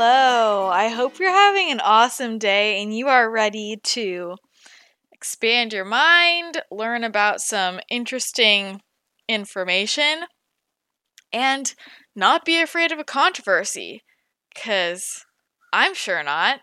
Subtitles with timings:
[0.00, 0.68] Hello.
[0.68, 4.36] I hope you're having an awesome day and you are ready to
[5.10, 8.80] expand your mind, learn about some interesting
[9.28, 10.26] information,
[11.32, 11.74] and
[12.14, 14.04] not be afraid of a controversy.
[14.54, 15.24] Because
[15.72, 16.60] I'm sure not.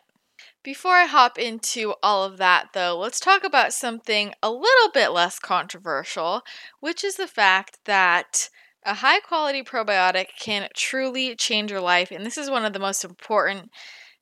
[0.64, 5.12] Before I hop into all of that, though, let's talk about something a little bit
[5.12, 6.42] less controversial,
[6.80, 8.50] which is the fact that
[8.86, 12.80] a high quality probiotic can truly change your life, and this is one of the
[12.80, 13.72] most important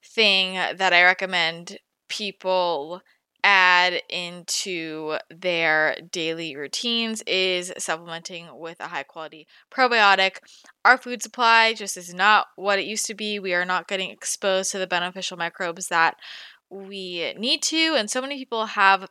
[0.04, 1.78] thing that I recommend
[2.10, 3.02] people
[3.44, 10.38] add into their daily routines is supplementing with a high quality probiotic.
[10.86, 13.40] Our food supply just is not what it used to be.
[13.40, 16.16] We are not getting exposed to the beneficial microbes that
[16.70, 19.10] we need to, and so many people have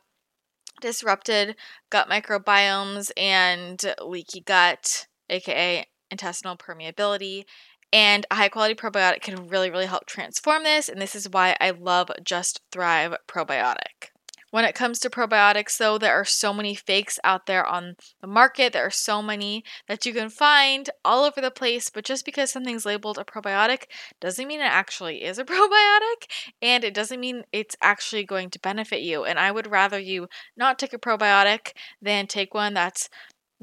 [0.81, 1.55] disrupted
[1.91, 7.43] gut microbiomes and leaky gut aka intestinal permeability.
[7.91, 10.89] And a high quality probiotic can really, really help transform this.
[10.89, 14.09] And this is why I love Just Thrive Probiotic.
[14.53, 18.27] When it comes to probiotics, though, there are so many fakes out there on the
[18.27, 18.71] market.
[18.71, 21.89] There are so many that you can find all over the place.
[21.89, 23.85] But just because something's labeled a probiotic
[24.21, 26.29] doesn't mean it actually is a probiotic.
[26.61, 29.23] And it doesn't mean it's actually going to benefit you.
[29.23, 33.09] And I would rather you not take a probiotic than take one that's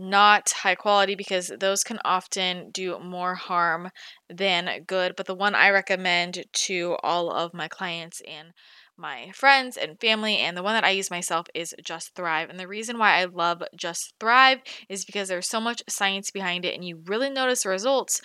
[0.01, 3.91] not high quality because those can often do more harm
[4.29, 5.15] than good.
[5.17, 8.53] But the one I recommend to all of my clients and
[9.01, 12.51] my friends and family, and the one that I use myself is Just Thrive.
[12.51, 16.65] And the reason why I love Just Thrive is because there's so much science behind
[16.65, 18.21] it, and you really notice results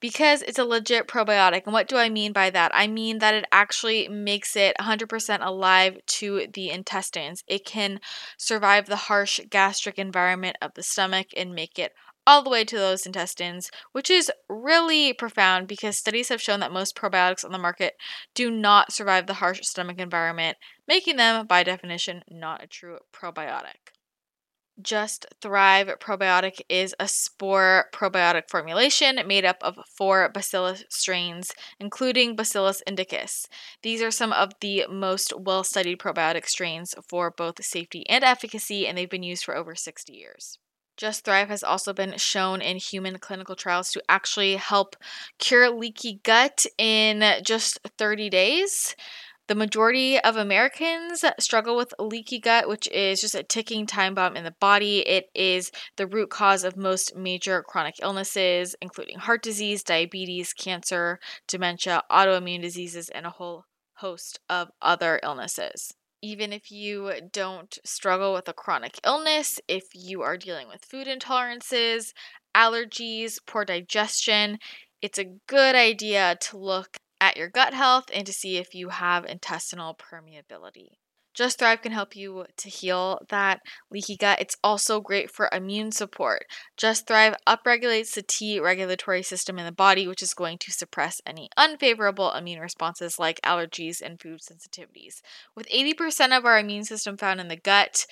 [0.00, 1.62] because it's a legit probiotic.
[1.64, 2.70] And what do I mean by that?
[2.74, 7.42] I mean that it actually makes it 100% alive to the intestines.
[7.48, 7.98] It can
[8.36, 11.92] survive the harsh gastric environment of the stomach and make it
[12.28, 16.70] all the way to those intestines, which is really profound because studies have shown that
[16.70, 17.94] most probiotics on the market
[18.34, 23.94] do not survive the harsh stomach environment, making them, by definition, not a true probiotic.
[24.80, 31.50] Just Thrive Probiotic is a spore probiotic formulation made up of four bacillus strains,
[31.80, 33.46] including Bacillus indicus.
[33.82, 38.86] These are some of the most well studied probiotic strains for both safety and efficacy,
[38.86, 40.58] and they've been used for over 60 years.
[40.98, 44.96] Just Thrive has also been shown in human clinical trials to actually help
[45.38, 48.96] cure leaky gut in just 30 days.
[49.46, 54.36] The majority of Americans struggle with leaky gut, which is just a ticking time bomb
[54.36, 54.98] in the body.
[54.98, 61.20] It is the root cause of most major chronic illnesses, including heart disease, diabetes, cancer,
[61.46, 68.32] dementia, autoimmune diseases, and a whole host of other illnesses even if you don't struggle
[68.32, 72.12] with a chronic illness, if you are dealing with food intolerances,
[72.54, 74.58] allergies, poor digestion,
[75.00, 78.88] it's a good idea to look at your gut health and to see if you
[78.88, 80.96] have intestinal permeability.
[81.38, 83.60] Just Thrive can help you to heal that
[83.92, 84.40] leaky gut.
[84.40, 86.46] It's also great for immune support.
[86.76, 91.20] Just Thrive upregulates the T regulatory system in the body, which is going to suppress
[91.24, 95.22] any unfavorable immune responses like allergies and food sensitivities.
[95.54, 98.04] With 80% of our immune system found in the gut,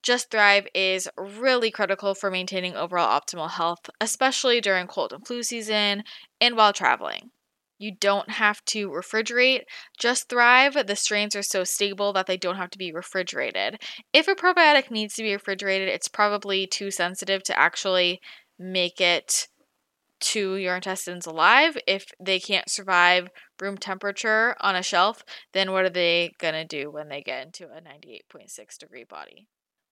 [0.00, 5.42] just Thrive is really critical for maintaining overall optimal health, especially during cold and flu
[5.42, 6.04] season
[6.40, 7.32] and while traveling.
[7.78, 9.62] You don't have to refrigerate.
[9.98, 13.80] Just Thrive, the strains are so stable that they don't have to be refrigerated.
[14.12, 18.20] If a probiotic needs to be refrigerated, it's probably too sensitive to actually
[18.58, 19.48] make it
[20.20, 21.78] to your intestines alive.
[21.86, 23.28] If they can't survive
[23.60, 25.22] room temperature on a shelf,
[25.52, 29.46] then what are they going to do when they get into a 98.6 degree body?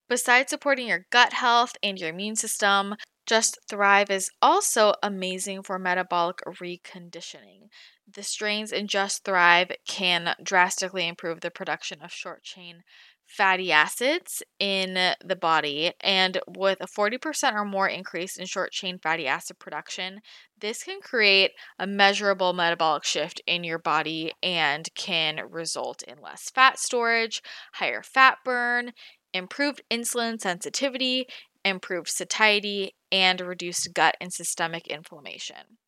[0.09, 2.95] Besides supporting your gut health and your immune system,
[3.27, 7.69] Just Thrive is also amazing for metabolic reconditioning.
[8.09, 12.85] The strains in Just Thrive can drastically improve the production of short chain
[13.27, 15.93] fatty acids in the body.
[16.01, 20.21] And with a 40% or more increase in short chain fatty acid production,
[20.61, 26.51] this can create a measurable metabolic shift in your body and can result in less
[26.51, 27.43] fat storage,
[27.75, 28.93] higher fat burn,
[29.35, 31.27] improved insulin sensitivity,
[31.65, 35.79] improved satiety, and reduced gut and systemic inflammation.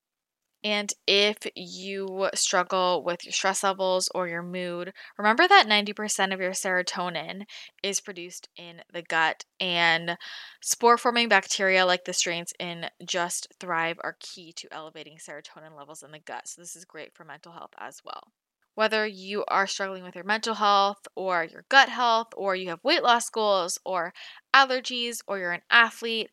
[0.64, 6.40] And if you struggle with your stress levels or your mood, remember that 90% of
[6.40, 7.44] your serotonin
[7.82, 10.18] is produced in the gut, and
[10.60, 16.02] spore forming bacteria like the strains in Just Thrive are key to elevating serotonin levels
[16.02, 16.48] in the gut.
[16.48, 18.32] So, this is great for mental health as well.
[18.74, 22.82] Whether you are struggling with your mental health or your gut health, or you have
[22.82, 24.12] weight loss goals or
[24.54, 26.30] allergies, or you're an athlete,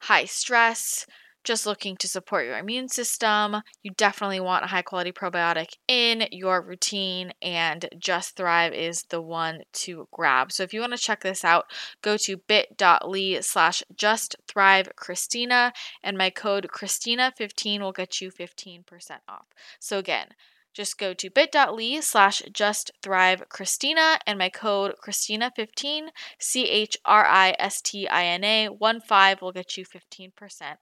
[0.00, 1.06] high stress,
[1.46, 6.26] just looking to support your immune system, you definitely want a high quality probiotic in
[6.32, 10.50] your routine, and Just Thrive is the one to grab.
[10.50, 11.66] So if you want to check this out,
[12.02, 15.72] go to bit.ly slash Just Thrive Christina,
[16.02, 18.82] and my code Christina15 will get you 15%
[19.28, 19.46] off.
[19.78, 20.28] So again,
[20.76, 26.08] just go to bit.ly slash just thrive Christina and my code Christina15,
[26.38, 30.30] C H R I S T I N A 1 5 will get you 15%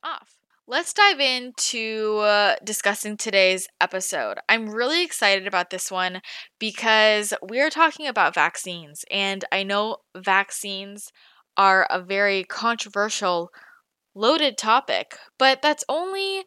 [0.03, 0.39] off.
[0.67, 4.39] Let's dive into uh, discussing today's episode.
[4.49, 6.23] I'm really excited about this one
[6.59, 11.13] because we're talking about vaccines, and I know vaccines
[11.57, 13.51] are a very controversial,
[14.15, 16.47] loaded topic, but that's only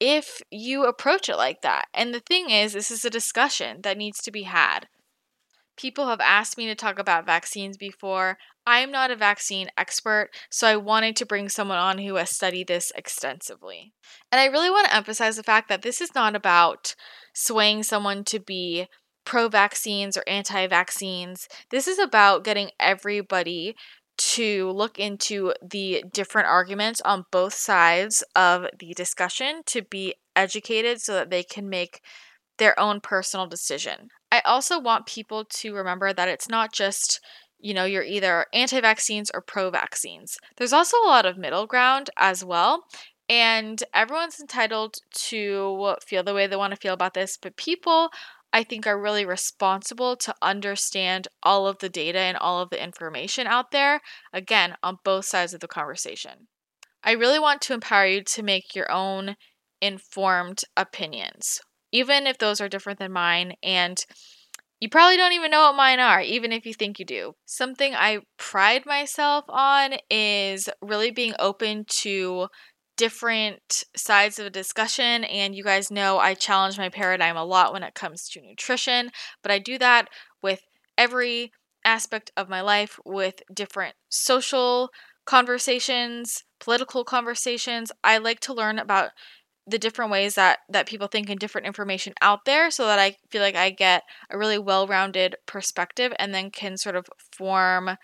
[0.00, 1.86] if you approach it like that.
[1.94, 4.88] And the thing is, this is a discussion that needs to be had.
[5.76, 8.38] People have asked me to talk about vaccines before.
[8.66, 12.34] I am not a vaccine expert, so I wanted to bring someone on who has
[12.34, 13.92] studied this extensively.
[14.32, 16.94] And I really want to emphasize the fact that this is not about
[17.34, 18.86] swaying someone to be
[19.26, 21.46] pro vaccines or anti vaccines.
[21.70, 23.74] This is about getting everybody
[24.16, 31.00] to look into the different arguments on both sides of the discussion to be educated
[31.00, 32.00] so that they can make
[32.58, 34.08] their own personal decision.
[34.32, 37.20] I also want people to remember that it's not just
[37.58, 40.36] you know, you're either anti vaccines or pro vaccines.
[40.56, 42.84] There's also a lot of middle ground as well.
[43.28, 48.10] And everyone's entitled to feel the way they want to feel about this, but people,
[48.56, 52.82] I think, are really responsible to understand all of the data and all of the
[52.82, 54.00] information out there,
[54.32, 56.48] again, on both sides of the conversation.
[57.04, 59.36] I really want to empower you to make your own
[59.80, 61.60] informed opinions
[61.92, 63.54] even if those are different than mine.
[63.62, 64.04] And
[64.80, 67.32] you probably don't even know what mine are, even if you think you do.
[67.46, 72.48] Something I pride myself on is really being open to
[72.96, 75.24] different sides of a discussion.
[75.24, 79.10] And you guys know I challenge my paradigm a lot when it comes to nutrition,
[79.42, 80.08] but I do that
[80.42, 80.60] with
[80.96, 81.52] every
[81.84, 84.90] aspect of my life with different social
[85.24, 87.92] conversations, political conversations.
[88.02, 89.10] I like to learn about
[89.68, 93.16] the different ways that that people think and different information out there so that I
[93.30, 97.06] feel like I get a really well-rounded perspective and then can sort of
[97.36, 97.96] form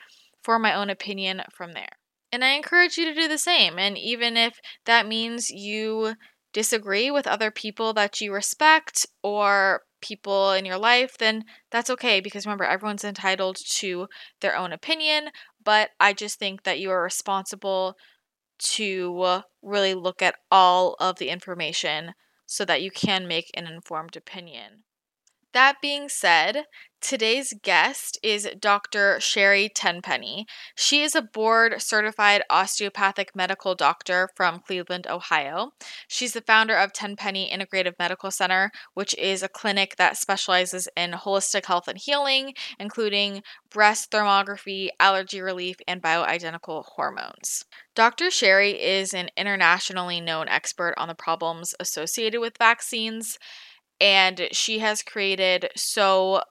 [0.43, 2.02] form my own opinion from there.
[2.33, 3.79] And I encourage you to do the same.
[3.79, 6.15] And even if that means you
[6.53, 12.21] disagree with other people that you respect or people in your life, then that's okay
[12.21, 14.09] because remember, everyone's entitled to
[14.41, 15.29] their own opinion.
[15.63, 17.97] But I just think that you are responsible
[18.59, 22.15] to really look at all of the information
[22.47, 24.85] so that you can make an informed opinion.
[25.53, 26.65] That being said,
[27.03, 29.21] today's guest is Dr.
[29.21, 30.47] Sherry Tenpenny.
[30.75, 35.73] She is a board certified osteopathic medical doctor from Cleveland, Ohio.
[36.09, 41.11] She's the founder of Tenpenny Integrative Medical Center, which is a clinic that specializes in
[41.11, 47.67] holistic health and healing, including breast thermography, allergy relief, and bioidentical hormones.
[47.95, 48.31] Dr.
[48.31, 53.39] Sherry is an internationally known expert on the problems associated with vaccines
[54.03, 56.43] and she has created so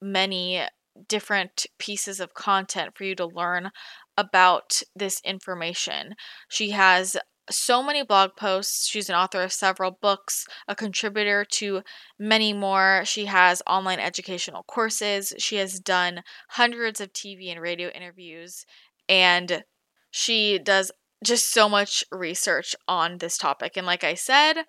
[0.00, 0.62] many
[1.08, 3.70] different pieces of content for you to learn
[4.16, 6.14] about this information.
[6.48, 7.16] She has
[7.50, 8.86] so many blog posts.
[8.86, 11.82] She's an author of several books, a contributor to
[12.20, 13.02] many more.
[13.04, 15.32] She has online educational courses.
[15.38, 18.64] She has done hundreds of TV and radio interviews,
[19.08, 19.64] and
[20.12, 20.92] she does
[21.24, 23.76] just so much research on this topic.
[23.76, 24.64] And like I said,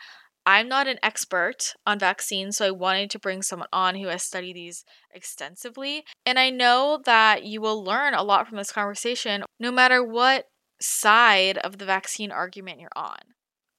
[0.45, 4.23] I'm not an expert on vaccines, so I wanted to bring someone on who has
[4.23, 4.83] studied these
[5.13, 6.03] extensively.
[6.25, 10.47] And I know that you will learn a lot from this conversation, no matter what
[10.81, 13.19] side of the vaccine argument you're on.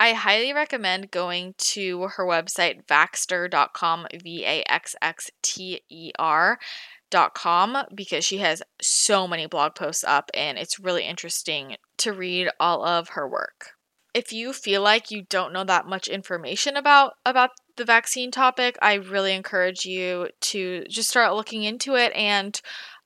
[0.00, 7.78] I highly recommend going to her website, vaxxter.com, V A X X T E R.com,
[7.94, 12.85] because she has so many blog posts up and it's really interesting to read all
[12.85, 13.74] of her work.
[14.14, 18.78] If you feel like you don't know that much information about about the vaccine topic,
[18.80, 22.61] I really encourage you to just start looking into it and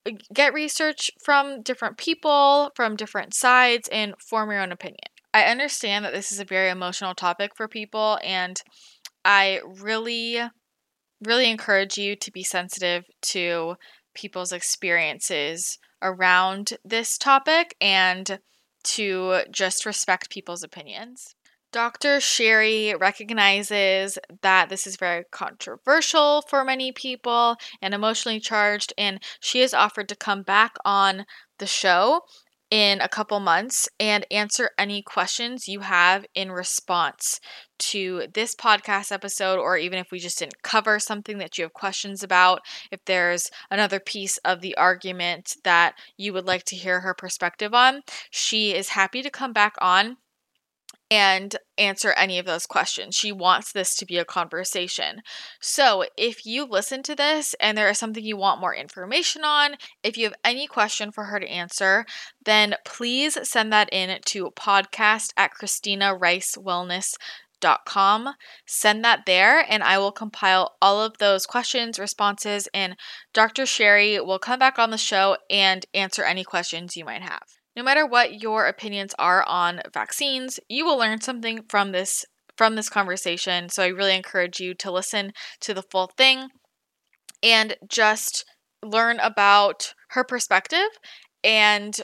[0.07, 4.99] uh, get research from different people, from different sides, and form your own opinion.
[5.33, 8.61] I understand that this is a very emotional topic for people, and
[9.25, 10.41] I really,
[11.25, 13.77] really encourage you to be sensitive to
[14.15, 18.39] people's experiences around this topic and
[18.85, 21.35] to just respect people's opinions.
[21.71, 22.19] Dr.
[22.21, 29.61] Sherry recognizes that this is very controversial for many people and emotionally charged, and she
[29.61, 31.27] has offered to come back on
[31.59, 32.23] the show
[32.71, 37.41] in a couple months and answer any questions you have in response
[37.79, 41.73] to this podcast episode, or even if we just didn't cover something that you have
[41.73, 42.61] questions about,
[42.91, 47.73] if there's another piece of the argument that you would like to hear her perspective
[47.73, 50.17] on, she is happy to come back on
[51.11, 53.15] and answer any of those questions.
[53.15, 55.23] She wants this to be a conversation.
[55.61, 59.77] So, if you listen to this and there is something you want more information on,
[60.03, 62.05] if you have any question for her to answer,
[62.45, 67.15] then please send that in to podcast at Christina Rice Wellness.
[67.61, 68.35] Dot com.
[68.67, 72.95] Send that there, and I will compile all of those questions, responses, and
[73.35, 73.67] Dr.
[73.67, 77.58] Sherry will come back on the show and answer any questions you might have.
[77.79, 82.75] No matter what your opinions are on vaccines, you will learn something from this from
[82.75, 83.69] this conversation.
[83.69, 86.49] So I really encourage you to listen to the full thing
[87.41, 88.45] and just
[88.83, 90.89] learn about her perspective
[91.45, 92.01] and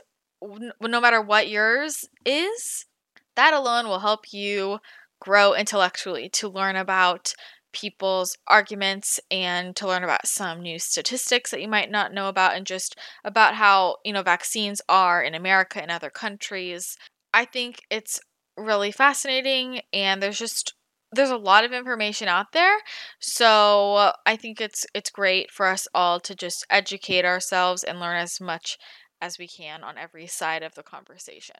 [0.81, 2.87] no matter what yours is,
[3.35, 4.79] that alone will help you
[5.19, 7.35] grow intellectually to learn about
[7.75, 12.57] people's arguments and to learn about some new statistics that you might not know about
[12.57, 16.97] and just about how, you know, vaccines are in America and other countries.
[17.35, 18.21] I think it's
[18.57, 20.75] really fascinating and there's just
[21.13, 22.79] there's a lot of information out there.
[23.21, 28.17] So, I think it's it's great for us all to just educate ourselves and learn
[28.17, 28.79] as much
[29.21, 31.57] as we can on every side of the conversation.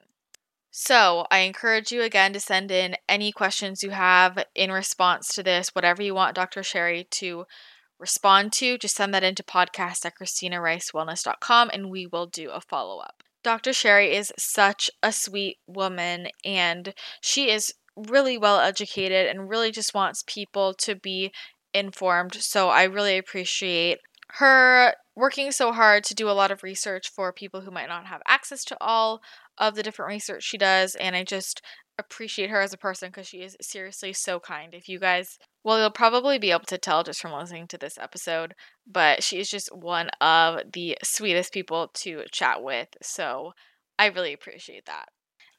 [0.77, 5.41] So, I encourage you again to send in any questions you have in response to
[5.41, 6.63] this, whatever you want Dr.
[6.63, 7.45] Sherry to
[7.97, 12.99] respond to, just send that into podcast at christinaricewellness.com and we will do a follow
[12.99, 13.23] up.
[13.41, 13.71] Dr.
[13.71, 19.93] Sherry is such a sweet woman and she is really well educated and really just
[19.93, 21.31] wants people to be
[21.73, 22.35] informed.
[22.35, 23.99] So, I really appreciate
[24.39, 28.07] her working so hard to do a lot of research for people who might not
[28.07, 29.21] have access to all
[29.57, 31.61] of the different research she does, and I just
[31.97, 34.73] appreciate her as a person because she is seriously so kind.
[34.73, 37.97] If you guys, well, you'll probably be able to tell just from listening to this
[37.97, 38.53] episode,
[38.85, 42.89] but she is just one of the sweetest people to chat with.
[43.01, 43.53] So
[43.97, 45.05] I really appreciate that.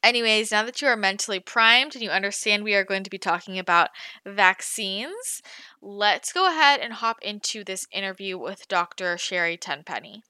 [0.02, 3.18] Anyways, now that you are mentally primed and you understand we are going to be
[3.18, 3.88] talking about
[4.24, 5.42] vaccines,
[5.82, 9.18] let's go ahead and hop into this interview with Dr.
[9.18, 10.22] Sherry Tenpenny.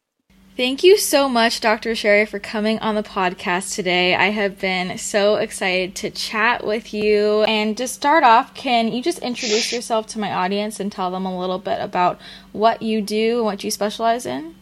[0.56, 1.94] Thank you so much, Dr.
[1.94, 4.14] Sherry, for coming on the podcast today.
[4.14, 7.42] I have been so excited to chat with you.
[7.42, 11.26] And to start off, can you just introduce yourself to my audience and tell them
[11.26, 12.18] a little bit about
[12.52, 14.54] what you do and what you specialize in?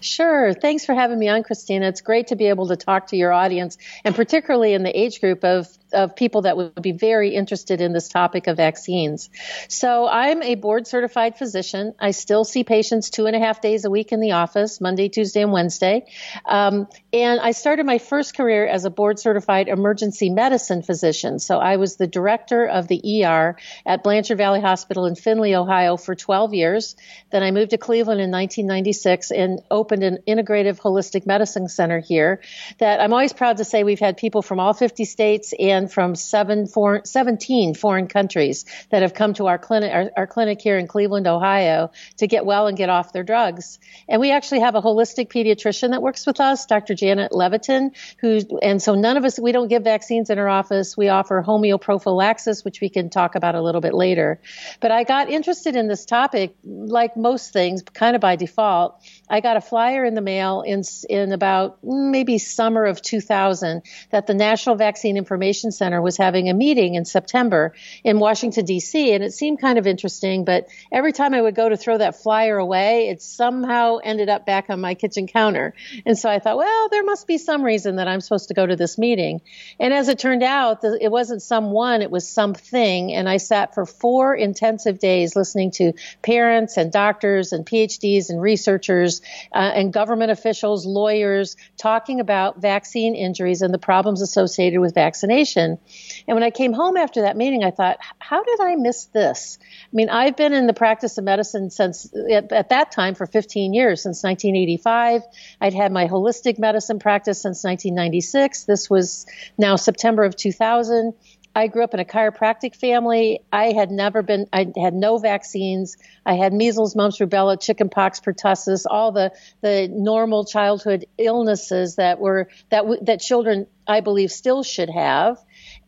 [0.00, 0.52] Sure.
[0.52, 1.86] Thanks for having me on, Christina.
[1.86, 5.20] It's great to be able to talk to your audience, and particularly in the age
[5.20, 9.30] group of, of people that would be very interested in this topic of vaccines.
[9.68, 11.94] So, I'm a board certified physician.
[11.98, 15.08] I still see patients two and a half days a week in the office, Monday,
[15.08, 16.06] Tuesday, and Wednesday.
[16.44, 21.38] Um, and I started my first career as a board certified emergency medicine physician.
[21.38, 25.96] So, I was the director of the ER at Blanchard Valley Hospital in Findlay, Ohio
[25.96, 26.96] for 12 years.
[27.30, 32.40] Then I moved to Cleveland in 1996 and opened an integrative holistic medicine center here
[32.78, 36.14] that I'm always proud to say we've had people from all 50 states and from
[36.14, 40.78] seven foreign, 17 foreign countries that have come to our clinic, our, our clinic here
[40.78, 43.78] in Cleveland, Ohio to get well and get off their drugs.
[44.08, 46.94] And we actually have a holistic pediatrician that works with us, Dr.
[46.94, 50.96] Janet Leviton, who, and so none of us, we don't give vaccines in our office.
[50.96, 54.40] We offer homeoprophylaxis, which we can talk about a little bit later.
[54.80, 59.02] But I got interested in this topic, like most things, kind of by default.
[59.28, 64.26] I got a flyer in the mail in in about maybe summer of 2000 that
[64.26, 69.24] the National Vaccine Information Center was having a meeting in September in Washington, D.C., and
[69.24, 70.44] it seemed kind of interesting.
[70.44, 74.46] But every time I would go to throw that flyer away, it somehow ended up
[74.46, 75.74] back on my kitchen counter.
[76.04, 78.66] And so I thought, well, there must be some reason that I'm supposed to go
[78.66, 79.40] to this meeting.
[79.80, 83.12] And as it turned out, it wasn't someone, it was something.
[83.12, 85.92] And I sat for four intensive days listening to
[86.22, 89.22] parents and doctors and PhDs and researchers
[89.54, 95.55] uh, and government officials, lawyers, talking about vaccine injuries and the problems associated with vaccination.
[95.56, 95.78] And
[96.26, 99.58] when I came home after that meeting, I thought, how did I miss this?
[99.62, 103.26] I mean, I've been in the practice of medicine since at, at that time for
[103.26, 105.22] 15 years, since 1985.
[105.60, 108.64] I'd had my holistic medicine practice since 1996.
[108.64, 109.26] This was
[109.58, 111.14] now September of 2000.
[111.56, 113.40] I grew up in a chiropractic family.
[113.50, 115.96] I had never been, I had no vaccines.
[116.26, 119.32] I had measles, mumps, rubella, chickenpox, pertussis, all the,
[119.62, 125.38] the normal childhood illnesses that were, that, that children, I believe, still should have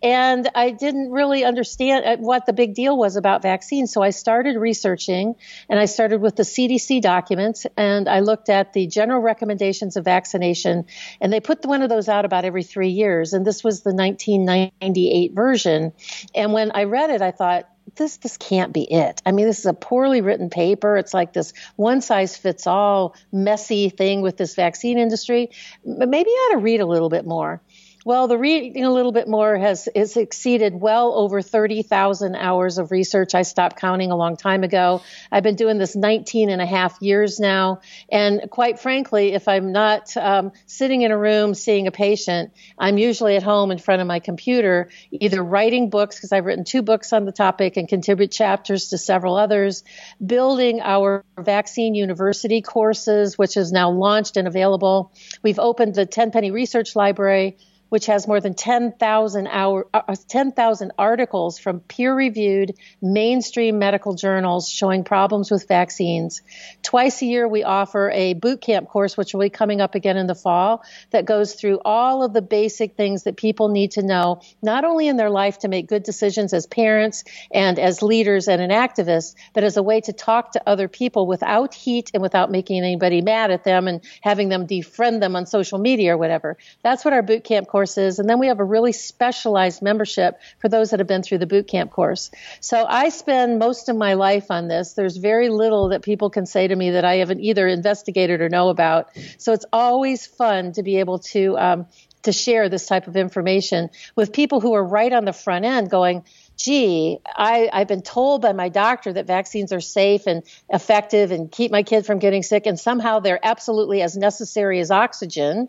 [0.02, 3.93] and I didn't really understand uh, what the big deal was about vaccines.
[3.93, 5.35] So I started researching
[5.69, 10.05] and I started with the CDC documents and I looked at the general recommendations of
[10.05, 10.87] vaccination
[11.21, 13.33] and they put one of those out about every three years.
[13.33, 15.93] And this was the 1998 version.
[16.35, 19.23] And when I read it, I thought, this this can't be it.
[19.25, 20.97] I mean, this is a poorly written paper.
[20.97, 25.50] It's like this one size fits all messy thing with this vaccine industry.
[25.85, 27.61] But Maybe I ought to read a little bit more.
[28.09, 32.91] Well, the reading a little bit more has, has exceeded well over 30,000 hours of
[32.91, 33.35] research.
[33.35, 35.03] I stopped counting a long time ago.
[35.31, 37.83] I've been doing this 19 and a half years now.
[38.11, 42.97] And quite frankly, if I'm not um, sitting in a room seeing a patient, I'm
[42.97, 46.81] usually at home in front of my computer, either writing books, because I've written two
[46.81, 49.85] books on the topic and contribute chapters to several others,
[50.25, 55.12] building our vaccine university courses, which is now launched and available.
[55.43, 61.59] We've opened the Tenpenny Research Library which has more than 10,000 hour, uh, 10,000 articles
[61.59, 66.42] from peer-reviewed mainstream medical journals showing problems with vaccines.
[66.83, 70.16] Twice a year, we offer a boot camp course, which will be coming up again
[70.16, 74.02] in the fall, that goes through all of the basic things that people need to
[74.02, 78.49] know, not only in their life to make good decisions as parents and as leaders
[78.49, 82.23] and an activist, but as a way to talk to other people without heat and
[82.23, 86.17] without making anybody mad at them and having them defriend them on social media or
[86.19, 86.56] whatever.
[86.82, 88.19] That's what our boot camp course courses.
[88.19, 91.47] And then we have a really specialized membership for those that have been through the
[91.47, 92.32] boot camp course.
[92.60, 94.95] So I spend most of my life on this.
[94.95, 98.49] There's very little that people can say to me that I haven't either investigated or
[98.49, 99.10] know about.
[99.38, 101.86] So it's always fun to be able to, um,
[102.25, 105.88] to share this type of information with people who are right on the front end
[105.88, 106.25] going,
[106.56, 111.49] gee, I, I've been told by my doctor that vaccines are safe and effective and
[111.52, 115.69] keep my kid from getting sick, and somehow they're absolutely as necessary as oxygen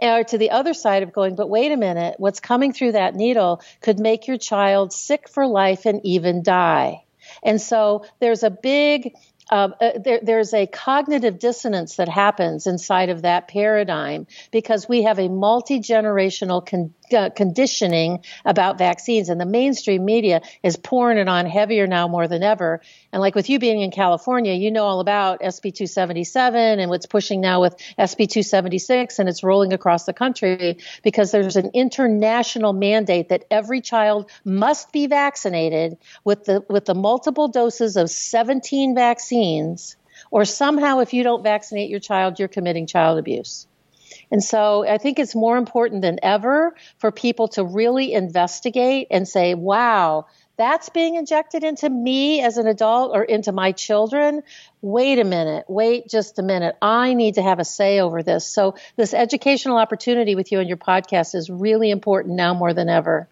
[0.00, 3.14] or to the other side of going, but wait a minute, what's coming through that
[3.14, 7.04] needle could make your child sick for life and even die.
[7.42, 9.14] And so there's a big
[9.50, 15.02] uh, uh, there, there's a cognitive dissonance that happens inside of that paradigm because we
[15.02, 21.18] have a multi generational con- uh, conditioning about vaccines, and the mainstream media is pouring
[21.18, 22.80] it on heavier now more than ever.
[23.12, 27.06] And like with you being in California, you know all about SB 277 and what's
[27.06, 32.72] pushing now with SB 276, and it's rolling across the country because there's an international
[32.72, 38.96] mandate that every child must be vaccinated with the with the multiple doses of 17
[38.96, 39.35] vaccines.
[40.30, 43.66] Or somehow, if you don't vaccinate your child, you're committing child abuse.
[44.30, 49.28] And so I think it's more important than ever for people to really investigate and
[49.28, 54.42] say, wow, that's being injected into me as an adult or into my children.
[54.80, 55.66] Wait a minute.
[55.68, 56.76] Wait just a minute.
[56.80, 58.46] I need to have a say over this.
[58.46, 62.88] So this educational opportunity with you and your podcast is really important now more than
[62.88, 63.28] ever.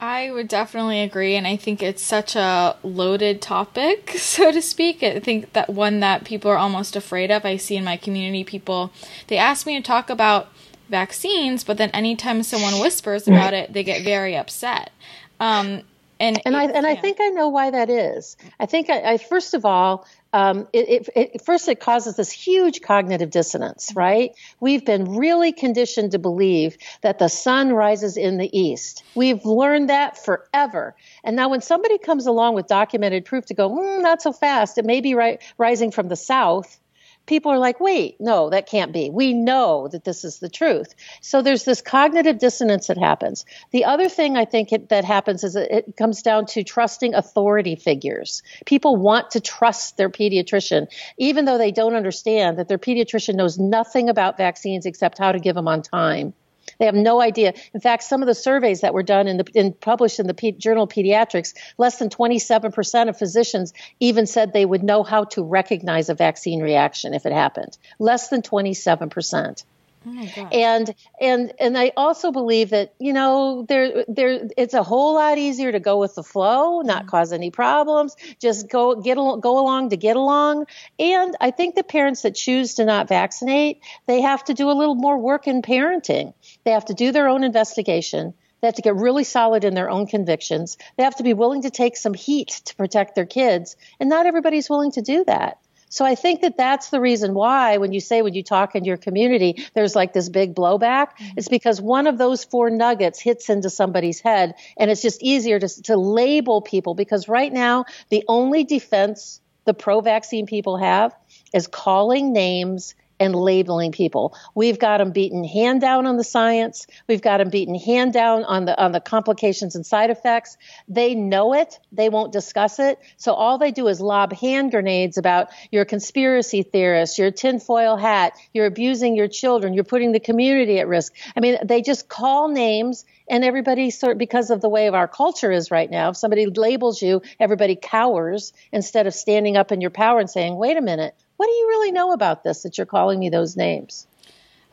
[0.00, 5.02] I would definitely agree, and I think it's such a loaded topic, so to speak.
[5.02, 7.44] I think that one that people are almost afraid of.
[7.44, 8.92] I see in my community people,
[9.28, 10.48] they ask me to talk about
[10.88, 14.90] vaccines, but then anytime someone whispers about it, they get very upset.
[15.38, 15.82] Um,
[16.18, 16.86] and and I and.
[16.86, 18.36] I think I know why that is.
[18.58, 22.30] I think I, I first of all, um, it, it, it, first it causes this
[22.30, 24.32] huge cognitive dissonance, right?
[24.60, 29.02] We've been really conditioned to believe that the sun rises in the east.
[29.14, 30.94] We've learned that forever.
[31.24, 34.78] And now when somebody comes along with documented proof to go, mm, not so fast,
[34.78, 36.78] it may be right, rising from the south
[37.26, 39.10] people are like, wait, no, that can't be.
[39.10, 40.94] We know that this is the truth.
[41.20, 43.44] So there's this cognitive dissonance that happens.
[43.70, 47.76] The other thing I think it, that happens is it comes down to trusting authority
[47.76, 48.42] figures.
[48.66, 53.58] People want to trust their pediatrician, even though they don't understand that their pediatrician knows
[53.58, 56.34] nothing about vaccines except how to give them on time.
[56.78, 57.54] They have no idea.
[57.74, 60.34] In fact, some of the surveys that were done in the in, published in the
[60.34, 65.24] P- Journal of Pediatrics, less than 27% of physicians even said they would know how
[65.24, 67.76] to recognize a vaccine reaction if it happened.
[67.98, 69.64] Less than 27%.
[70.06, 75.14] Oh and and and I also believe that you know there there it's a whole
[75.14, 77.08] lot easier to go with the flow, not mm-hmm.
[77.08, 80.64] cause any problems, just go get go along to get along.
[80.98, 84.72] And I think the parents that choose to not vaccinate, they have to do a
[84.72, 86.32] little more work in parenting.
[86.64, 88.34] They have to do their own investigation.
[88.60, 90.76] They have to get really solid in their own convictions.
[90.96, 94.26] They have to be willing to take some heat to protect their kids, and not
[94.26, 95.58] everybody's willing to do that.
[95.92, 98.84] So I think that that's the reason why when you say when you talk in
[98.84, 101.08] your community, there's like this big blowback.
[101.18, 101.38] Mm-hmm.
[101.38, 105.58] It's because one of those four nuggets hits into somebody's head and it's just easier
[105.58, 111.12] to, to label people because right now the only defense the pro vaccine people have
[111.52, 114.34] is calling names and labeling people.
[114.54, 116.86] We've got them beaten hand down on the science.
[117.06, 120.56] We've got them beaten hand down on the on the complications and side effects.
[120.88, 121.78] They know it.
[121.92, 122.98] They won't discuss it.
[123.18, 127.32] So all they do is lob hand grenades about you're a conspiracy theorist, you're a
[127.32, 131.12] tinfoil hat, you're abusing your children, you're putting the community at risk.
[131.36, 135.06] I mean, they just call names and everybody sort because of the way of our
[135.06, 139.80] culture is right now, if somebody labels you, everybody cowers instead of standing up in
[139.80, 142.76] your power and saying, wait a minute, what do you really know about this that
[142.76, 144.06] you're calling me those names?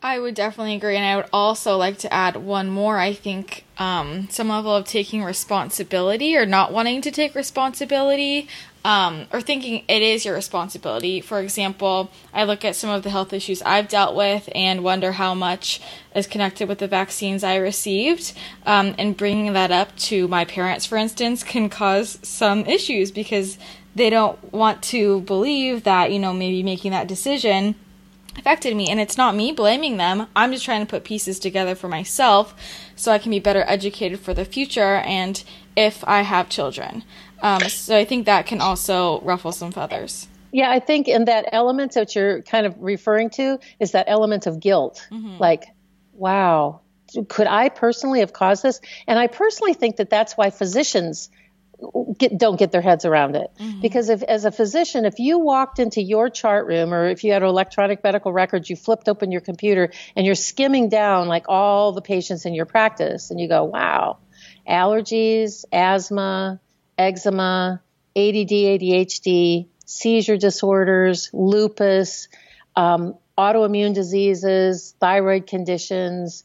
[0.04, 3.00] I would definitely agree, and I would also like to add one more.
[3.00, 8.50] I think um, some level of taking responsibility or not wanting to take responsibility,
[8.84, 11.22] um, or thinking it is your responsibility.
[11.22, 15.14] For example, I look at some of the health issues I've dealt with and wonder
[15.14, 15.80] how much
[16.14, 18.34] is connected with the vaccines I received,
[18.66, 23.58] um, and bringing that up to my parents, for instance, can cause some issues because
[23.98, 27.74] they don't want to believe that, you know, maybe making that decision
[28.38, 28.90] affected me.
[28.90, 30.28] And it's not me blaming them.
[30.36, 32.54] I'm just trying to put pieces together for myself
[32.96, 35.44] so I can be better educated for the future and
[35.76, 37.04] if I have children.
[37.42, 40.28] Um, so I think that can also ruffle some feathers.
[40.52, 44.46] Yeah, I think in that element that you're kind of referring to is that element
[44.46, 45.08] of guilt.
[45.12, 45.38] Mm-hmm.
[45.40, 45.66] Like,
[46.14, 46.82] wow,
[47.28, 48.80] could I personally have caused this?
[49.08, 51.30] And I personally think that that's why physicians
[52.18, 53.52] get, don't get their heads around it.
[53.60, 53.82] Mm-hmm.
[53.82, 57.34] Because if, as a physician, if you walked into your chart room or if you
[57.34, 61.92] had electronic medical records, you flipped open your computer and you're skimming down like all
[61.92, 64.18] the patients in your practice and you go, wow,
[64.68, 66.60] allergies, asthma,
[66.98, 67.82] eczema,
[68.16, 72.28] ADD, ADHD, seizure disorders, lupus,
[72.76, 76.44] um, autoimmune diseases, thyroid conditions,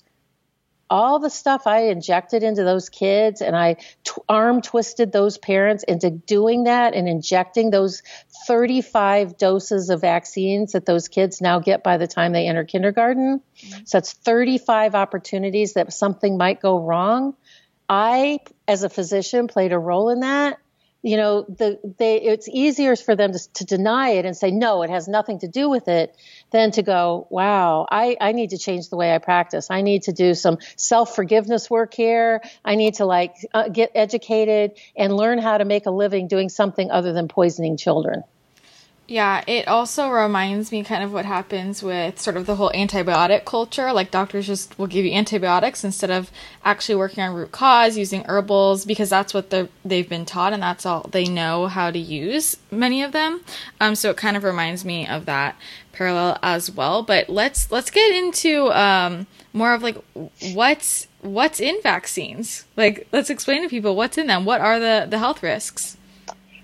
[0.93, 5.85] all the stuff I injected into those kids and I t- arm twisted those parents
[5.85, 8.03] into doing that and injecting those
[8.47, 13.41] 35 doses of vaccines that those kids now get by the time they enter kindergarten.
[13.41, 13.85] Mm-hmm.
[13.87, 17.37] So that's 35 opportunities that something might go wrong.
[17.89, 20.59] I, as a physician, played a role in that
[21.03, 24.83] you know, the, they, it's easier for them to, to, deny it and say, no,
[24.83, 26.15] it has nothing to do with it
[26.53, 29.69] than to go, wow, I, I need to change the way I practice.
[29.69, 32.41] I need to do some self forgiveness work here.
[32.65, 36.49] I need to like uh, get educated and learn how to make a living doing
[36.49, 38.23] something other than poisoning children.
[39.13, 43.45] Yeah, it also reminds me kind of what happens with sort of the whole antibiotic
[43.45, 43.93] culture.
[43.93, 46.31] Like doctors just will give you antibiotics instead of
[46.65, 49.51] actually working on root cause, using herbals because that's what
[49.85, 52.57] they've been taught and that's all they know how to use.
[52.71, 53.43] Many of them.
[53.83, 55.57] Um, so it kind of reminds me of that
[55.93, 57.03] parallel as well.
[57.03, 59.99] But let's let's get into um, more of like
[60.55, 62.65] what's what's in vaccines.
[62.79, 64.47] Like let's explain to people what's in them.
[64.47, 65.99] What are the the health risks?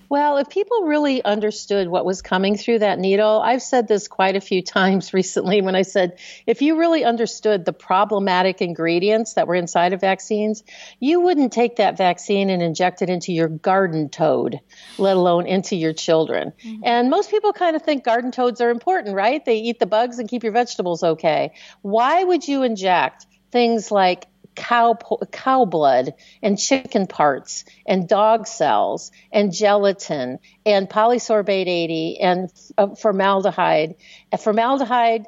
[0.08, 4.36] Well, if people really understood what was coming through that needle, I've said this quite
[4.36, 9.46] a few times recently when I said, if you really understood the problematic ingredients that
[9.46, 10.64] were inside of vaccines,
[10.98, 14.60] you wouldn't take that vaccine and inject it into your garden toad,
[14.98, 16.52] let alone into your children.
[16.64, 16.82] Mm-hmm.
[16.84, 19.44] And most people kind of think garden toads are important, right?
[19.44, 21.52] They eat the bugs and keep your vegetables okay.
[21.82, 24.26] Why would you inject things like
[24.58, 24.98] cow
[25.30, 32.88] cow blood and chicken parts and dog cells and gelatin and polysorbate 80 and uh,
[32.94, 33.94] formaldehyde.
[34.32, 35.26] Uh, formaldehyde,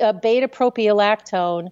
[0.00, 1.70] uh, beta propionolactone,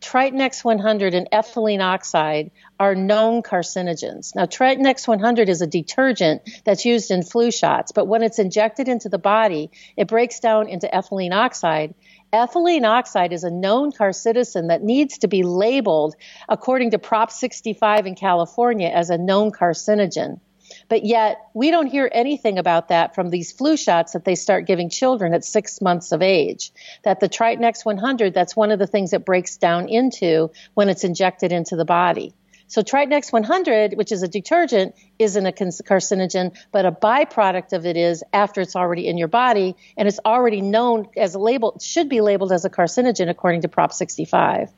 [0.00, 4.34] Triton X100 and ethylene oxide are known carcinogens.
[4.34, 8.88] Now, Triton X100 is a detergent that's used in flu shots, but when it's injected
[8.88, 11.94] into the body, it breaks down into ethylene oxide
[12.32, 16.16] Ethylene oxide is a known carcinogen that needs to be labeled
[16.48, 20.40] according to Prop 65 in California as a known carcinogen.
[20.88, 24.66] But yet, we don't hear anything about that from these flu shots that they start
[24.66, 26.72] giving children at six months of age.
[27.02, 30.88] That the Triton X 100, that's one of the things it breaks down into when
[30.88, 32.32] it's injected into the body.
[32.72, 37.84] So Triton X 100, which is a detergent, isn't a carcinogen, but a byproduct of
[37.84, 41.76] it is after it's already in your body and it's already known as a label,
[41.82, 44.70] should be labeled as a carcinogen according to Prop 65.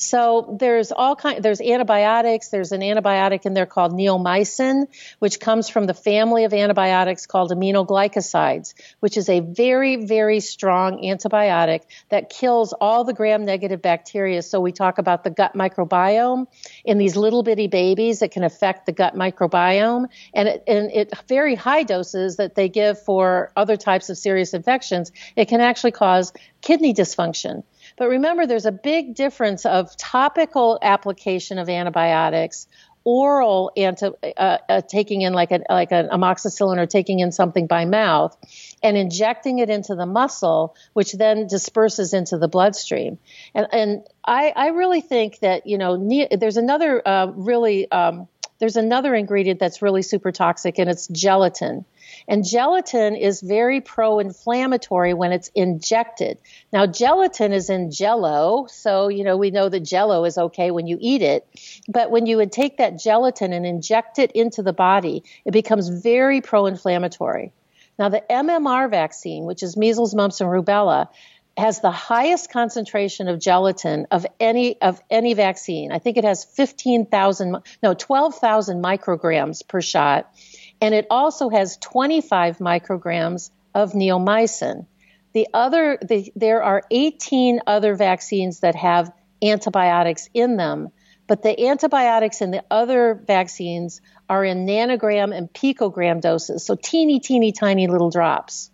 [0.00, 4.86] So there's all kind there's antibiotics, there's an antibiotic in there called neomycin,
[5.18, 11.02] which comes from the family of antibiotics called aminoglycosides, which is a very very strong
[11.02, 14.42] antibiotic that kills all the gram negative bacteria.
[14.42, 16.46] So we talk about the gut microbiome
[16.84, 21.12] in these little bitty babies that can affect the gut microbiome and it, and it
[21.26, 25.92] very high doses that they give for other types of serious infections, it can actually
[25.92, 27.64] cause kidney dysfunction.
[27.98, 32.68] But remember, there's a big difference of topical application of antibiotics,
[33.04, 37.66] oral anti, uh, uh, taking in like a like an amoxicillin or taking in something
[37.66, 38.36] by mouth,
[38.82, 43.18] and injecting it into the muscle, which then disperses into the bloodstream.
[43.54, 48.28] And and I, I really think that you know ne- there's another uh, really um,
[48.58, 51.84] there's another ingredient that's really super toxic, and it's gelatin.
[52.28, 56.38] And gelatin is very pro inflammatory when it's injected.
[56.70, 60.86] Now, gelatin is in jello, so, you know, we know that jello is okay when
[60.86, 61.48] you eat it.
[61.88, 65.88] But when you would take that gelatin and inject it into the body, it becomes
[65.88, 67.52] very pro inflammatory.
[67.98, 71.08] Now, the MMR vaccine, which is measles, mumps, and rubella,
[71.56, 75.90] has the highest concentration of gelatin of any of any vaccine.
[75.90, 80.32] I think it has 15,000 no 12,000 micrograms per shot
[80.80, 84.86] and it also has 25 micrograms of neomycin.
[85.34, 89.12] The other, the, there are 18 other vaccines that have
[89.42, 90.88] antibiotics in them,
[91.26, 97.20] but the antibiotics in the other vaccines are in nanogram and picogram doses, so teeny,
[97.20, 98.70] teeny, tiny little drops.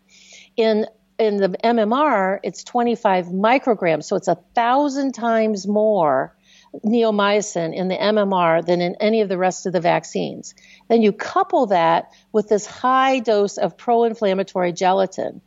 [0.57, 0.87] In
[1.17, 6.35] in the MMR, it's 25 micrograms, so it's a thousand times more
[6.84, 10.54] neomycin in the MMR than in any of the rest of the vaccines.
[10.88, 15.40] Then you couple that with this high dose of pro inflammatory gelatin.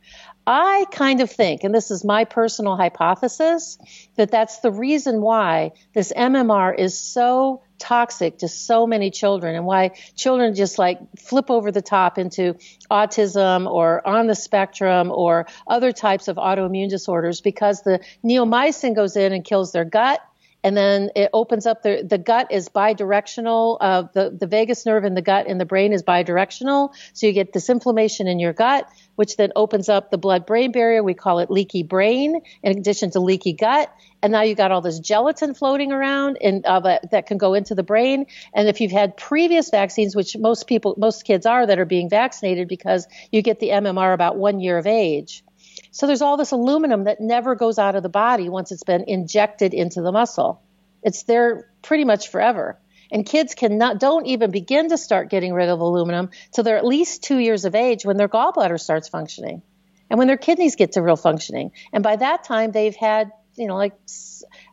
[0.46, 3.76] I kind of think, and this is my personal hypothesis,
[4.16, 9.66] that that's the reason why this MMR is so toxic to so many children and
[9.66, 12.56] why children just like flip over the top into
[12.90, 19.16] autism or on the spectrum or other types of autoimmune disorders because the neomycin goes
[19.16, 20.20] in and kills their gut
[20.64, 23.76] and then it opens up the the gut is bidirectional.
[23.80, 27.32] Uh, the the vagus nerve in the gut in the brain is bidirectional, so you
[27.32, 31.02] get this inflammation in your gut, which then opens up the blood brain barrier.
[31.02, 33.92] We call it leaky brain, in addition to leaky gut.
[34.20, 37.76] And now you got all this gelatin floating around, and uh, that can go into
[37.76, 38.26] the brain.
[38.52, 42.10] And if you've had previous vaccines, which most people, most kids are that are being
[42.10, 45.44] vaccinated, because you get the MMR about one year of age
[45.90, 49.04] so there's all this aluminum that never goes out of the body once it's been
[49.06, 50.62] injected into the muscle.
[51.02, 52.78] It's there pretty much forever.
[53.10, 56.84] And kids cannot don't even begin to start getting rid of aluminum till they're at
[56.84, 59.62] least two years of age when their gallbladder starts functioning,
[60.10, 61.72] and when their kidneys get to real functioning.
[61.92, 63.94] And by that time, they've had you know like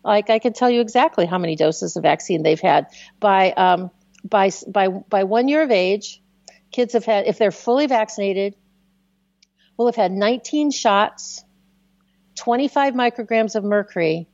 [0.03, 2.87] like I can tell you exactly how many doses of vaccine they've had
[3.19, 3.89] by um,
[4.23, 6.21] by by by one year of age.
[6.71, 8.55] Kids have had if they're fully vaccinated,
[9.77, 11.43] will have had 19 shots,
[12.35, 14.27] 25 micrograms of mercury,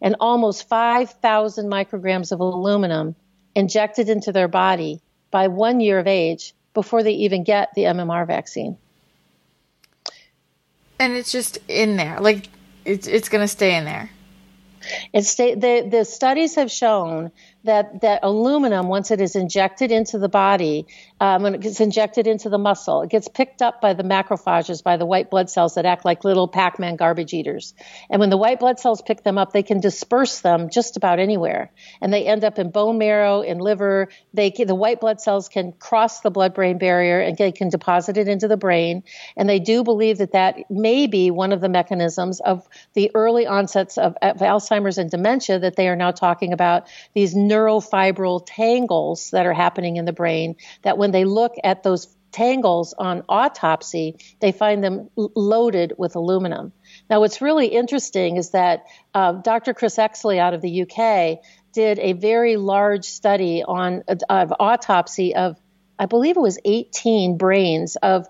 [0.00, 3.16] and almost 5,000 micrograms of aluminum
[3.54, 8.26] injected into their body by one year of age before they even get the MMR
[8.26, 8.76] vaccine.
[10.98, 12.48] And it's just in there, like
[12.84, 14.10] it's it's going to stay in there.
[15.12, 17.30] It's stay, the the studies have shown
[17.64, 20.86] that that aluminum, once it is injected into the body,
[21.20, 24.82] um, when it gets injected into the muscle, it gets picked up by the macrophages,
[24.82, 27.74] by the white blood cells that act like little Pac-Man garbage eaters.
[28.10, 31.18] And when the white blood cells pick them up, they can disperse them just about
[31.18, 34.08] anywhere, and they end up in bone marrow, in liver.
[34.34, 38.28] They the white blood cells can cross the blood-brain barrier and they can deposit it
[38.28, 39.04] into the brain.
[39.36, 43.46] And they do believe that that may be one of the mechanisms of the early
[43.46, 49.30] onsets of, of Alzheimer's and dementia that they are now talking about these neurofibril tangles
[49.30, 54.18] that are happening in the brain that when they look at those tangles on autopsy,
[54.40, 56.72] they find them loaded with aluminum.
[57.08, 58.84] Now, what's really interesting is that
[59.14, 59.74] uh, Dr.
[59.74, 61.38] Chris Exley out of the UK
[61.72, 65.56] did a very large study on of autopsy of,
[65.98, 68.26] I believe it was 18 brains of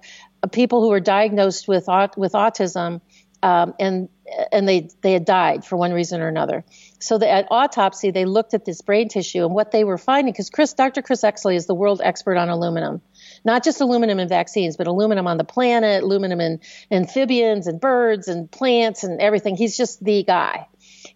[0.52, 3.00] people who were diagnosed with with autism
[3.42, 4.08] um, and
[4.52, 6.64] and they they had died for one reason or another.
[7.00, 10.32] So the, at autopsy, they looked at this brain tissue and what they were finding
[10.32, 11.02] because Chris, Dr.
[11.02, 13.00] Chris Exley is the world expert on aluminum.
[13.44, 18.28] not just aluminum in vaccines, but aluminum on the planet, aluminum in amphibians and birds
[18.28, 19.56] and plants and everything.
[19.56, 20.66] He's just the guy.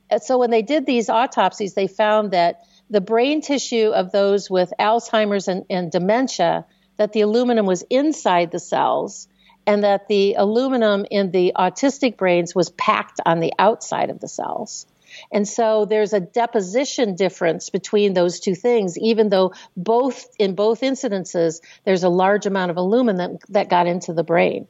[0.09, 4.51] And so when they did these autopsies, they found that the brain tissue of those
[4.51, 6.67] with Alzheimer's and, and dementia,
[6.99, 9.27] that the aluminum was inside the cells
[9.67, 14.29] and that the aluminum in the autistic brains was packed on the outside of the
[14.29, 14.87] cells.
[15.31, 20.81] And so there's a deposition difference between those two things, even though both in both
[20.81, 24.67] incidences there's a large amount of aluminum that got into the brain.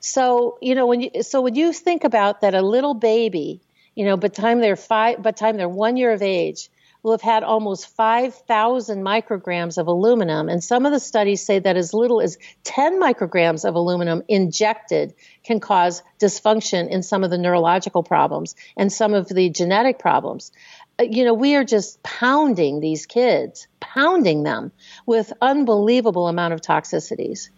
[0.00, 3.60] So you know when you so when you think about that, a little baby,
[3.94, 6.70] you know, by time they're five, by time they're one year of age,
[7.02, 10.48] will have had almost 5,000 micrograms of aluminum.
[10.48, 15.14] And some of the studies say that as little as 10 micrograms of aluminum injected
[15.42, 20.52] can cause dysfunction in some of the neurological problems and some of the genetic problems.
[20.98, 24.70] Uh, you know, we are just pounding these kids, pounding them
[25.04, 27.48] with unbelievable amount of toxicities.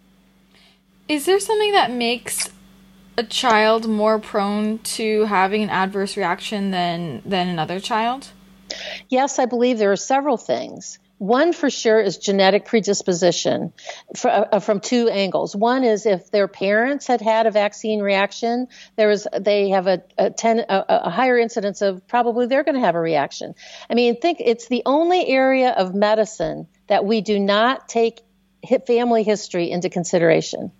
[1.07, 2.49] Is there something that makes
[3.17, 8.29] a child more prone to having an adverse reaction than than another child?
[9.09, 10.99] Yes, I believe there are several things.
[11.17, 13.71] One for sure is genetic predisposition
[14.17, 15.55] for, uh, from two angles.
[15.55, 20.03] One is if their parents had had a vaccine reaction, there is they have a,
[20.17, 23.55] a, ten, a, a higher incidence of probably they're going to have a reaction.
[23.89, 28.19] I mean, think it's the only area of medicine that we do not take
[28.85, 30.71] family history into consideration.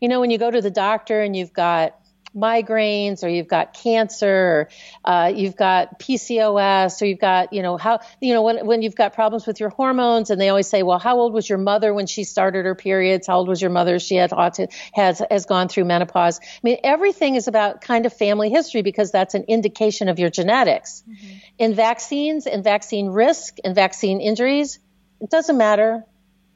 [0.00, 1.94] You know, when you go to the doctor and you've got
[2.36, 4.68] migraines or you've got cancer or
[5.04, 8.94] uh, you've got PCOS or you've got you know how you know when when you've
[8.94, 11.92] got problems with your hormones and they always say well how old was your mother
[11.94, 13.26] when she started her periods?
[13.26, 13.98] How old was your mother?
[13.98, 16.40] She had autism has has gone through menopause.
[16.42, 20.30] I mean everything is about kind of family history because that's an indication of your
[20.30, 21.02] genetics.
[21.08, 21.36] Mm-hmm.
[21.58, 24.78] in vaccines and vaccine risk and vaccine injuries
[25.20, 26.04] it doesn't matter.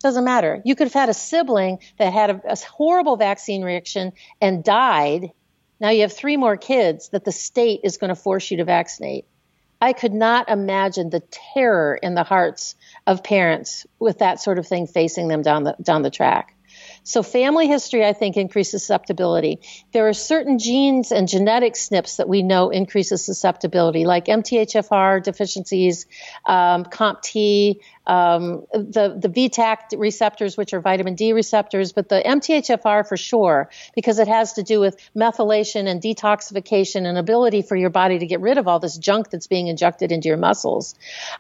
[0.00, 0.61] Doesn't matter.
[0.64, 5.32] You could have had a sibling that had a, a horrible vaccine reaction and died
[5.82, 8.64] now you have three more kids that the state is going to force you to
[8.64, 9.26] vaccinate.
[9.80, 14.66] I could not imagine the terror in the hearts of parents with that sort of
[14.68, 16.54] thing facing them down the down the track.
[17.04, 19.60] So family history, I think, increases susceptibility.
[19.92, 26.06] There are certain genes and genetic SNPs that we know increases susceptibility, like MTHFR deficiencies,
[26.46, 33.06] um, COMT, um, the the VTAC receptors, which are vitamin D receptors, but the MTHFR
[33.06, 37.90] for sure, because it has to do with methylation and detoxification and ability for your
[37.90, 40.94] body to get rid of all this junk that's being injected into your muscles.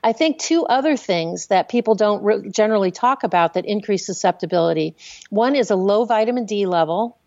[0.04, 4.94] I think two other things that people don't re- generally talk about that increase susceptibility.
[5.30, 7.18] One is a low vitamin D level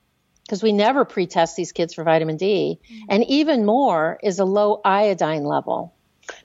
[0.43, 2.79] because we never pretest these kids for vitamin D.
[2.83, 3.05] Mm-hmm.
[3.09, 5.93] And even more is a low iodine level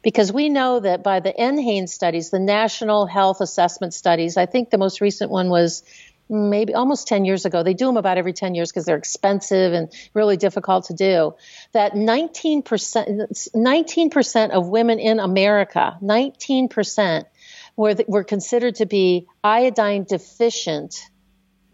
[0.03, 4.71] because we know that by the NHANES studies, the National Health Assessment Studies, I think
[4.71, 5.83] the most recent one was
[6.31, 7.63] maybe almost 10 years ago.
[7.63, 11.35] They do them about every 10 years because they're expensive and really difficult to do.
[11.73, 17.25] That 19%, 19% of women in America, 19%
[17.77, 21.11] were, were considered to be iodine deficient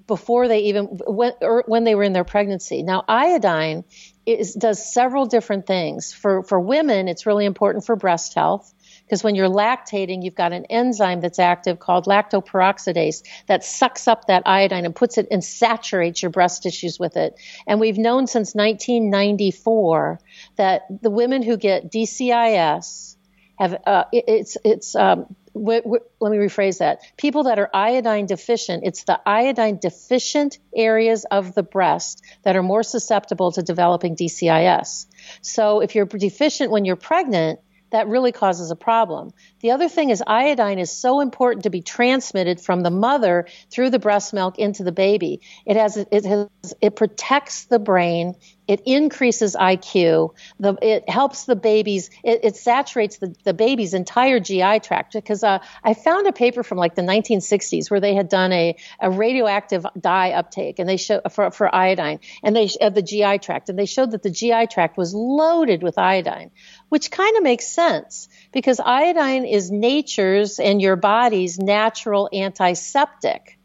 [0.06, 2.82] before they even when, er, when they were in their pregnancy.
[2.82, 3.84] Now, iodine
[4.26, 6.12] is, does several different things.
[6.12, 8.72] For, for women, it's really important for breast health
[9.04, 14.26] because when you're lactating, you've got an enzyme that's active called lactoperoxidase that sucks up
[14.26, 17.38] that iodine and puts it and saturates your breast tissues with it.
[17.66, 20.20] And we've known since 1994
[20.56, 23.16] that the women who get DCIS
[23.58, 27.00] have uh, it, it's it's um, w- w- let me rephrase that.
[27.16, 32.62] People that are iodine deficient, it's the iodine deficient areas of the breast that are
[32.62, 35.06] more susceptible to developing DCIS.
[35.40, 39.32] So if you're deficient when you're pregnant, that really causes a problem.
[39.60, 43.90] The other thing is iodine is so important to be transmitted from the mother through
[43.90, 45.40] the breast milk into the baby.
[45.64, 46.48] It has it has
[46.80, 48.34] it protects the brain.
[48.66, 50.34] It increases IQ.
[50.58, 52.10] The, it helps the babies.
[52.24, 55.12] It, it saturates the, the baby's entire GI tract.
[55.12, 58.76] Because uh, I found a paper from like the 1960s where they had done a,
[59.00, 63.38] a radioactive dye uptake and they show for, for iodine and they of the GI
[63.38, 66.50] tract and they showed that the GI tract was loaded with iodine
[66.88, 73.56] which kind of makes sense because iodine is nature's and your body's natural antiseptic.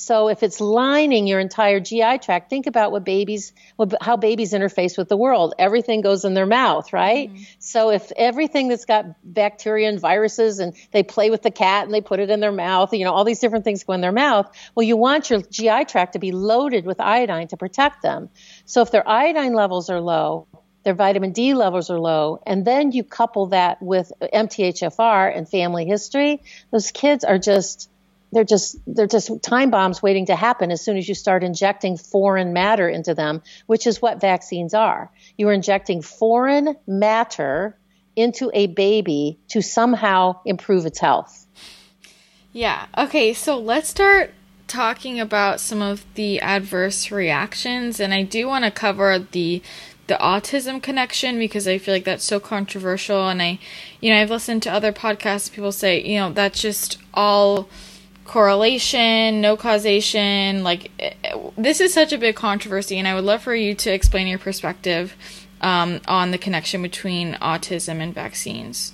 [0.00, 3.52] So if it's lining your entire GI tract, think about what babies,
[4.00, 5.54] how babies interface with the world.
[5.58, 7.30] Everything goes in their mouth, right?
[7.30, 7.42] Mm-hmm.
[7.58, 11.92] So if everything that's got bacteria and viruses and they play with the cat and
[11.92, 14.10] they put it in their mouth, you know, all these different things go in their
[14.10, 14.50] mouth.
[14.74, 18.30] Well, you want your GI tract to be loaded with iodine to protect them.
[18.64, 20.46] So if their iodine levels are low,
[20.82, 25.84] their vitamin D levels are low, and then you couple that with MTHFR and family
[25.84, 27.90] history, those kids are just
[28.32, 31.96] they're just they're just time bombs waiting to happen as soon as you start injecting
[31.96, 35.10] foreign matter into them, which is what vaccines are.
[35.36, 37.76] You are injecting foreign matter
[38.16, 41.46] into a baby to somehow improve its health.
[42.52, 42.86] Yeah.
[42.96, 44.32] Okay, so let's start
[44.66, 49.62] talking about some of the adverse reactions and I do want to cover the
[50.10, 53.28] the autism connection because I feel like that's so controversial.
[53.28, 53.60] And I
[54.00, 55.50] you know I've listened to other podcasts.
[55.50, 57.68] People say you know that's just all
[58.24, 60.64] correlation no causation.
[60.64, 63.74] Like eh, eh, this is such a big controversy and I would love for you
[63.76, 65.14] to explain your perspective
[65.60, 68.92] um, on the connection between autism and vaccines.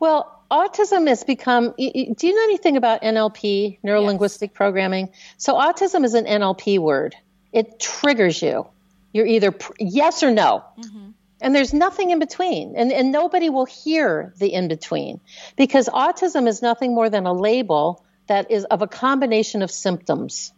[0.00, 4.56] Well autism has become do you know anything about NLP neuro linguistic yes.
[4.56, 5.10] programming?
[5.36, 7.14] So autism is an NLP word.
[7.52, 8.66] It triggers you
[9.12, 10.64] you're either pr- yes or no.
[10.78, 11.10] Mm-hmm.
[11.40, 12.74] And there's nothing in between.
[12.76, 15.20] And, and nobody will hear the in between
[15.56, 20.52] because autism is nothing more than a label that is of a combination of symptoms.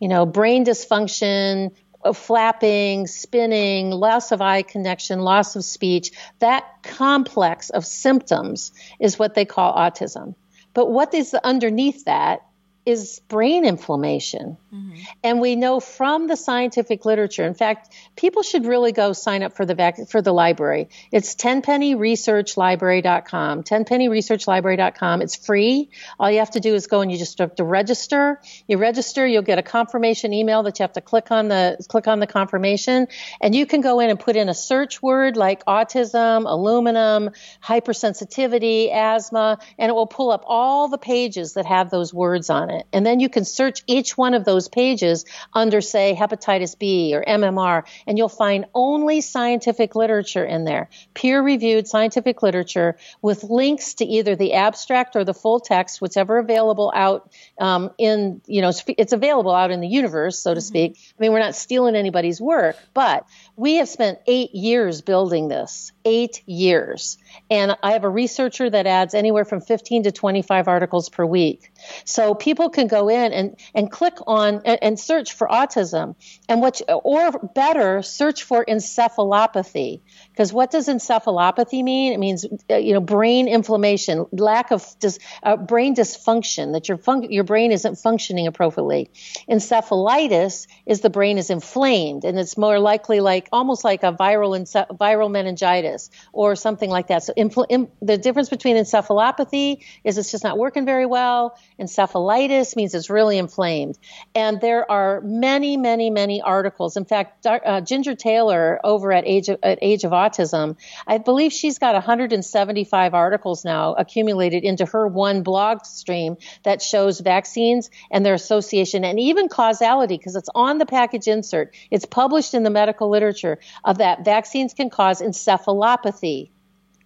[0.00, 6.10] You know, brain dysfunction, uh, flapping, spinning, loss of eye connection, loss of speech.
[6.40, 10.34] That complex of symptoms is what they call autism.
[10.74, 12.40] But what is underneath that
[12.84, 14.56] is brain inflammation.
[14.74, 14.94] Mm-hmm.
[15.22, 19.54] And we know from the scientific literature, in fact, people should really go sign up
[19.54, 20.88] for the vac- for the library.
[21.12, 25.22] It's tenpennyresearchlibrary.com, tenpennyresearchlibrary.com.
[25.22, 25.90] It's free.
[26.18, 28.40] All you have to do is go and you just have to register.
[28.66, 32.08] You register, you'll get a confirmation email that you have to click on the click
[32.08, 33.06] on the confirmation
[33.40, 37.30] and you can go in and put in a search word like autism, aluminum,
[37.62, 42.70] hypersensitivity, asthma, and it will pull up all the pages that have those words on
[42.70, 42.86] it it.
[42.92, 47.24] And then you can search each one of those pages under, say, hepatitis B or
[47.24, 53.94] MMR, and you'll find only scientific literature in there, peer reviewed scientific literature with links
[53.94, 58.72] to either the abstract or the full text, whichever available out um, in, you know,
[58.86, 60.66] it's available out in the universe, so to mm-hmm.
[60.66, 60.98] speak.
[60.98, 65.92] I mean, we're not stealing anybody's work, but we have spent eight years building this,
[66.04, 67.18] eight years.
[67.50, 71.71] And I have a researcher that adds anywhere from 15 to 25 articles per week.
[72.04, 76.14] So people can go in and, and click on and, and search for autism
[76.48, 80.00] and what, or better, search for encephalopathy.
[80.32, 82.12] Because what does encephalopathy mean?
[82.12, 86.98] It means, uh, you know, brain inflammation, lack of dis, uh, brain dysfunction, that your,
[86.98, 89.10] fun- your brain isn't functioning appropriately.
[89.48, 94.56] Encephalitis is the brain is inflamed and it's more likely like, almost like a viral,
[94.56, 97.22] ence- viral meningitis or something like that.
[97.22, 102.94] So infl- the difference between encephalopathy is it's just not working very well Encephalitis means
[102.94, 103.98] it's really inflamed.
[104.34, 106.96] And there are many, many, many articles.
[106.96, 111.52] In fact, uh, Ginger Taylor over at Age of, at Age of Autism, I believe
[111.52, 118.24] she's got 175 articles now accumulated into her one blog stream that shows vaccines and
[118.24, 121.74] their association and even causality because it's on the package insert.
[121.90, 126.50] It's published in the medical literature of that vaccines can cause encephalopathy.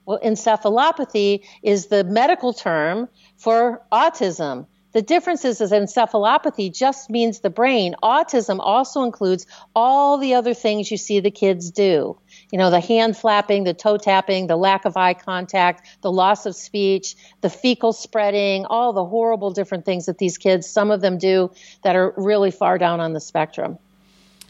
[0.05, 4.67] Well, encephalopathy is the medical term for autism.
[4.97, 7.95] The difference is, is encephalopathy just means the brain.
[8.03, 9.45] Autism also includes
[9.75, 12.17] all the other things you see the kids do.
[12.53, 16.47] You know, the hand flapping, the toe tapping, the lack of eye contact, the loss
[16.47, 21.01] of speech, the fecal spreading, all the horrible different things that these kids, some of
[21.01, 21.51] them do
[21.82, 23.78] that are really far down on the spectrum.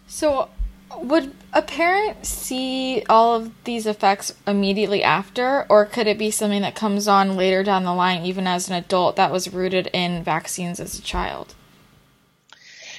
[0.06, 0.48] So
[0.98, 6.62] would a parent see all of these effects immediately after, or could it be something
[6.62, 10.22] that comes on later down the line, even as an adult that was rooted in
[10.22, 11.55] vaccines as a child?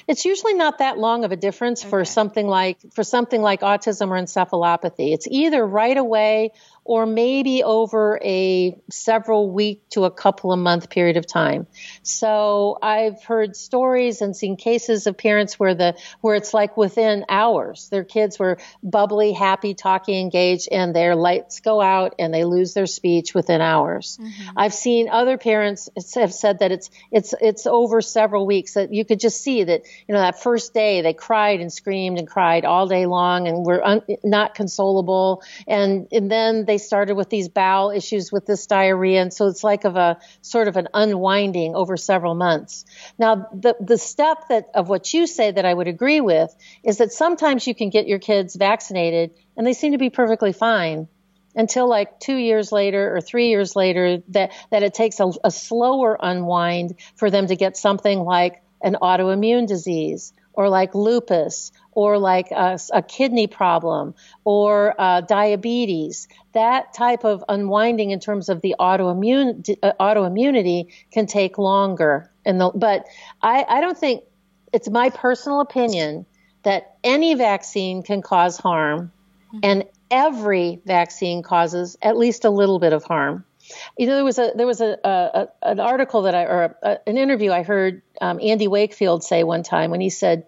[0.08, 1.90] It's usually not that long of a difference okay.
[1.90, 5.12] for something like for something like autism or encephalopathy.
[5.12, 6.52] It's either right away
[6.88, 11.66] or maybe over a several week to a couple of month period of time.
[12.02, 17.26] So I've heard stories and seen cases of parents where the where it's like within
[17.28, 22.44] hours their kids were bubbly, happy, talking, engaged, and their lights go out and they
[22.44, 24.18] lose their speech within hours.
[24.18, 24.56] Mm-hmm.
[24.56, 29.04] I've seen other parents have said that it's it's it's over several weeks that you
[29.04, 32.64] could just see that you know that first day they cried and screamed and cried
[32.64, 37.48] all day long and were un- not consolable and and then they started with these
[37.48, 39.20] bowel issues with this diarrhea.
[39.20, 42.84] And so it's like of a sort of an unwinding over several months.
[43.18, 46.98] Now, the, the step that of what you say that I would agree with is
[46.98, 51.08] that sometimes you can get your kids vaccinated and they seem to be perfectly fine
[51.54, 55.50] until like two years later or three years later that, that it takes a, a
[55.50, 62.18] slower unwind for them to get something like an autoimmune disease or like lupus or
[62.18, 66.26] like a, a kidney problem or uh, diabetes.
[66.52, 72.28] That type of unwinding in terms of the autoimmune uh, autoimmunity can take longer.
[72.44, 73.06] And the, but
[73.40, 74.24] I, I don't think
[74.72, 76.26] it's my personal opinion
[76.64, 79.12] that any vaccine can cause harm,
[79.54, 79.60] mm-hmm.
[79.62, 83.44] and every vaccine causes at least a little bit of harm.
[83.96, 86.98] You know, there was a there was a, a an article that I or a,
[87.06, 90.46] an interview I heard um, Andy Wakefield say one time when he said,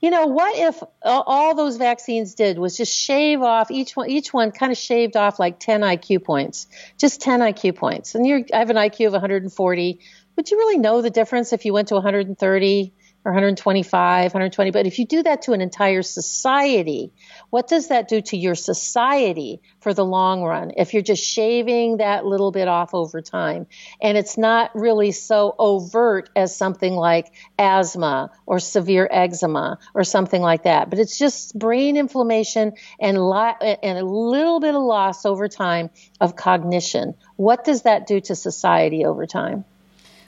[0.00, 4.32] you know, what if all those vaccines did was just shave off each one each
[4.32, 6.66] one kind of shaved off like 10 IQ points,
[6.98, 10.00] just 10 IQ points, and you I have an IQ of 140.
[10.36, 12.92] Would you really know the difference if you went to 130?
[13.26, 14.70] Or 125, 120.
[14.70, 17.12] But if you do that to an entire society,
[17.50, 20.70] what does that do to your society for the long run?
[20.76, 23.66] If you're just shaving that little bit off over time
[24.00, 30.40] and it's not really so overt as something like asthma or severe eczema or something
[30.40, 35.26] like that, but it's just brain inflammation and, li- and a little bit of loss
[35.26, 37.16] over time of cognition.
[37.34, 39.64] What does that do to society over time?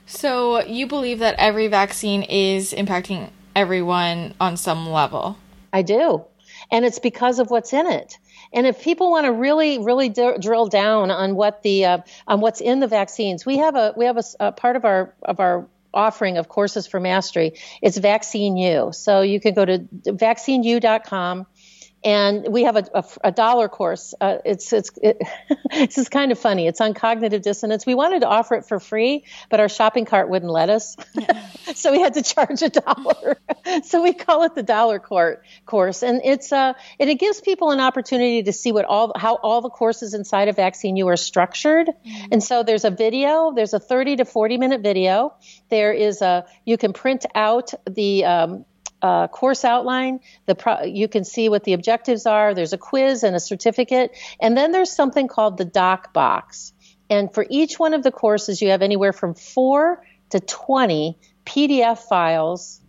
[0.09, 5.36] So you believe that every vaccine is impacting everyone on some level?
[5.72, 6.24] I do.
[6.70, 8.18] And it's because of what's in it.
[8.52, 12.40] And if people want to really, really d- drill down on what the uh, on
[12.40, 15.40] what's in the vaccines, we have a we have a, a part of our of
[15.40, 17.54] our offering of courses for mastery.
[17.82, 18.90] It's Vaccine U.
[18.92, 21.46] So you can go to vaccineu.com
[22.05, 24.14] and we have a, a, a dollar course.
[24.20, 25.18] Uh, it's it's it,
[25.70, 26.66] it's just kind of funny.
[26.66, 27.86] It's on cognitive dissonance.
[27.86, 31.49] We wanted to offer it for free, but our shopping cart wouldn't let us, yeah.
[31.74, 33.38] so we had to charge a dollar.
[33.84, 37.70] so we call it the dollar court course, and it's uh and it gives people
[37.70, 41.16] an opportunity to see what all how all the courses inside of Vaccine U are
[41.16, 41.88] structured.
[41.88, 42.26] Mm-hmm.
[42.32, 43.53] And so there's a video.
[43.55, 45.34] There's a 30 to 40 minute video.
[45.68, 48.64] There is a you can print out the um,
[49.03, 50.20] uh, course outline.
[50.46, 52.55] The pro- you can see what the objectives are.
[52.55, 56.72] There's a quiz and a certificate, and then there's something called the doc box.
[57.11, 61.99] And for each one of the courses, you have anywhere from four to 20 PDF
[61.99, 62.80] files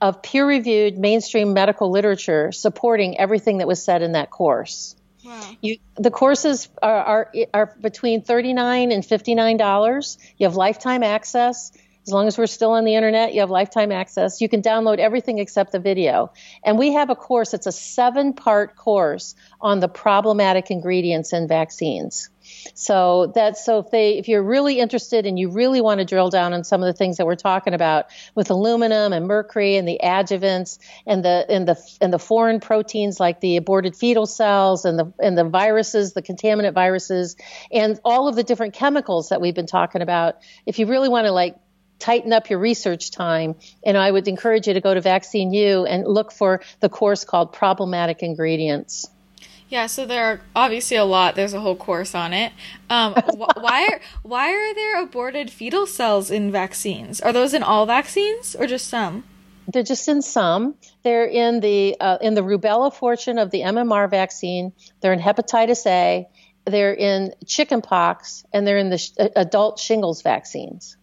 [0.00, 4.94] of peer-reviewed mainstream medical literature supporting everything that was said in that course.
[5.24, 5.50] Wow.
[5.60, 10.18] You, the courses are, are, are between 39 and $59.
[10.38, 11.72] You have lifetime access.
[12.06, 14.40] As long as we're still on the internet, you have lifetime access.
[14.40, 16.32] You can download everything except the video.
[16.62, 21.48] And we have a course, it's a seven part course on the problematic ingredients in
[21.48, 22.30] vaccines.
[22.74, 26.30] So that's so if they if you're really interested and you really want to drill
[26.30, 29.88] down on some of the things that we're talking about with aluminum and mercury and
[29.88, 30.78] the adjuvants
[31.08, 35.12] and the and the and the foreign proteins like the aborted fetal cells and the
[35.18, 37.34] and the viruses, the contaminant viruses,
[37.72, 40.36] and all of the different chemicals that we've been talking about.
[40.66, 41.56] If you really want to like
[41.98, 43.54] tighten up your research time.
[43.84, 47.24] And I would encourage you to go to Vaccine U and look for the course
[47.24, 49.06] called Problematic Ingredients.
[49.68, 51.34] Yeah, so there are obviously a lot.
[51.34, 52.52] There's a whole course on it.
[52.88, 57.20] Um, wh- why are why are there aborted fetal cells in vaccines?
[57.20, 59.24] Are those in all vaccines or just some?
[59.66, 60.76] They're just in some.
[61.02, 64.72] They're in the uh, in the rubella fortune of the MMR vaccine.
[65.00, 66.28] They're in hepatitis A.
[66.64, 70.96] They're in chickenpox, and they're in the sh- adult shingles vaccines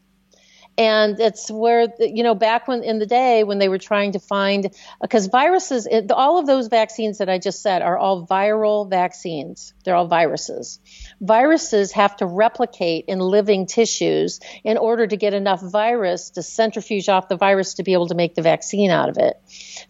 [0.77, 4.19] and it's where you know back when in the day when they were trying to
[4.19, 8.89] find because viruses it, all of those vaccines that i just said are all viral
[8.89, 9.73] vaccines.
[9.83, 10.79] They're all viruses.
[11.21, 17.09] Viruses have to replicate in living tissues in order to get enough virus to centrifuge
[17.09, 19.35] off the virus to be able to make the vaccine out of it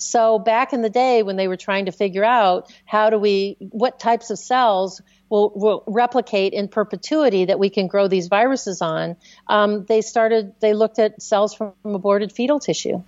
[0.04, 3.58] so back in the day when they were trying to figure out how do we
[3.60, 5.02] what types of cells
[5.34, 9.16] will, will replicate in perpetuity that we can grow these viruses on,
[9.48, 13.02] um, they started, they looked at cells from aborted fetal tissue.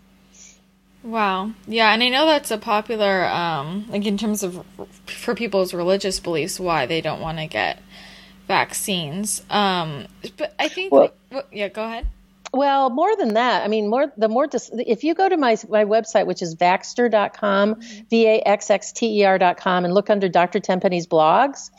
[1.03, 1.51] Wow.
[1.67, 4.65] Yeah, and I know that's a popular, um, like in terms of
[5.05, 7.79] for people's religious beliefs, why they don't want to get
[8.47, 9.43] vaccines.
[9.51, 11.11] Um, but I think, well,
[11.51, 12.07] yeah, go ahead.
[12.55, 15.57] Well, more than that, I mean, more the more dis- if you go to my
[15.67, 20.29] my website, which is vaxxter.com, v a x x t e r.com, and look under
[20.29, 20.61] Dr.
[20.61, 21.69] Tenpenny's blogs,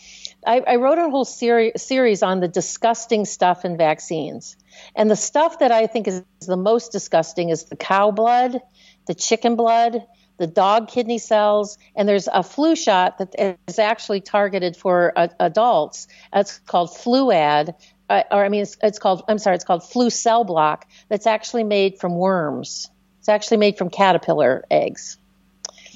[0.47, 4.59] I, I wrote a whole seri- series on the disgusting stuff in vaccines.
[4.95, 8.61] And the stuff that I think is the most disgusting is the cow blood,
[9.07, 10.05] the chicken blood,
[10.37, 13.35] the dog kidney cells, and there's a flu shot that
[13.67, 16.07] is actually targeted for uh, adults.
[16.35, 17.75] It's called Fluad,
[18.09, 21.27] uh, or I mean, it's, it's called, I'm sorry, it's called flu cell Block, that's
[21.27, 22.89] actually made from worms.
[23.21, 25.17] It's actually made from caterpillar eggs.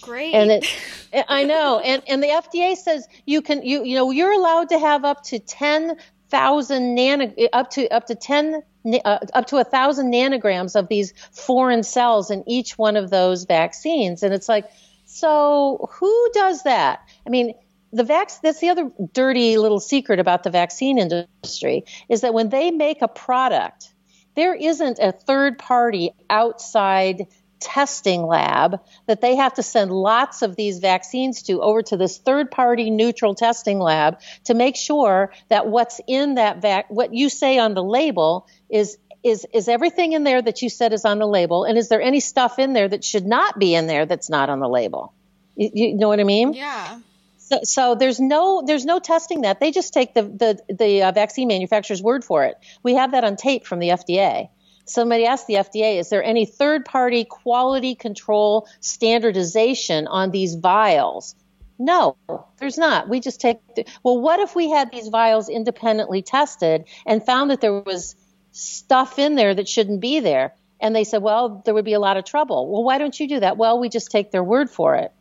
[0.01, 0.35] Great.
[0.35, 0.67] And it,
[1.29, 4.79] I know, and and the FDA says you can you you know you're allowed to
[4.79, 5.97] have up to ten
[6.29, 8.63] thousand nano up to up to ten
[9.05, 13.45] uh, up to a thousand nanograms of these foreign cells in each one of those
[13.45, 14.23] vaccines.
[14.23, 14.71] And it's like,
[15.05, 17.01] so who does that?
[17.27, 17.55] I mean,
[17.93, 22.49] the vac- that's the other dirty little secret about the vaccine industry is that when
[22.49, 23.93] they make a product,
[24.37, 27.27] there isn't a third party outside
[27.59, 32.17] testing lab that they have to send lots of these vaccines to over to this
[32.17, 37.29] third party neutral testing lab to make sure that what's in that vac what you
[37.29, 41.19] say on the label is is is everything in there that you said is on
[41.19, 44.07] the label and is there any stuff in there that should not be in there
[44.07, 45.13] that's not on the label?
[45.55, 46.55] You, you know what i mean?
[46.55, 47.01] Yeah
[47.51, 51.13] so, so, there's no there's no testing that they just take the the, the uh,
[51.13, 52.57] vaccine manufacturer's word for it.
[52.83, 54.49] We have that on tape from the FDA
[54.91, 61.35] somebody asked the FDA, is there any third party quality control standardization on these vials?
[61.79, 62.17] No,
[62.59, 63.09] there's not.
[63.09, 67.51] We just take, the, well, what if we had these vials independently tested and found
[67.51, 68.17] that there was
[68.53, 70.55] stuff in there that shouldn't be there?
[70.79, 72.71] And they said, well, there would be a lot of trouble.
[72.71, 73.57] Well, why don't you do that?
[73.57, 75.13] Well, we just take their word for it.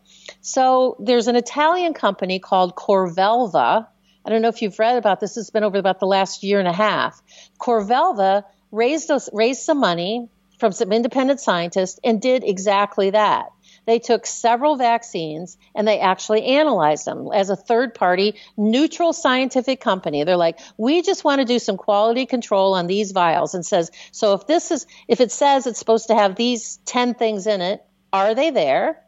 [0.41, 3.87] So there's an Italian company called Corvelva.
[4.25, 5.37] I don't know if you've read about this.
[5.37, 7.21] It's been over about the last year and a half.
[7.59, 13.47] Corvelva raised us, raised some money from some independent scientists and did exactly that.
[13.85, 19.81] They took several vaccines and they actually analyzed them as a third party neutral scientific
[19.81, 20.23] company.
[20.23, 23.89] They're like, we just want to do some quality control on these vials and says,
[24.11, 27.61] so if this is, if it says it's supposed to have these 10 things in
[27.61, 29.01] it, are they there?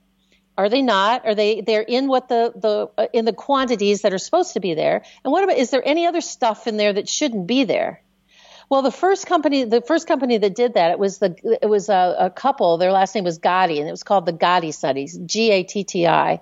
[0.62, 1.26] Are they not?
[1.26, 4.60] Are they they're in what the the uh, in the quantities that are supposed to
[4.60, 5.04] be there?
[5.24, 8.04] And what about is there any other stuff in there that shouldn't be there?
[8.72, 11.90] Well, the first company, the first company that did that, it was the it was
[11.90, 12.78] a, a couple.
[12.78, 15.84] Their last name was Gatti, and it was called the Gatti studies, G A T
[15.84, 16.40] T I.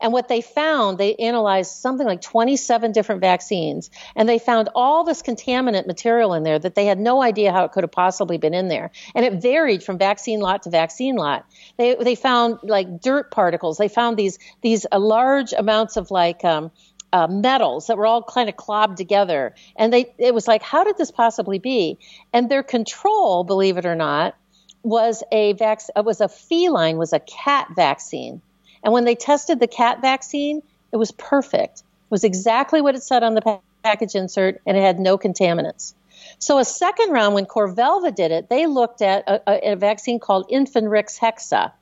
[0.00, 5.04] And what they found, they analyzed something like 27 different vaccines, and they found all
[5.04, 8.38] this contaminant material in there that they had no idea how it could have possibly
[8.38, 8.90] been in there.
[9.14, 11.46] And it varied from vaccine lot to vaccine lot.
[11.76, 13.78] They they found like dirt particles.
[13.78, 16.72] They found these these uh, large amounts of like um,
[17.12, 19.54] uh, metals that were all kind of clobbed together.
[19.76, 21.98] And they, it was like, how did this possibly be?
[22.32, 24.36] And their control, believe it or not,
[24.82, 28.40] was a vac- was a feline, was a cat vaccine.
[28.82, 31.80] And when they tested the cat vaccine, it was perfect.
[31.80, 35.94] It was exactly what it said on the package insert, and it had no contaminants.
[36.38, 40.48] So a second round, when Corvelva did it, they looked at a, a vaccine called
[40.50, 41.72] Infanrix Hexa.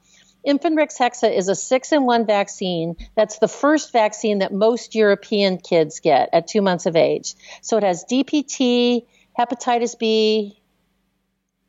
[0.47, 2.97] Infanrix Hexa is a six in one vaccine.
[3.15, 7.35] That's the first vaccine that most European kids get at two months of age.
[7.63, 9.07] So it has DPT,
[9.39, 10.61] hepatitis B,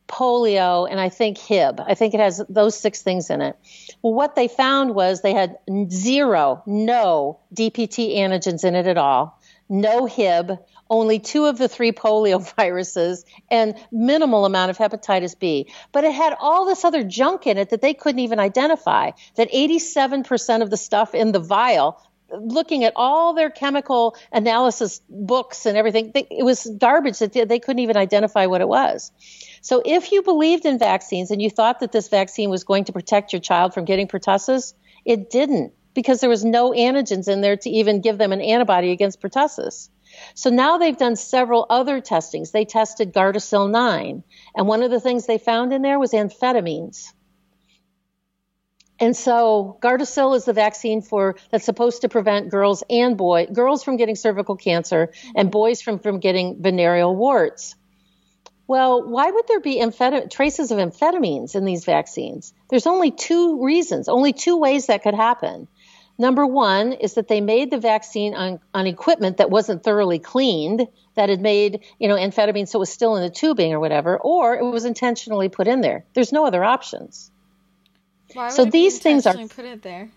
[0.08, 1.82] polio, and I think HIB.
[1.86, 3.58] I think it has those six things in it.
[4.02, 5.58] Well, what they found was they had
[5.90, 10.60] zero, no DPT antigens in it at all, no HIB,
[10.90, 15.72] only two of the three polio viruses, and minimal amount of hepatitis B.
[15.92, 19.12] But it had all this other junk in it that they couldn't even identify.
[19.36, 25.66] That 87% of the stuff in the vial looking at all their chemical analysis books
[25.66, 29.12] and everything, they, it was garbage that they, they couldn't even identify what it was.
[29.62, 32.94] So if you believed in vaccines and you thought that this vaccine was going to
[32.94, 34.74] protect your child from getting pertussis,
[35.06, 38.92] it didn't because there was no antigens in there to even give them an antibody
[38.92, 39.90] against pertussis.
[40.34, 42.52] So now they've done several other testings.
[42.52, 44.24] They tested Gardasil 9,
[44.56, 47.12] and one of the things they found in there was amphetamines.
[49.00, 53.84] And so Gardasil is the vaccine for that's supposed to prevent girls and boys, girls
[53.84, 57.76] from getting cervical cancer and boys from, from getting venereal warts.
[58.68, 59.80] Well, why would there be
[60.30, 62.54] traces of amphetamines in these vaccines?
[62.70, 65.70] There's only two reasons, only two ways that could happen.
[66.20, 70.88] Number one is that they made the vaccine on, on equipment that wasn't thoroughly cleaned,
[71.16, 74.18] that had made, you know, amphetamine so it was still in the tubing or whatever,
[74.18, 76.06] or it was intentionally put in there.
[76.14, 77.30] There's no other options.
[78.34, 80.10] Why so these things are put it there.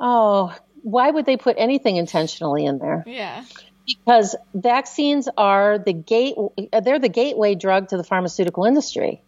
[0.00, 3.04] Oh, why would they put anything intentionally in there?
[3.06, 3.44] Yeah.
[3.86, 6.36] Because vaccines are the gate
[6.82, 9.22] they're the gateway drug to the pharmaceutical industry.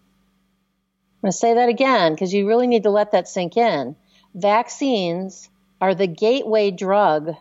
[1.16, 3.96] I'm going to say that again because you really need to let that sink in
[4.36, 5.48] vaccines
[5.80, 7.34] are the gateway drug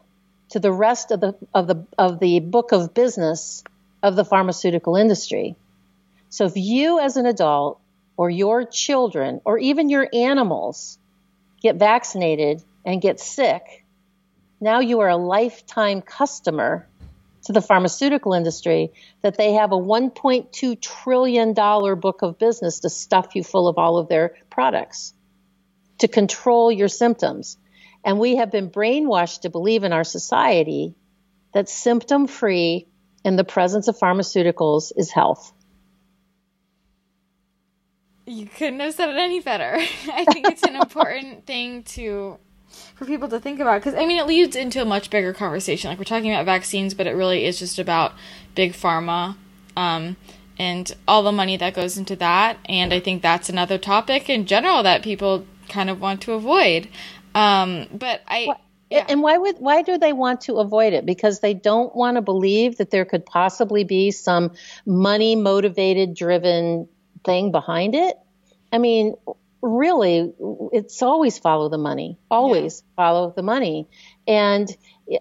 [0.49, 3.63] to the rest of the of the of the book of business
[4.01, 5.55] of the pharmaceutical industry.
[6.29, 7.79] So if you as an adult
[8.17, 10.97] or your children or even your animals
[11.61, 13.83] get vaccinated and get sick,
[14.61, 16.87] now you are a lifetime customer
[17.45, 18.91] to the pharmaceutical industry
[19.21, 23.77] that they have a 1.2 trillion dollar book of business to stuff you full of
[23.77, 25.13] all of their products
[25.99, 27.57] to control your symptoms.
[28.03, 30.95] And we have been brainwashed to believe in our society
[31.53, 32.87] that symptom free
[33.23, 35.51] in the presence of pharmaceuticals is health.
[38.27, 39.75] You couldn't have said it any better.
[40.13, 42.37] I think it's an important thing to
[42.95, 45.89] for people to think about because I mean it leads into a much bigger conversation.
[45.89, 48.13] Like we're talking about vaccines, but it really is just about
[48.53, 49.35] big pharma
[49.77, 50.17] um,
[50.57, 52.57] and all the money that goes into that.
[52.65, 56.87] And I think that's another topic in general that people kind of want to avoid.
[57.33, 58.55] Um, but I.
[58.89, 59.03] Yeah.
[59.09, 61.07] And why would why do they want to avoid it?
[61.07, 64.51] Because they don't want to believe that there could possibly be some
[64.85, 66.87] money motivated driven
[67.25, 68.15] thing behind it.
[68.71, 69.15] I mean,
[69.61, 70.33] really,
[70.71, 72.19] it's always follow the money.
[72.29, 72.95] Always yeah.
[72.95, 73.87] follow the money.
[74.27, 74.69] And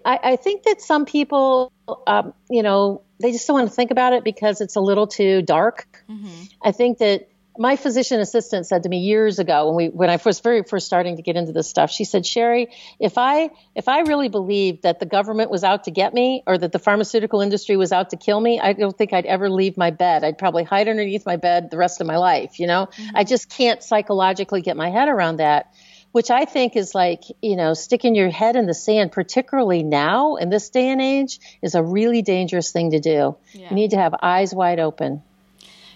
[0.05, 1.73] I, I think that some people,
[2.05, 5.07] um, you know, they just don't want to think about it because it's a little
[5.07, 6.03] too dark.
[6.09, 6.43] Mm-hmm.
[6.61, 10.19] I think that my physician assistant said to me years ago when we when I
[10.23, 13.87] was very first starting to get into this stuff, she said, Sherri, if I if
[13.87, 17.41] I really believed that the government was out to get me or that the pharmaceutical
[17.41, 20.23] industry was out to kill me, I don't think I'd ever leave my bed.
[20.23, 22.87] I'd probably hide underneath my bed the rest of my life, you know?
[22.87, 23.17] Mm-hmm.
[23.17, 25.73] I just can't psychologically get my head around that.
[26.11, 30.35] Which I think is like, you know, sticking your head in the sand, particularly now
[30.35, 33.35] in this day and age, is a really dangerous thing to do.
[33.51, 33.69] Yeah.
[33.69, 35.23] You need to have eyes wide open.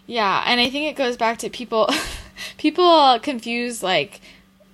[0.09, 1.87] Yeah, and I think it goes back to people
[2.57, 4.21] people confuse like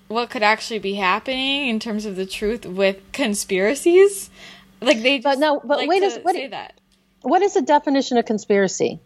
[0.08, 4.30] what could actually be happening in terms of the truth with conspiracies.
[4.80, 6.80] Like they But no, but like wait a what, that.
[7.22, 9.02] What is the definition of conspiracy?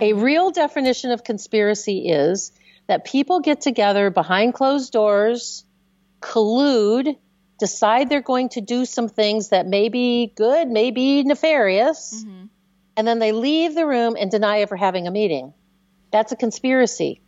[0.00, 2.50] A real definition of conspiracy is
[2.88, 5.64] that people get together behind closed doors,
[6.20, 7.16] collude,
[7.60, 12.46] decide they're going to do some things that may be good, may be nefarious, mm-hmm
[12.96, 15.52] and then they leave the room and deny ever having a meeting.
[16.10, 17.20] That's a conspiracy.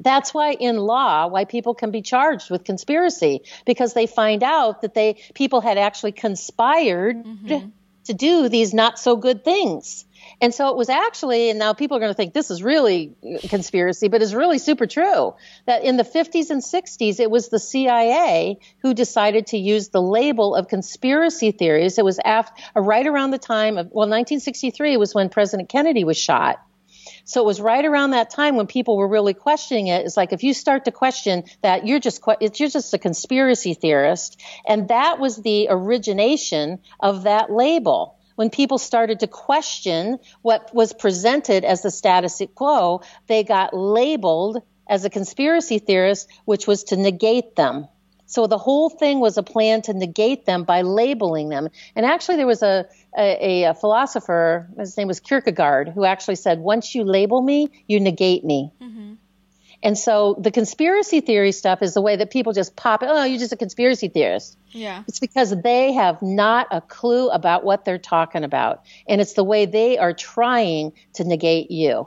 [0.00, 4.82] That's why in law, why people can be charged with conspiracy because they find out
[4.82, 7.68] that they people had actually conspired mm-hmm.
[8.04, 10.04] to do these not so good things.
[10.40, 13.14] And so it was actually, and now people are going to think this is really
[13.48, 15.34] conspiracy, but it's really super true
[15.66, 20.02] that in the 50s and 60s, it was the CIA who decided to use the
[20.02, 21.98] label of conspiracy theories.
[21.98, 26.04] It was after, uh, right around the time of, well, 1963 was when President Kennedy
[26.04, 26.58] was shot.
[27.24, 30.04] So it was right around that time when people were really questioning it.
[30.04, 34.40] It's like if you start to question that, you're just you're just a conspiracy theorist,
[34.66, 40.92] and that was the origination of that label when people started to question what was
[40.92, 46.96] presented as the status quo, they got labeled as a conspiracy theorist, which was to
[46.96, 47.88] negate them.
[48.26, 51.68] So the whole thing was a plan to negate them by labeling them.
[51.94, 56.58] And actually, there was a, a, a philosopher, his name was Kierkegaard, who actually said,
[56.58, 58.72] once you label me, you negate me.
[58.80, 59.14] Mm-hmm.
[59.82, 63.38] And so the conspiracy theory stuff is the way that people just pop, oh, you're
[63.38, 64.56] just a conspiracy theorist.
[64.70, 65.02] Yeah.
[65.08, 68.84] It's because they have not a clue about what they're talking about.
[69.08, 72.06] And it's the way they are trying to negate you.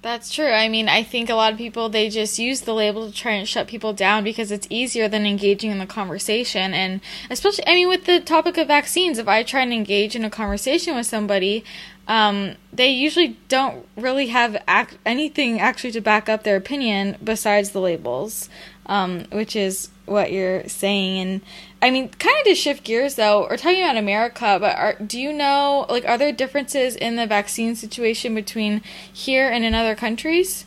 [0.00, 0.50] That's true.
[0.50, 3.32] I mean, I think a lot of people they just use the label to try
[3.32, 6.72] and shut people down because it's easier than engaging in the conversation.
[6.72, 10.24] And especially, I mean, with the topic of vaccines, if I try and engage in
[10.24, 11.64] a conversation with somebody,
[12.08, 17.70] um, they usually don't really have ac- anything actually to back up their opinion besides
[17.70, 18.48] the labels,
[18.86, 21.18] um, which is what you're saying.
[21.20, 21.40] And
[21.82, 25.20] I mean, kind of to shift gears though, we're talking about America, but are, do
[25.20, 28.80] you know, like, are there differences in the vaccine situation between
[29.12, 30.64] here and in other countries?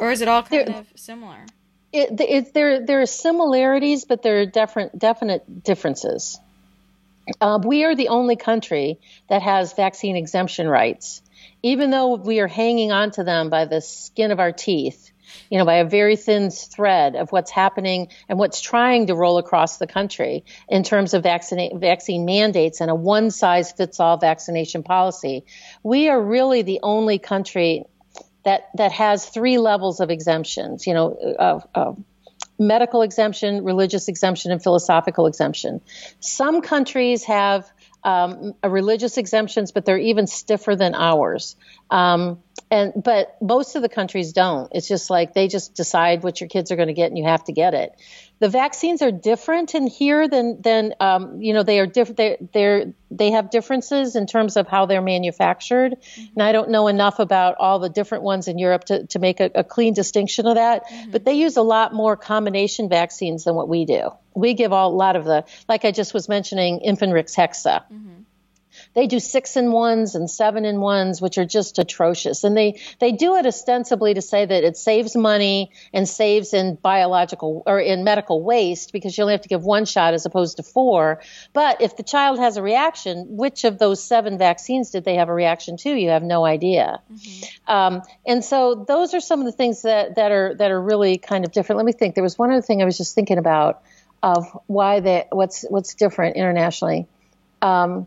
[0.00, 1.46] Or is it all kind there, of similar?
[1.92, 6.38] It, it, there, there are similarities, but there are different, definite differences.
[7.40, 11.22] Uh, we are the only country that has vaccine exemption rights,
[11.62, 15.10] even though we are hanging on to them by the skin of our teeth.
[15.50, 19.38] You know, by a very thin thread of what's happening and what's trying to roll
[19.38, 24.16] across the country in terms of vaccine, vaccine mandates and a one size fits all
[24.18, 25.44] vaccination policy.
[25.82, 27.84] We are really the only country
[28.44, 31.92] that, that has three levels of exemptions, you know, uh, uh,
[32.58, 35.80] medical exemption, religious exemption, and philosophical exemption.
[36.20, 37.70] Some countries have
[38.04, 41.56] um, religious exemptions, but they're even stiffer than ours.
[41.90, 44.70] Um, and but most of the countries don't.
[44.72, 47.24] It's just like they just decide what your kids are going to get, and you
[47.24, 47.94] have to get it
[48.38, 52.18] the vaccines are different in here than than um, you know they are different.
[52.18, 56.32] They they they have differences in terms of how they're manufactured, mm-hmm.
[56.34, 59.40] and I don't know enough about all the different ones in Europe to to make
[59.40, 60.86] a, a clean distinction of that.
[60.86, 61.10] Mm-hmm.
[61.12, 64.10] But they use a lot more combination vaccines than what we do.
[64.34, 67.84] We give all, a lot of the like I just was mentioning, Infanrix Hexa.
[67.90, 68.22] Mm-hmm.
[68.96, 72.44] They do six in ones and seven in ones, which are just atrocious.
[72.44, 76.76] And they, they do it ostensibly to say that it saves money and saves in
[76.76, 80.56] biological or in medical waste because you only have to give one shot as opposed
[80.56, 81.20] to four.
[81.52, 85.28] But if the child has a reaction, which of those seven vaccines did they have
[85.28, 85.90] a reaction to?
[85.90, 87.02] You have no idea.
[87.12, 87.70] Mm-hmm.
[87.70, 91.18] Um, and so those are some of the things that, that are that are really
[91.18, 91.76] kind of different.
[91.76, 92.14] Let me think.
[92.14, 93.82] There was one other thing I was just thinking about
[94.22, 97.06] of why they what's what's different internationally.
[97.60, 98.06] Um,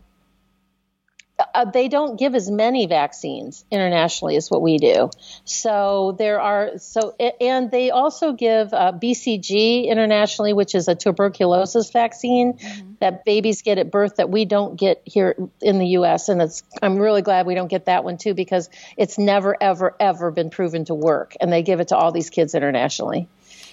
[1.54, 5.10] uh, they don't give as many vaccines internationally as what we do.
[5.44, 11.90] So there are so and they also give uh, BCG internationally, which is a tuberculosis
[11.90, 12.92] vaccine mm-hmm.
[13.00, 16.28] that babies get at birth that we don't get here in the U.S.
[16.28, 19.96] And it's I'm really glad we don't get that one too because it's never ever
[20.00, 23.28] ever been proven to work, and they give it to all these kids internationally.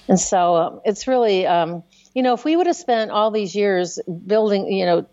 [0.08, 3.56] And so um, it's really um, you know if we would have spent all these
[3.56, 5.08] years building you know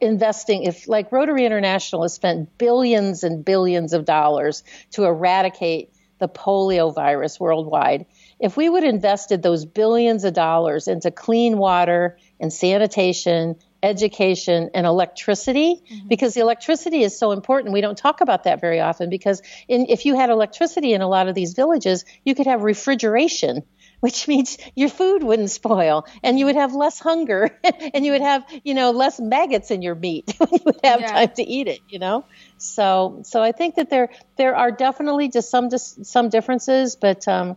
[0.00, 6.28] investing if like Rotary International has spent billions and billions of dollars to eradicate the
[6.28, 8.06] polio virus worldwide
[8.40, 14.70] if we would have invested those billions of dollars into clean water and sanitation education
[14.72, 16.08] and electricity mm-hmm.
[16.08, 19.86] because the electricity is so important we don't talk about that very often because in,
[19.90, 23.62] if you had electricity in a lot of these villages you could have refrigeration
[24.04, 27.58] which means your food wouldn't spoil and you would have less hunger
[27.94, 31.06] and you would have, you know, less maggots in your meat you would have yeah.
[31.06, 32.22] time to eat it, you know?
[32.58, 37.26] So, so I think that there, there are definitely just some, just some differences, but,
[37.26, 37.56] um,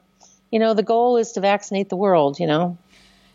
[0.50, 2.78] you know, the goal is to vaccinate the world, you know?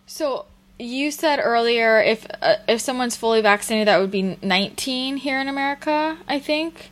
[0.06, 0.46] So
[0.78, 5.48] you said earlier if, uh, if someone's fully vaccinated, that would be 19 here in
[5.48, 6.91] America, I think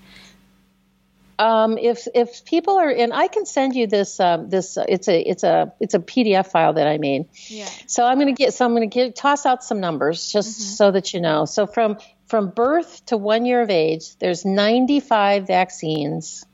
[1.40, 5.08] um, if if people are and I can send you this um, this uh, it's
[5.08, 7.28] a it's a it's a PDF file that I made.
[7.46, 7.68] Yeah.
[7.86, 10.60] So I'm going to get so I'm going to get toss out some numbers just
[10.60, 10.74] mm-hmm.
[10.74, 11.46] so that you know.
[11.46, 16.44] So from from birth to one year of age, there's 95 vaccines,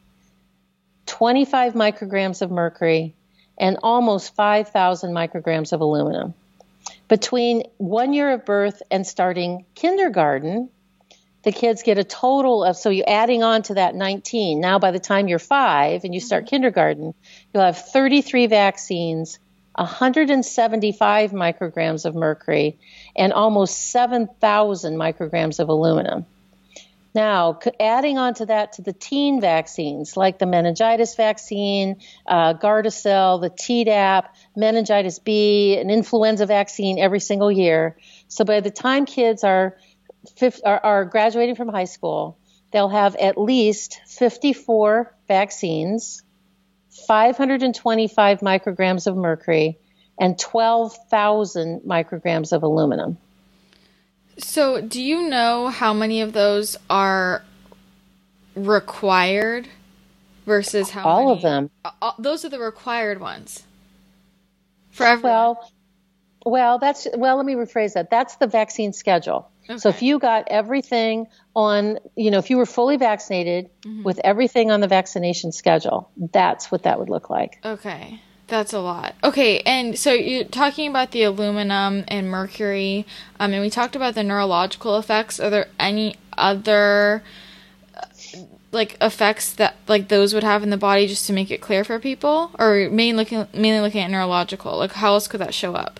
[1.06, 3.14] 25 micrograms of mercury,
[3.58, 6.32] and almost 5,000 micrograms of aluminum.
[7.08, 10.70] Between one year of birth and starting kindergarten,
[11.46, 14.90] the kids get a total of so you're adding on to that 19 now by
[14.90, 16.50] the time you're five and you start mm-hmm.
[16.50, 17.14] kindergarten
[17.54, 19.38] you'll have 33 vaccines
[19.76, 22.78] 175 micrograms of mercury
[23.14, 26.26] and almost 7,000 micrograms of aluminum
[27.14, 33.40] now, adding on to that to the teen vaccines like the meningitis vaccine, uh, Gardasil,
[33.40, 37.96] the Tdap, meningitis B, an influenza vaccine every single year.
[38.28, 39.78] So by the time kids are
[40.64, 42.38] are, are graduating from high school,
[42.72, 46.22] they'll have at least 54 vaccines,
[47.06, 49.78] 525 micrograms of mercury,
[50.18, 53.18] and 12,000 micrograms of aluminum.
[54.38, 57.42] So, do you know how many of those are
[58.54, 59.68] required
[60.44, 61.36] versus how all many?
[61.36, 61.70] of them?
[61.84, 63.64] Uh, all, those are the required ones
[64.90, 65.30] for everyone.
[65.30, 65.72] Well,
[66.44, 67.36] well, that's well.
[67.36, 68.10] Let me rephrase that.
[68.10, 69.50] That's the vaccine schedule.
[69.68, 69.78] Okay.
[69.78, 74.02] So if you got everything on, you know, if you were fully vaccinated mm-hmm.
[74.02, 77.58] with everything on the vaccination schedule, that's what that would look like.
[77.64, 78.20] Okay.
[78.48, 79.16] That's a lot.
[79.24, 83.04] Okay, and so you're talking about the aluminum and mercury,
[83.40, 85.40] um, and we talked about the neurological effects.
[85.40, 87.24] Are there any other
[87.96, 88.06] uh,
[88.70, 91.82] like effects that like those would have in the body, just to make it clear
[91.82, 94.78] for people, or mainly looking mainly looking at neurological?
[94.78, 95.98] Like how else could that show up?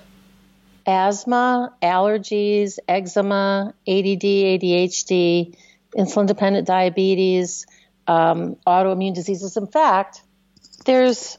[0.87, 5.57] Asthma, allergies, eczema, ADD, ADHD,
[5.97, 7.67] insulin dependent diabetes,
[8.07, 9.57] um, autoimmune diseases.
[9.57, 10.23] In fact,
[10.85, 11.39] there's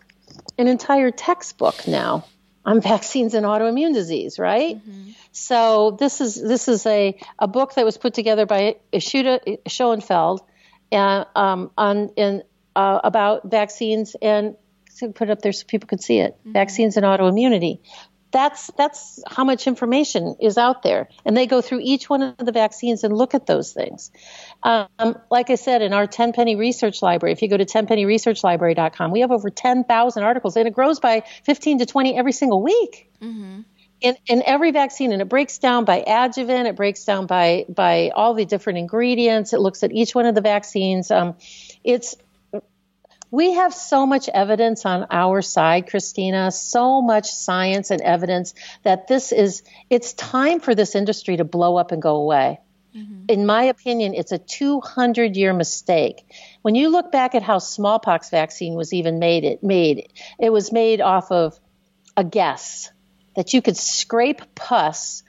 [0.57, 2.25] an entire textbook now
[2.65, 4.77] on vaccines and autoimmune disease, right?
[4.77, 5.11] Mm-hmm.
[5.31, 10.39] So this is this is a, a book that was put together by Yehuda Shoenfeld
[10.91, 12.43] uh, um, on in
[12.75, 14.55] uh, about vaccines and
[14.91, 16.35] so put it up there so people could see it.
[16.39, 16.53] Mm-hmm.
[16.53, 17.79] Vaccines and autoimmunity
[18.37, 21.09] that's that's how much information is out there.
[21.25, 24.11] And they go through each one of the vaccines and look at those things.
[24.61, 29.21] Um, like i said in our Tenpenny research library if you go to tenpennyresearchlibrary.com we
[29.21, 33.11] have over 10000 articles and it grows by 15 to 20 every single week.
[33.21, 33.61] Mm-hmm.
[34.01, 38.11] in, in every vaccine and it breaks down by adjuvant it breaks down by by
[38.15, 41.09] all the different ingredients it looks at each one of the vaccines.
[41.09, 41.35] Um,
[41.83, 42.15] it's
[43.31, 48.53] we have so much evidence on our side, Christina, so much science and evidence
[48.83, 52.59] that this is, it's time for this industry to blow up and go away.
[52.95, 53.25] Mm-hmm.
[53.27, 56.25] In my opinion, it's a 200 year mistake.
[56.61, 60.71] When you look back at how smallpox vaccine was even made, it made, it was
[60.71, 61.59] made off of
[62.15, 62.91] a guess
[63.35, 65.23] that you could scrape pus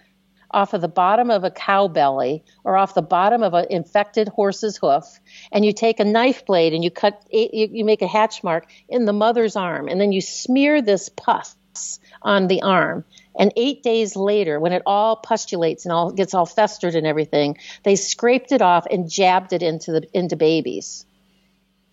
[0.51, 4.29] off of the bottom of a cow belly or off the bottom of an infected
[4.29, 5.21] horse's hoof,
[5.53, 9.05] and you take a knife blade and you cut, you make a hatch mark in
[9.05, 11.57] the mother's arm, and then you smear this pus
[12.23, 13.05] on the arm.
[13.39, 17.59] And eight days later, when it all pustulates and all gets all festered and everything,
[17.85, 21.07] they scraped it off and jabbed it into the into babies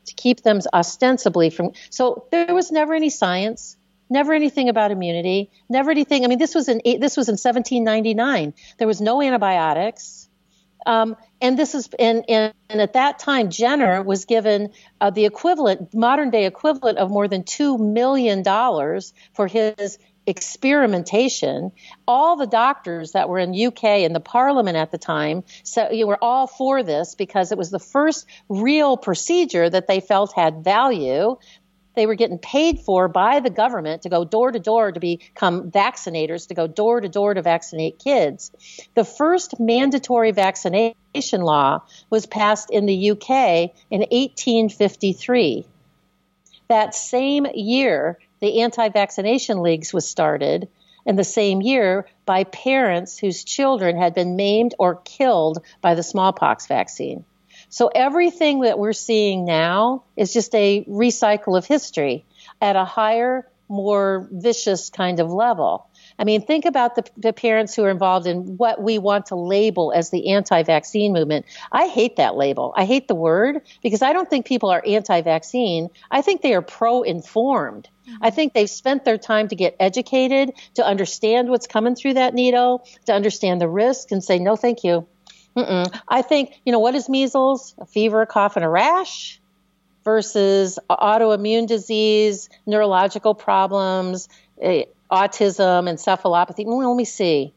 [0.06, 1.74] to keep them ostensibly from.
[1.92, 3.78] So there was never any science,
[4.10, 6.24] never anything about immunity, never anything.
[6.24, 8.54] I mean, this was in this was in 1799.
[8.78, 10.30] There was no antibiotics.
[10.86, 15.26] Um, and this is and, and, and, at that time jenner was given uh, the
[15.26, 19.98] equivalent modern day equivalent of more than two million dollars for his
[20.28, 21.72] experimentation.
[22.08, 26.08] All the doctors that were in UK and the Parliament at the time so you
[26.08, 30.64] were all for this because it was the first real procedure that they felt had
[30.64, 31.38] value.
[31.96, 35.72] They were getting paid for by the government to go door to door to become
[35.72, 38.52] vaccinators, to go door to door to vaccinate kids.
[38.96, 45.66] The first mandatory vaccination law was passed in the UK in 1853.
[46.68, 50.68] That same year, the anti vaccination leagues was started
[51.06, 56.04] in the same year by parents whose children had been maimed or killed by the
[56.04, 57.24] smallpox vaccine.
[57.70, 62.26] So everything that we're seeing now is just a recycle of history
[62.62, 65.88] at a higher, more vicious kind of level.
[66.18, 69.36] I mean, think about the, the, parents who are involved in what we want to
[69.36, 71.46] label as the anti vaccine movement.
[71.72, 72.74] I hate that label.
[72.78, 75.90] I hate the word because I don't think people are anti vaccine.
[76.10, 77.90] I think they are pro informed.
[78.08, 78.24] Mm-hmm.
[78.24, 82.34] I think they've spent their time to get educated, to understand what's coming through that
[82.34, 85.08] needle, to understand the risk and say, no, thank you.
[85.56, 86.02] Mm-mm.
[86.08, 87.76] I think, you know, what is measles?
[87.78, 89.40] A fever, a cough, and a rash
[90.04, 94.30] versus autoimmune disease, neurological problems,
[94.62, 96.66] autism, encephalopathy.
[96.66, 97.54] Well, let me see.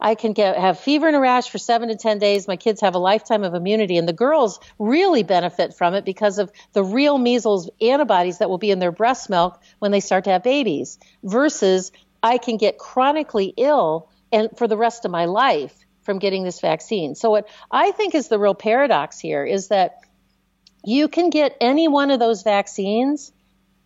[0.00, 2.46] I can get have fever and a rash for seven to ten days.
[2.46, 6.38] My kids have a lifetime of immunity, and the girls really benefit from it because
[6.38, 10.24] of the real measles antibodies that will be in their breast milk when they start
[10.24, 11.00] to have babies.
[11.24, 11.90] Versus,
[12.22, 15.74] I can get chronically ill and for the rest of my life
[16.08, 17.14] from getting this vaccine.
[17.14, 20.00] So what I think is the real paradox here is that
[20.82, 23.30] you can get any one of those vaccines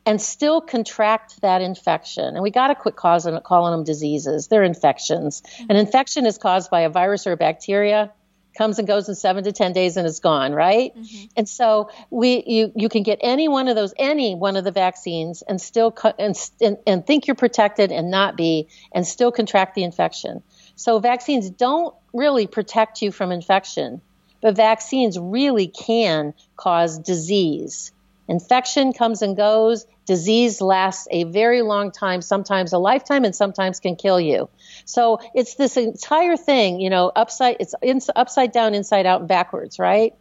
[0.07, 2.25] and still contract that infection.
[2.37, 4.47] And we got to quit causing, calling them diseases.
[4.47, 5.43] They're infections.
[5.43, 5.71] Mm-hmm.
[5.71, 8.13] An infection is caused by a virus or a bacteria,
[8.57, 10.97] comes and goes in seven to 10 days and is gone, right?
[10.97, 11.25] Mm-hmm.
[11.37, 14.71] And so we, you, you can get any one of those, any one of the
[14.71, 19.33] vaccines and still, co- and, and, and think you're protected and not be, and still
[19.33, 20.45] contract the infection.
[20.77, 24.01] So vaccines don't really protect you from infection,
[24.41, 27.93] but vaccines really can cause disease.
[28.29, 29.87] Infection comes and goes.
[30.07, 34.49] Disease lasts a very long time, sometimes a lifetime, and sometimes can kill you.
[34.85, 39.29] So it's this entire thing, you know, upside, it's in, upside down, inside out, and
[39.29, 40.15] backwards, right?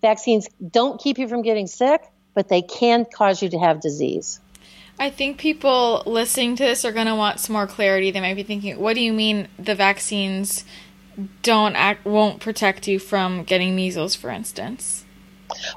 [0.00, 2.02] Vaccines don't keep you from getting sick,
[2.34, 4.40] but they can cause you to have disease.
[5.00, 8.10] I think people listening to this are going to want some more clarity.
[8.10, 10.64] They might be thinking, "What do you mean the vaccines
[11.42, 15.04] don't act won't protect you from getting measles, for instance?"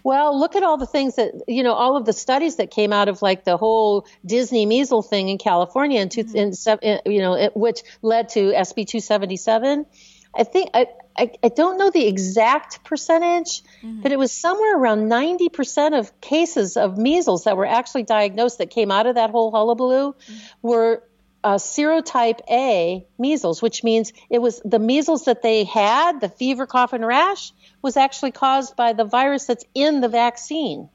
[0.03, 2.93] Well, look at all the things that, you know, all of the studies that came
[2.93, 6.85] out of like the whole Disney measles thing in California in, two, mm-hmm.
[6.85, 9.85] in you know, it, which led to SB 277.
[10.33, 10.87] I think, I,
[11.17, 14.01] I, I, don't know the exact percentage, mm-hmm.
[14.01, 18.69] but it was somewhere around 90% of cases of measles that were actually diagnosed that
[18.69, 20.37] came out of that whole hullabaloo mm-hmm.
[20.61, 21.03] were
[21.43, 26.65] uh, serotype A measles, which means it was the measles that they had, the fever,
[26.65, 30.89] cough, and rash, was actually caused by the virus that's in the vaccine.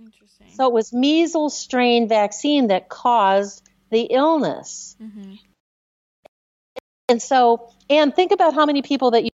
[0.00, 0.48] Interesting.
[0.54, 4.96] So it was measles strain vaccine that caused the illness.
[5.00, 5.34] Mm-hmm.
[7.08, 9.30] And so, and think about how many people that you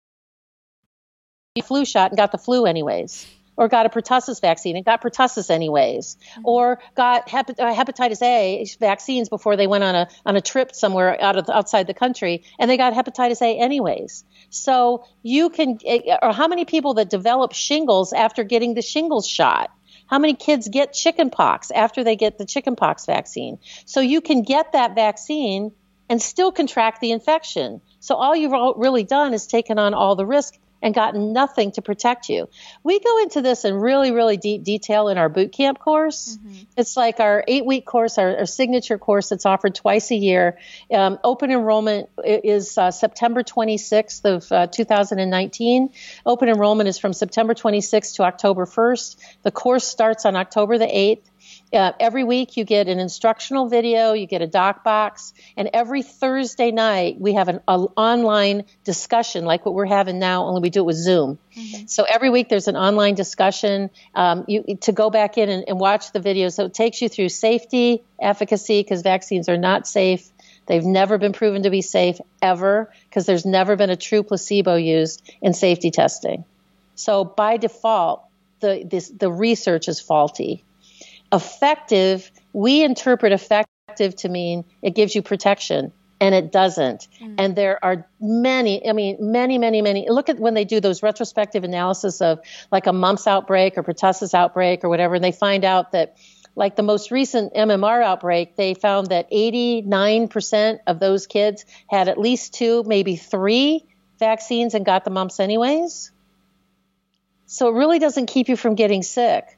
[1.62, 3.26] flu shot and got the flu anyways
[3.58, 6.42] or got a pertussis vaccine and got pertussis anyways, mm-hmm.
[6.44, 11.20] or got uh, hepatitis A vaccines before they went on a on a trip somewhere
[11.20, 14.24] out of the, outside the country, and they got hepatitis A anyways.
[14.48, 19.26] So you can, eh, or how many people that develop shingles after getting the shingles
[19.26, 19.70] shot?
[20.06, 23.58] How many kids get chickenpox after they get the chickenpox vaccine?
[23.84, 25.72] So you can get that vaccine
[26.08, 27.82] and still contract the infection.
[28.00, 31.82] So all you've really done is taken on all the risk and gotten nothing to
[31.82, 32.48] protect you.
[32.82, 36.36] We go into this in really, really deep detail in our boot camp course.
[36.36, 36.62] Mm-hmm.
[36.76, 40.58] It's like our eight week course, our, our, signature course that's offered twice a year.
[40.92, 45.90] Um, open enrollment is uh, September 26th of uh, 2019.
[46.24, 49.16] Open enrollment is from September 26th to October 1st.
[49.42, 51.22] The course starts on October the 8th.
[51.72, 56.02] Uh, every week you get an instructional video, you get a doc box, and every
[56.02, 60.70] Thursday night we have an a, online discussion like what we're having now, only we
[60.70, 61.38] do it with Zoom.
[61.54, 61.86] Mm-hmm.
[61.86, 65.78] So every week there's an online discussion um, you, to go back in and, and
[65.78, 66.54] watch the videos.
[66.54, 70.26] So it takes you through safety, efficacy, because vaccines are not safe.
[70.66, 74.76] They've never been proven to be safe ever because there's never been a true placebo
[74.76, 76.44] used in safety testing.
[76.94, 78.24] So by default,
[78.60, 80.64] the this, the research is faulty
[81.32, 87.08] effective, we interpret effective to mean it gives you protection and it doesn't.
[87.20, 87.34] Mm.
[87.38, 90.08] And there are many, I mean, many, many, many.
[90.08, 92.40] Look at when they do those retrospective analysis of
[92.72, 96.16] like a mumps outbreak or pertussis outbreak or whatever, and they find out that
[96.56, 102.18] like the most recent MMR outbreak, they found that 89% of those kids had at
[102.18, 103.84] least two, maybe three
[104.18, 106.10] vaccines and got the mumps anyways.
[107.46, 109.57] So it really doesn't keep you from getting sick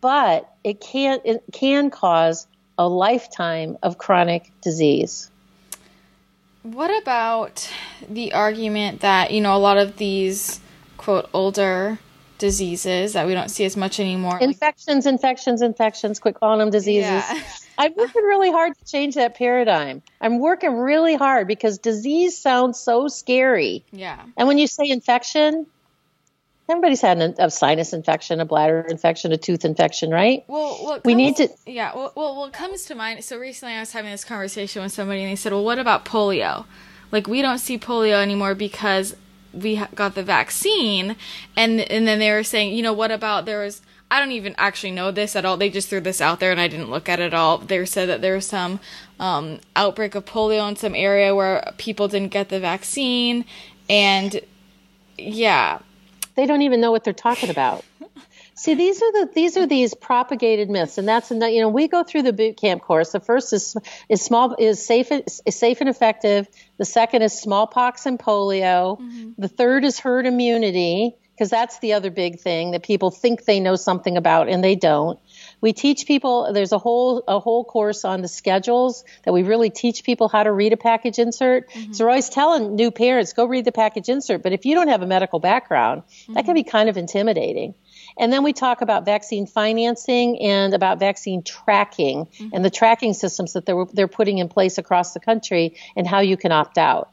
[0.00, 2.46] but it can it can cause
[2.78, 5.30] a lifetime of chronic disease.
[6.62, 7.70] What about
[8.08, 10.60] the argument that, you know, a lot of these
[10.96, 11.98] quote older
[12.38, 14.38] diseases that we don't see as much anymore.
[14.40, 17.04] Infections, like, infections, infections, quick calling them diseases.
[17.04, 17.42] Yeah.
[17.78, 20.02] I'm working really hard to change that paradigm.
[20.20, 23.84] I'm working really hard because disease sounds so scary.
[23.92, 24.22] Yeah.
[24.36, 25.66] And when you say infection,
[26.68, 30.44] Everybody's had an, a sinus infection, a bladder infection, a tooth infection, right?
[30.48, 31.48] Well, we need to.
[31.64, 31.94] Yeah.
[31.94, 33.22] Well, well, what comes to mind?
[33.22, 36.04] So recently, I was having this conversation with somebody, and they said, "Well, what about
[36.04, 36.64] polio?
[37.12, 39.14] Like, we don't see polio anymore because
[39.52, 41.14] we got the vaccine."
[41.56, 43.80] And and then they were saying, you know, what about there was.
[44.08, 45.56] I don't even actually know this at all.
[45.56, 47.58] They just threw this out there, and I didn't look at it at all.
[47.58, 48.78] They said that there was some
[49.18, 53.44] um, outbreak of polio in some area where people didn't get the vaccine,
[53.88, 54.40] and
[55.18, 55.80] yeah,
[56.36, 57.84] they don't even know what they're talking about.
[58.58, 62.02] See, these are the these are these propagated myths, and that's you know we go
[62.04, 63.12] through the boot camp course.
[63.12, 63.76] The first is
[64.08, 66.48] is small is safe is safe and effective.
[66.78, 68.98] The second is smallpox and polio.
[68.98, 69.32] Mm-hmm.
[69.36, 73.60] The third is herd immunity because that's the other big thing that people think they
[73.60, 75.18] know something about and they don't.
[75.60, 79.70] We teach people there's a whole a whole course on the schedules that we really
[79.70, 81.70] teach people how to read a package insert.
[81.70, 81.92] Mm-hmm.
[81.92, 84.88] So we're always telling new parents go read the package insert, but if you don't
[84.88, 86.34] have a medical background, mm-hmm.
[86.34, 87.74] that can be kind of intimidating.
[88.18, 92.48] And then we talk about vaccine financing and about vaccine tracking mm-hmm.
[92.52, 96.20] and the tracking systems that they're, they're putting in place across the country and how
[96.20, 97.10] you can opt out.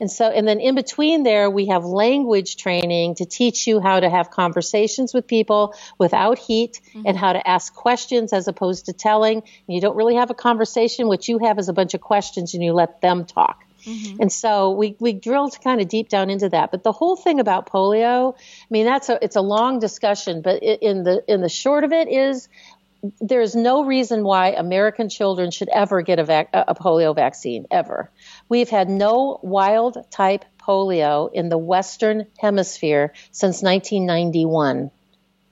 [0.00, 4.00] And so, and then in between there, we have language training to teach you how
[4.00, 7.02] to have conversations with people without heat mm-hmm.
[7.06, 9.38] and how to ask questions as opposed to telling.
[9.38, 11.06] And you don't really have a conversation.
[11.06, 13.64] What you have is a bunch of questions and you let them talk.
[13.84, 14.22] Mm-hmm.
[14.22, 16.70] And so we, we drilled kind of deep down into that.
[16.70, 20.62] But the whole thing about polio, I mean, that's a, it's a long discussion, but
[20.62, 22.48] in the, in the short of it is
[23.20, 27.66] there is no reason why American children should ever get a, vac- a polio vaccine,
[27.70, 28.10] ever.
[28.50, 34.90] We've had no wild type polio in the Western Hemisphere since 1991,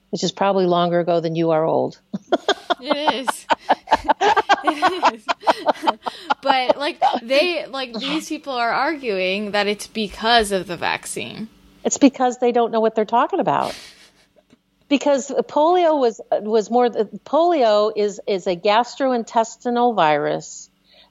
[0.09, 2.01] which is probably longer ago than you are old.
[2.81, 3.47] it is.
[4.65, 5.25] it is.
[6.41, 11.47] but like they like these people are arguing that it's because of the vaccine.
[11.85, 13.73] It's because they don't know what they're talking about
[14.89, 20.68] because polio was was more polio is is a gastrointestinal virus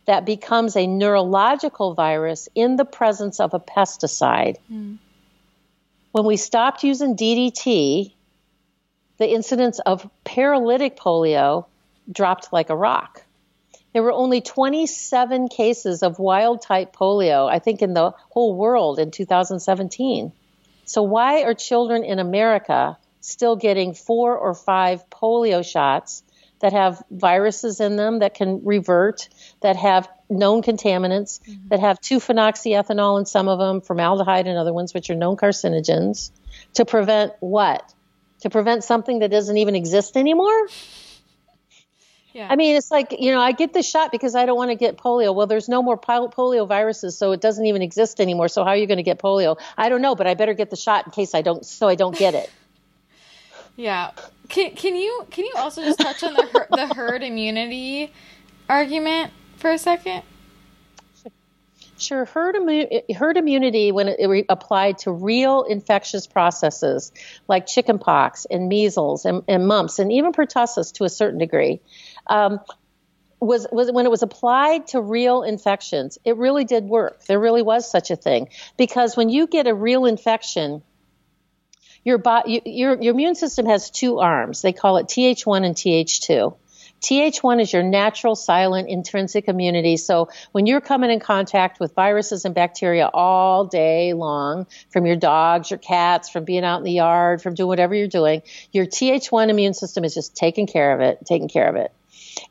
[0.09, 4.57] that becomes a neurological virus in the presence of a pesticide.
[4.73, 4.97] Mm.
[6.13, 8.15] When we stopped using DDT,
[9.19, 11.67] the incidence of paralytic polio
[12.11, 13.23] dropped like a rock.
[13.93, 18.99] There were only 27 cases of wild type polio, I think, in the whole world
[18.99, 20.33] in 2017.
[20.87, 26.23] So, why are children in America still getting four or five polio shots
[26.61, 29.29] that have viruses in them that can revert,
[29.61, 31.69] that have known contaminants, mm-hmm.
[31.69, 36.31] that have 2-phenoxyethanol in some of them, formaldehyde in other ones, which are known carcinogens,
[36.75, 37.95] to prevent what?
[38.41, 40.69] To prevent something that doesn't even exist anymore?
[42.35, 42.47] Yeah.
[42.51, 44.77] I mean, it's like, you know, I get the shot because I don't want to
[44.77, 45.35] get polio.
[45.35, 48.49] Well, there's no more polio viruses, so it doesn't even exist anymore.
[48.49, 49.59] So how are you going to get polio?
[49.77, 51.95] I don't know, but I better get the shot in case I don't, so I
[51.95, 52.51] don't get it.
[53.79, 54.11] Yeah.
[54.49, 58.13] Can can you can you also just touch on the the herd immunity
[58.69, 60.25] argument for a second?
[61.97, 62.25] Sure.
[62.25, 67.13] Herd, immu- herd immunity, when it, it applied to real infectious processes
[67.49, 71.81] like chickenpox and measles and, and, mumps and even pertussis to a certain degree,
[72.29, 72.61] um,
[73.41, 77.25] was, was when it was applied to real infections, it really did work.
[77.25, 78.49] There really was such a thing.
[78.77, 80.83] Because when you get a real infection,
[82.05, 84.63] your, your, your immune system has two arms.
[84.63, 86.57] They call it Th1 and Th2.
[87.01, 89.97] Th1 is your natural, silent, intrinsic immunity.
[89.97, 95.17] So when you're coming in contact with viruses and bacteria all day long, from your
[95.17, 98.43] dogs, your cats, from being out in the yard, from doing whatever you're doing,
[98.73, 101.93] your Th1 immune system is just taking care of it, taking care of it.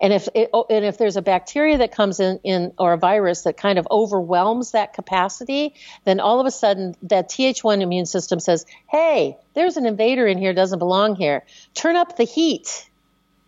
[0.01, 2.97] And if it, oh, and if there's a bacteria that comes in, in or a
[2.97, 5.73] virus that kind of overwhelms that capacity,
[6.03, 10.37] then all of a sudden that Th1 immune system says, "Hey, there's an invader in
[10.37, 11.43] here, doesn't belong here.
[11.73, 12.89] Turn up the heat."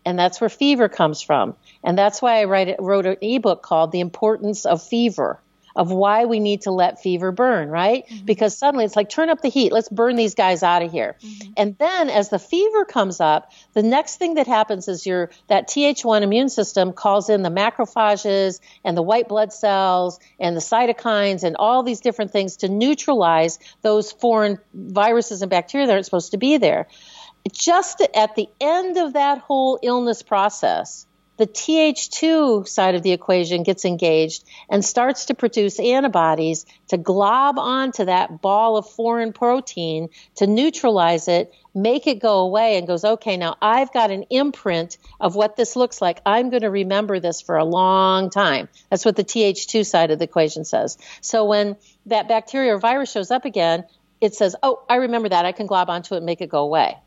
[0.06, 1.56] And that's where fever comes from.
[1.84, 5.40] And that's why I write, wrote an ebook called The Importance of Fever
[5.80, 8.06] of why we need to let fever burn, right?
[8.06, 8.26] Mm-hmm.
[8.26, 11.15] Because suddenly it's like, turn up the heat, let's burn these guys out of here.
[11.23, 11.53] Mm-hmm.
[11.56, 15.69] And then as the fever comes up, the next thing that happens is your that
[15.69, 21.43] Th1 immune system calls in the macrophages and the white blood cells and the cytokines
[21.43, 26.31] and all these different things to neutralize those foreign viruses and bacteria that aren't supposed
[26.31, 26.88] to be there.
[27.53, 31.07] Just at the end of that whole illness process,
[31.40, 37.57] the Th2 side of the equation gets engaged and starts to produce antibodies to glob
[37.57, 43.06] onto that ball of foreign protein to neutralize it, make it go away, and goes,
[43.06, 46.20] okay, now I've got an imprint of what this looks like.
[46.26, 48.68] I'm going to remember this for a long time.
[48.90, 50.98] That's what the Th2 side of the equation says.
[51.22, 53.86] So when that bacteria or virus shows up again,
[54.20, 55.45] it says, oh, I remember that.
[55.45, 56.98] I can glob onto it and make it go away.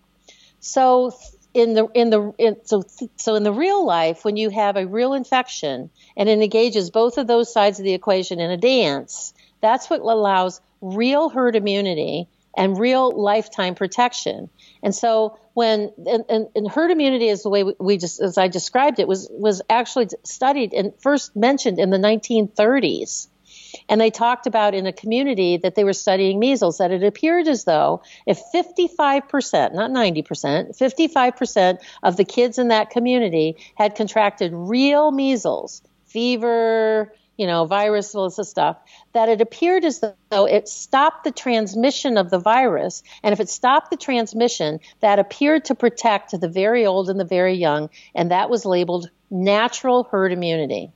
[0.61, 1.13] So
[1.55, 2.83] in the in the in, so
[3.17, 7.19] so in the real life when you have a real infection and it engages both
[7.19, 12.29] of those sides of the equation in a dance that's what allows real herd immunity
[12.57, 14.51] and real lifetime protection.
[14.83, 18.39] And so when and, and, and herd immunity is the way we, we just as
[18.39, 23.29] i described it was was actually studied and first mentioned in the 1930s
[23.93, 27.47] and they talked about in a community that they were studying measles that it appeared
[27.47, 30.25] as though if 55%, not 90%,
[30.79, 38.15] 55% of the kids in that community had contracted real measles, fever, you know, virus,
[38.15, 38.79] all this stuff,
[39.13, 43.03] that it appeared as though it stopped the transmission of the virus.
[43.23, 47.27] And if it stopped the transmission, that appeared to protect the very old and the
[47.27, 47.91] very young.
[48.15, 50.93] And that was labeled natural herd immunity.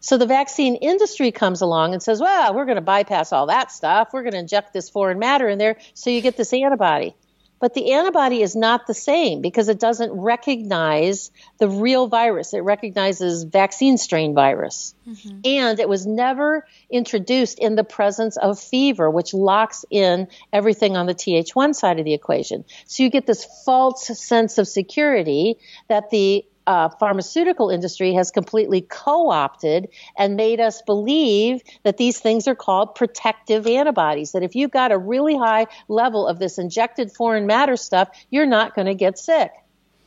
[0.00, 3.70] So the vaccine industry comes along and says, well, we're going to bypass all that
[3.70, 4.08] stuff.
[4.12, 7.14] We're going to inject this foreign matter in there so you get this antibody.
[7.60, 12.54] But the antibody is not the same because it doesn't recognize the real virus.
[12.54, 14.94] It recognizes vaccine strain virus.
[15.06, 15.40] Mm-hmm.
[15.44, 21.04] And it was never introduced in the presence of fever, which locks in everything on
[21.04, 22.64] the Th1 side of the equation.
[22.86, 25.58] So you get this false sense of security
[25.88, 32.46] that the uh, pharmaceutical industry has completely co-opted and made us believe that these things
[32.46, 34.30] are called protective antibodies.
[34.32, 38.46] That if you've got a really high level of this injected foreign matter stuff, you're
[38.46, 39.50] not going to get sick,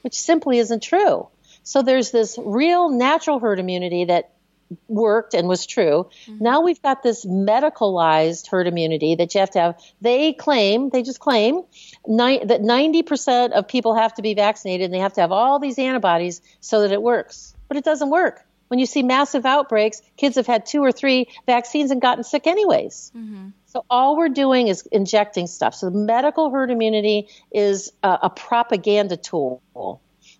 [0.03, 1.27] which simply isn't true.
[1.63, 4.31] So there's this real natural herd immunity that
[4.87, 6.09] worked and was true.
[6.25, 6.43] Mm-hmm.
[6.43, 9.83] Now we've got this medicalized herd immunity that you have to have.
[10.01, 11.63] They claim, they just claim
[12.07, 15.59] ni- that 90% of people have to be vaccinated and they have to have all
[15.59, 17.53] these antibodies so that it works.
[17.67, 18.45] But it doesn't work.
[18.67, 22.47] When you see massive outbreaks, kids have had two or three vaccines and gotten sick
[22.47, 23.11] anyways.
[23.15, 23.49] Mm-hmm.
[23.67, 25.75] So all we're doing is injecting stuff.
[25.75, 29.61] So the medical herd immunity is a, a propaganda tool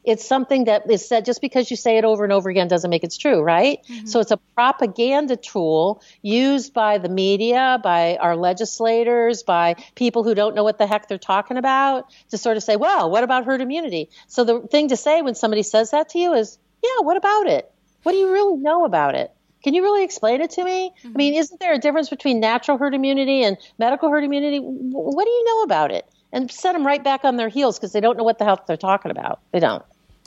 [0.04, 2.90] it's something that is said just because you say it over and over again doesn't
[2.90, 3.80] make it true, right?
[3.88, 4.08] Mm-hmm.
[4.08, 10.36] So it's a propaganda tool used by the media, by our legislators, by people who
[10.36, 13.46] don't know what the heck they're talking about to sort of say, well, what about
[13.46, 14.10] herd immunity?
[14.28, 17.48] So the thing to say when somebody says that to you is, yeah, what about
[17.48, 17.72] it?
[18.04, 19.32] What do you really know about it?
[19.64, 20.92] Can you really explain it to me?
[21.00, 21.08] Mm-hmm.
[21.08, 24.60] I mean, isn't there a difference between natural herd immunity and medical herd immunity?
[24.60, 26.06] What do you know about it?
[26.34, 28.60] And set them right back on their heels because they don't know what the hell
[28.68, 29.40] they're talking about.
[29.52, 29.84] They don't.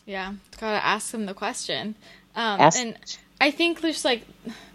[0.06, 1.96] Yeah, gotta ask them the question.
[2.34, 2.78] Um, ask.
[2.78, 2.96] And
[3.40, 4.22] I think there's like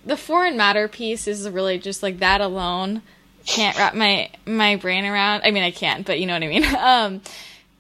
[0.06, 3.02] the foreign matter piece is really just like that alone
[3.46, 5.42] can't wrap my my brain around.
[5.44, 6.66] I mean, I can't, but you know what I mean.
[6.82, 7.22] Um,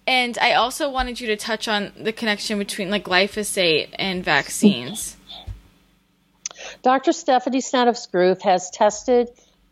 [0.07, 5.15] and I also wanted you to touch on the connection between like glyphosate and vaccines.
[6.81, 7.11] Dr.
[7.11, 9.29] Stephanie Seneff has tested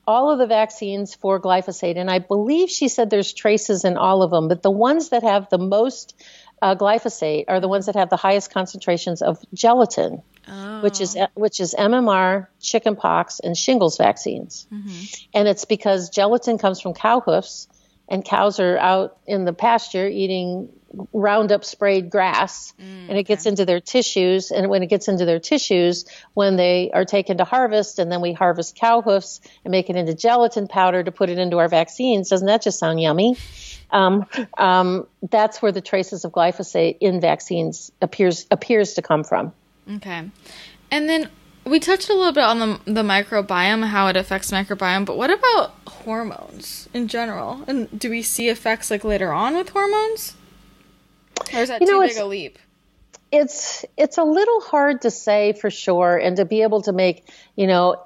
[0.07, 4.22] all of the vaccines for glyphosate, and I believe she said there's traces in all
[4.22, 6.15] of them, but the ones that have the most
[6.61, 10.81] uh, glyphosate are the ones that have the highest concentrations of gelatin, oh.
[10.81, 14.68] which is which is MMR, chickenpox, and shingles vaccines.
[14.72, 15.30] Mm-hmm.
[15.34, 17.68] And it's because gelatin comes from cow hoofs,
[18.10, 20.69] and cows are out in the pasture eating
[21.14, 24.49] Roundup sprayed grass, mm, and it gets into their tissues.
[24.49, 28.22] And when it gets into their tissues, when they are taken to harvest, and then
[28.22, 31.68] we harvest cow hoofs and make it into gelatin powder to put it into our
[31.68, 33.38] vaccines, doesn't that just sound yummy?
[33.91, 34.26] Um,
[34.57, 39.53] um, that's where the traces of glyphosate in vaccines appears appears to come from.
[39.98, 40.30] Okay,
[40.90, 41.30] and then
[41.65, 45.30] we touched a little bit on the the microbiome, how it affects microbiome, but what
[45.30, 47.64] about hormones in general?
[47.68, 50.36] And do we see effects like later on with hormones?
[51.53, 52.60] Or is that you too know, big a leap?
[53.31, 57.30] It's it's a little hard to say for sure, and to be able to make
[57.56, 58.03] you know,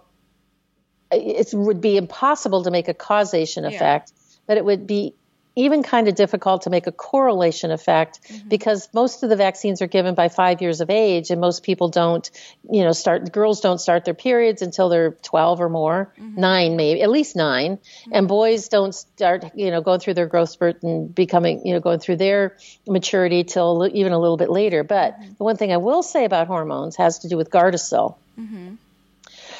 [1.11, 4.37] it would be impossible to make a causation effect, yeah.
[4.47, 5.15] but it would be
[5.55, 8.47] even kind of difficult to make a correlation effect mm-hmm.
[8.47, 11.89] because most of the vaccines are given by five years of age and most people
[11.89, 12.31] don't
[12.71, 16.39] you know start girls don't start their periods until they're 12 or more mm-hmm.
[16.39, 18.11] nine maybe at least 9 mm-hmm.
[18.13, 21.79] and boys don't start you know going through their growth spurt and becoming you know
[21.79, 22.57] going through their
[22.87, 25.33] maturity till even a little bit later but mm-hmm.
[25.37, 28.73] the one thing i will say about hormones has to do with gardasil mm-hmm.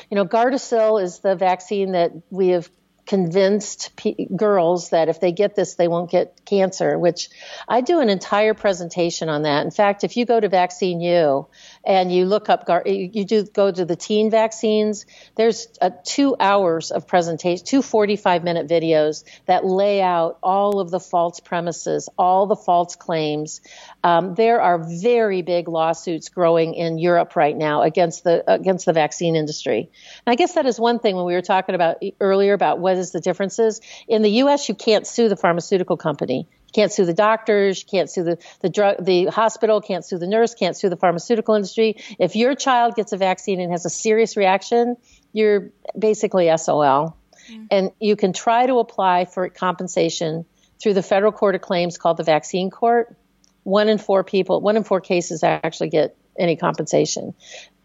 [0.10, 2.70] you know gardasil is the vaccine that we have
[3.06, 7.30] convinced p- girls that if they get this, they won't get cancer, which
[7.68, 9.66] I do an entire presentation on that.
[9.66, 11.48] In fact, if you go to Vaccine U
[11.86, 15.06] and you look up, you do go to the teen vaccines,
[15.36, 20.92] there's a two hours of presentation, two 45 minute videos that lay out all of
[20.92, 23.62] the false premises, all the false claims.
[24.04, 28.94] Um, there are very big lawsuits growing in Europe right now against the, against the
[28.94, 29.90] vaccine industry.
[30.26, 32.98] And I guess that is one thing when we were talking about earlier about what
[32.98, 33.82] is the differences.
[34.08, 36.48] In the U.S., you can't sue the pharmaceutical company.
[36.74, 37.84] Can't sue the doctors.
[37.84, 39.82] Can't sue the, the drug, the hospital.
[39.82, 40.54] Can't sue the nurse.
[40.54, 41.98] Can't sue the pharmaceutical industry.
[42.20, 44.98] If your child gets a vaccine and has a serious reaction,
[45.32, 47.18] you're basically SOL.
[47.50, 47.66] Mm-hmm.
[47.72, 50.46] And you can try to apply for compensation
[50.82, 53.16] through the federal court of claims called the vaccine court.
[53.64, 57.36] One in four people, one in four cases actually get any compensation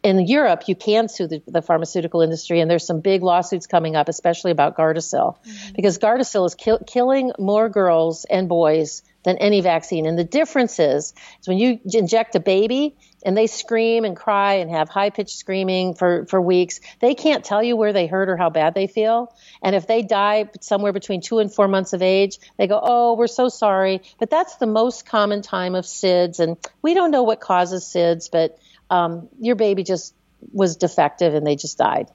[0.03, 3.97] in Europe, you can sue the, the, pharmaceutical industry, and there's some big lawsuits coming
[3.97, 5.73] up, especially about Gardasil, mm-hmm.
[5.75, 6.55] because Gardasil is
[6.87, 10.07] killing more girls and boys than any vaccine.
[10.07, 14.55] And the difference is, is when you inject a baby and they scream and cry
[14.55, 18.29] and have high pitched screaming for, for weeks, they can't tell you where they hurt
[18.29, 19.35] or how bad they feel.
[19.61, 23.15] And if they die somewhere between two and four months of age, they go, Oh,
[23.15, 24.03] we're so sorry.
[24.19, 26.39] But that's the most common time of SIDS.
[26.39, 28.59] And we don't know what causes SIDS, but
[28.91, 30.15] um, your baby just
[30.53, 32.09] was defective and they just died.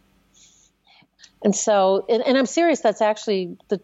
[1.44, 3.80] And so, and, and I'm serious, that's actually the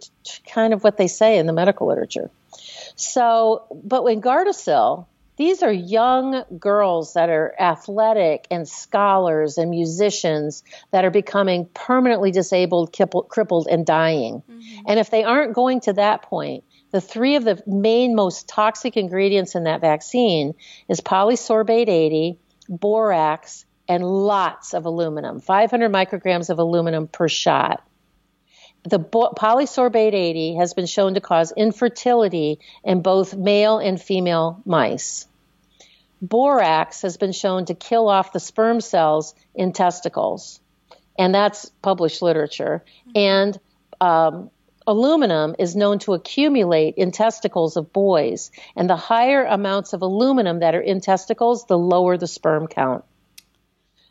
[0.47, 2.31] kind of what they say in the medical literature.
[2.95, 5.05] So, but when Gardasil,
[5.35, 12.31] these are young girls that are athletic and scholars and musicians that are becoming permanently
[12.31, 12.93] disabled,
[13.29, 14.43] crippled, and dying.
[14.49, 14.81] Mm-hmm.
[14.87, 18.97] And if they aren't going to that point, the three of the main most toxic
[18.97, 20.55] ingredients in that vaccine
[20.89, 22.37] is polysorbate 80,
[22.69, 27.83] borax, and lots of aluminum, 500 micrograms of aluminum per shot.
[28.83, 34.61] The bo- polysorbate 80 has been shown to cause infertility in both male and female
[34.63, 35.27] mice.
[36.21, 40.59] Borax has been shown to kill off the sperm cells in testicles,
[41.17, 42.83] and that's published literature.
[43.15, 43.59] And
[43.99, 44.51] um,
[44.89, 50.59] aluminum is known to accumulate in testicles of boys, and the higher amounts of aluminum
[50.59, 53.05] that are in testicles, the lower the sperm count.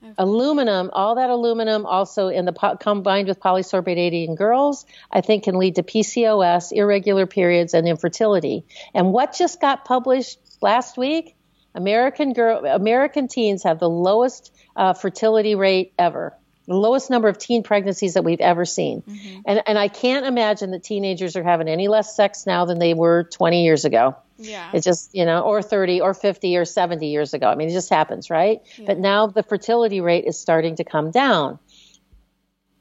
[0.00, 0.14] Okay.
[0.18, 5.42] Aluminum, all that aluminum also in the combined with polysorbate 80 in girls, I think
[5.42, 8.64] can lead to PCOS, irregular periods, and infertility.
[8.94, 11.34] And what just got published last week?
[11.74, 16.36] American girl, American teens have the lowest uh, fertility rate ever
[16.68, 19.02] the lowest number of teen pregnancies that we've ever seen.
[19.02, 19.40] Mm-hmm.
[19.46, 22.92] And, and I can't imagine that teenagers are having any less sex now than they
[22.92, 24.14] were 20 years ago.
[24.36, 24.70] Yeah.
[24.74, 27.48] It's just, you know, or 30 or 50 or 70 years ago.
[27.48, 28.60] I mean, it just happens, right?
[28.76, 28.84] Yeah.
[28.86, 31.58] But now the fertility rate is starting to come down.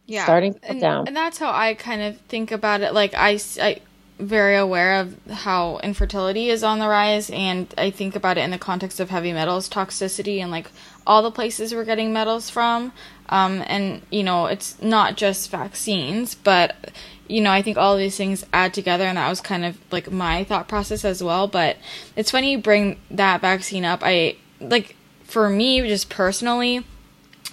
[0.05, 0.23] Yeah.
[0.23, 1.07] Starting to come and, down.
[1.07, 2.93] And that's how I kind of think about it.
[2.93, 3.79] Like, I, I,
[4.19, 8.51] very aware of how infertility is on the rise and I think about it in
[8.51, 10.71] the context of heavy metals toxicity and like
[11.07, 12.91] all the places we're getting metals from.
[13.29, 16.93] Um, and you know it's not just vaccines but
[17.27, 20.09] you know I think all these things add together and that was kind of like
[20.09, 21.47] my thought process as well.
[21.47, 21.77] But
[22.15, 23.99] it's funny you bring that vaccine up.
[24.03, 26.85] I like for me just personally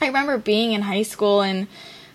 [0.01, 1.67] I remember being in high school and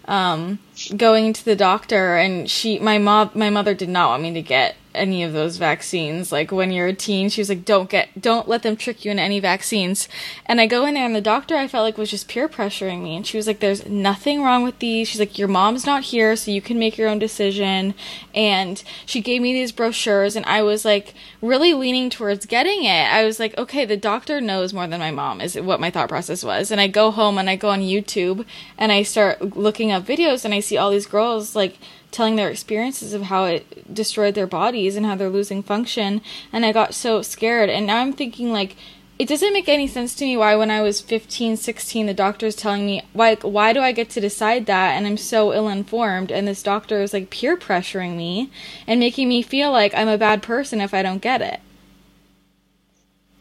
[0.06, 0.60] um,
[0.96, 4.42] going to the doctor and she my mom my mother did not want me to
[4.42, 6.32] get any of those vaccines.
[6.32, 9.12] Like when you're a teen, she was like, "Don't get, don't let them trick you
[9.12, 10.08] into any vaccines."
[10.46, 13.02] And I go in there, and the doctor I felt like was just peer pressuring
[13.02, 16.04] me, and she was like, "There's nothing wrong with these." She's like, "Your mom's not
[16.04, 17.94] here, so you can make your own decision."
[18.36, 23.12] And she gave me these brochures, and I was like, really leaning towards getting it.
[23.12, 26.10] I was like, "Okay, the doctor knows more than my mom," is what my thought
[26.10, 26.72] process was.
[26.72, 28.46] And I go home and I go on YouTube
[28.78, 31.78] and I start looking up videos, and I see all these girls like
[32.12, 36.22] telling their experiences of how it destroyed their bodies and how they're losing function
[36.52, 37.70] and i got so scared.
[37.70, 38.76] And now i'm thinking like
[39.18, 42.46] it doesn't make any sense to me why when i was 15 16 the doctor
[42.46, 44.92] is telling me why why do i get to decide that?
[44.94, 48.50] And i'm so ill informed and this doctor is like peer pressuring me
[48.88, 51.60] and making me feel like i'm a bad person if i don't get it.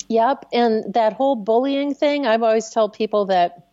[0.09, 3.68] Yep and that whole bullying thing i've always told people that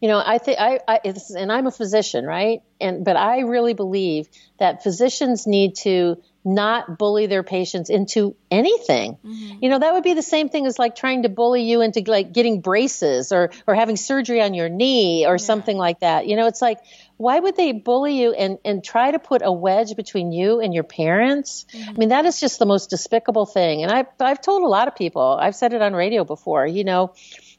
[0.00, 1.00] you know i think I, I
[1.36, 4.28] and i'm a physician right and but i really believe
[4.58, 9.58] that physicians need to not bully their patients into anything mm-hmm.
[9.60, 12.04] you know that would be the same thing as like trying to bully you into
[12.06, 15.36] like getting braces or or having surgery on your knee or yeah.
[15.38, 16.78] something like that you know it's like
[17.16, 20.72] why would they bully you and and try to put a wedge between you and
[20.72, 21.90] your parents mm-hmm.
[21.90, 24.86] i mean that is just the most despicable thing and i've i've told a lot
[24.86, 27.12] of people i've said it on radio before you know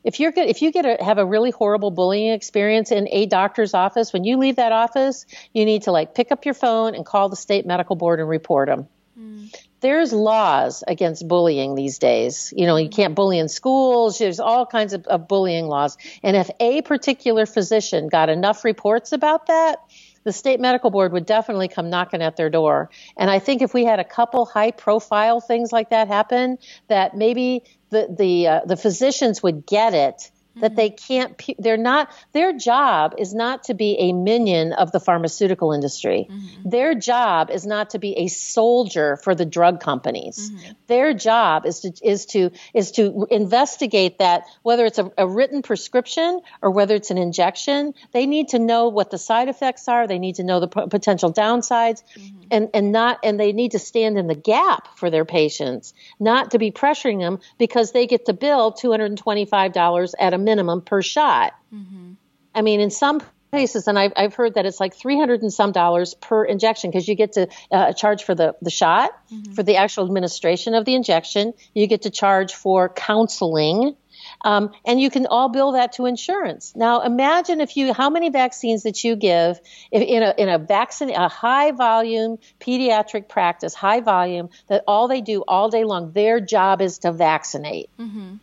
[0.03, 3.25] if you're good, if you get a, have a really horrible bullying experience in a
[3.25, 6.95] doctor's office, when you leave that office, you need to like pick up your phone
[6.95, 8.87] and call the state medical board and report them.
[9.19, 9.53] Mm.
[9.79, 12.53] There's laws against bullying these days.
[12.55, 14.17] You know, you can't bully in schools.
[14.17, 15.97] There's all kinds of, of bullying laws.
[16.23, 19.79] And if a particular physician got enough reports about that,
[20.27, 22.89] the state medical board would definitely come knocking at their door.
[23.15, 26.57] And I think if we had a couple high profile things like that happen,
[26.89, 30.29] that maybe the the uh, the physicians would get it
[30.61, 34.99] that they can't they're not their job is not to be a minion of the
[34.99, 36.69] pharmaceutical industry mm-hmm.
[36.69, 40.71] their job is not to be a soldier for the drug companies mm-hmm.
[40.87, 45.61] their job is to is to is to investigate that whether it's a, a, written
[45.61, 50.07] prescription or whether it's an injection they need to know what the side effects are
[50.07, 52.47] they need to know the p- potential downsides mm-hmm.
[52.51, 56.51] and and not and they need to stand in the gap for their patients not
[56.51, 61.53] to be pressuring them because they get to bill $225 at a minimum per shot.
[61.73, 62.13] Mm-hmm.
[62.55, 63.21] I mean, in some
[63.51, 67.07] cases, and I've, I've heard that it's like 300 and some dollars per injection because
[67.07, 69.53] you get to uh, charge for the, the shot, mm-hmm.
[69.53, 71.53] for the actual administration of the injection.
[71.73, 73.95] You get to charge for counseling.
[74.43, 76.73] Um, and you can all bill that to insurance.
[76.75, 79.59] Now, imagine if you, how many vaccines that you give
[79.91, 85.21] in a, in a vaccine, a high volume pediatric practice, high volume, that all they
[85.21, 87.89] do all day long, their job is to vaccinate.
[87.99, 88.35] Mm-hmm.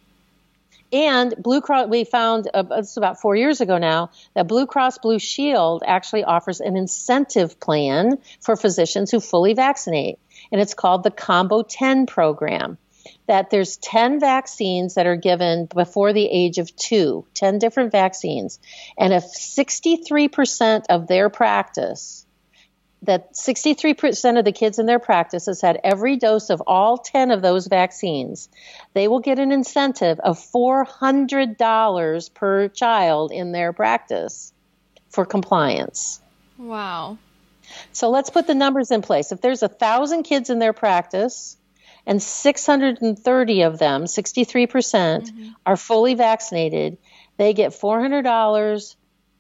[0.95, 4.99] And Blue Cross, we found uh, it's about four years ago now that Blue Cross
[4.99, 10.21] Blue Shield actually offers an incentive plan for physicians who fully vaccinate,
[10.53, 12.79] and it's called the Combo 10 program.
[13.27, 18.61] That there's 10 vaccines that are given before the age of two, 10 different vaccines.
[18.97, 22.24] And if 63% of their practice
[23.07, 27.31] that 63% of the kids in their practice has had every dose of all 10
[27.31, 28.49] of those vaccines.
[28.95, 34.53] They will get an incentive of $400 per child in their practice
[35.11, 36.21] for compliance.
[36.59, 37.19] Wow.
[37.93, 39.33] So let's put the numbers in place.
[39.33, 41.57] If there's a thousand kids in their practice
[42.07, 46.99] and 630 of them, 63%, percent mm hmm are fully vaccinated,
[47.39, 48.97] they get $400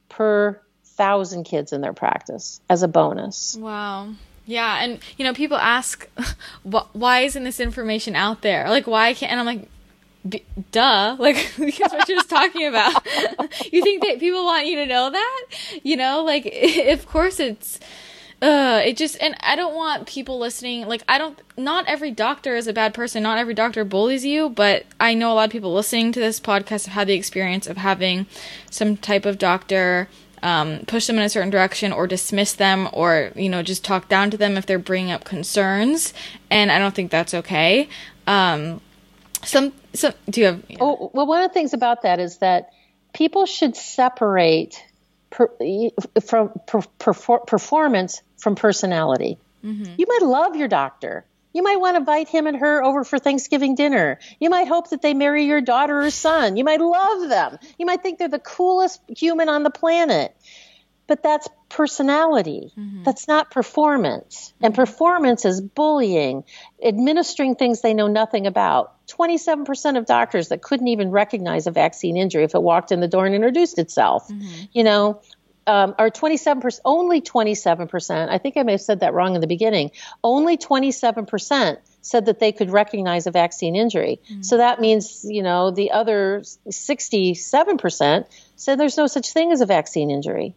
[0.09, 0.64] per
[0.97, 3.57] thousand kids in their practice as a bonus.
[3.57, 4.15] Wow.
[4.47, 6.09] Yeah, and you know, people ask,
[6.62, 8.69] why isn't this information out there?
[8.69, 9.33] Like, why can't?
[9.33, 9.69] And I'm like,
[10.73, 13.07] duh like because what you're just talking about
[13.73, 15.47] you think that people want you to know that
[15.83, 16.47] you know like
[16.89, 17.79] of course it's
[18.41, 22.57] uh it just and i don't want people listening like i don't not every doctor
[22.57, 25.51] is a bad person not every doctor bullies you but i know a lot of
[25.53, 28.27] people listening to this podcast have had the experience of having
[28.71, 30.09] some type of doctor
[30.45, 34.09] um, push them in a certain direction or dismiss them or you know just talk
[34.09, 36.12] down to them if they're bringing up concerns.
[36.51, 37.89] And i don't think that's okay.
[38.27, 38.81] Um,
[39.43, 42.71] some so do you have oh well one of the things about that is that
[43.12, 44.83] people should separate
[45.31, 45.51] per,
[46.25, 49.39] from per, performance from personality.
[49.65, 49.95] Mm-hmm.
[49.97, 53.18] you might love your doctor you might want to invite him and her over for
[53.18, 54.18] Thanksgiving dinner.
[54.40, 56.56] You might hope that they marry your daughter or son.
[56.56, 57.59] You might love them.
[57.78, 60.36] You might think they're the coolest human on the planet.
[61.06, 62.72] But that's personality.
[62.76, 63.05] Mm-hmm.
[63.05, 64.52] That's not performance.
[64.56, 64.64] Mm-hmm.
[64.64, 66.44] And performance is bullying,
[66.82, 68.93] administering things they know nothing about.
[69.09, 73.09] 27% of doctors that couldn't even recognize a vaccine injury if it walked in the
[73.09, 74.26] door and introduced itself.
[74.28, 74.64] Mm-hmm.
[74.72, 75.20] You know,
[75.66, 79.47] um, or 27%, only 27%, I think I may have said that wrong in the
[79.47, 79.91] beginning,
[80.23, 84.20] only 27% said that they could recognize a vaccine injury.
[84.31, 84.43] Mm-hmm.
[84.43, 88.27] So that means, you know, the other 67%
[88.57, 90.55] said there's no such thing as a vaccine injury.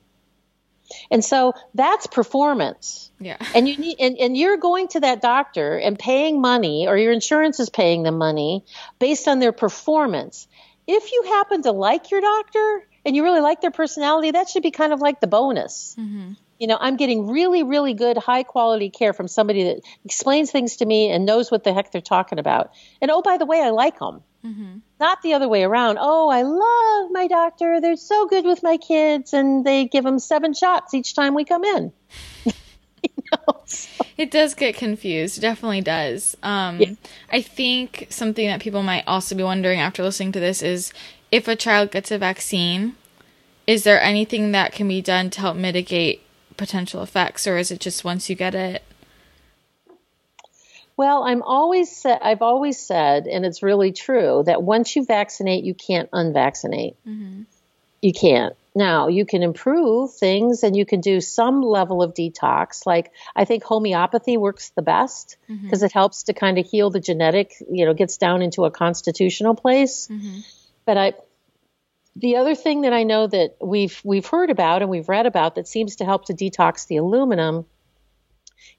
[1.11, 3.11] And so that's performance.
[3.19, 3.37] Yeah.
[3.55, 7.11] And you need and, and you're going to that doctor and paying money or your
[7.11, 8.63] insurance is paying them money
[8.99, 10.47] based on their performance.
[10.85, 14.63] If you happen to like your doctor and you really like their personality, that should
[14.63, 15.95] be kind of like the bonus.
[15.99, 16.33] Mm-hmm.
[16.59, 20.77] You know, I'm getting really, really good, high quality care from somebody that explains things
[20.77, 22.71] to me and knows what the heck they're talking about.
[22.99, 24.23] And oh, by the way, I like them.
[24.43, 24.77] Mm-hmm.
[24.99, 25.97] Not the other way around.
[25.99, 27.79] Oh, I love my doctor.
[27.81, 31.43] They're so good with my kids, and they give them seven shots each time we
[31.43, 31.91] come in.
[32.45, 32.51] you
[33.31, 34.05] know, so.
[34.17, 35.37] It does get confused.
[35.37, 36.35] It definitely does.
[36.41, 36.93] Um, yeah.
[37.31, 40.91] I think something that people might also be wondering after listening to this is
[41.31, 42.95] if a child gets a vaccine,
[43.65, 46.21] is there anything that can be done to help mitigate
[46.55, 48.83] potential effects, or is it just once you get it?
[50.95, 55.75] Well, I'm always I've always said, and it's really true, that once you vaccinate, you
[55.75, 56.95] can't unvaccinate.
[57.07, 57.43] Mm-hmm.
[58.01, 58.55] You can't.
[58.75, 62.85] Now, you can improve things and you can do some level of detox.
[62.85, 65.85] Like, I think homeopathy works the best because mm-hmm.
[65.85, 69.55] it helps to kind of heal the genetic, you know, gets down into a constitutional
[69.55, 70.07] place.
[70.11, 70.39] Mm-hmm.
[70.87, 71.13] But I,
[72.15, 75.55] the other thing that I know that we've we've heard about and we've read about
[75.55, 77.65] that seems to help to detox the aluminum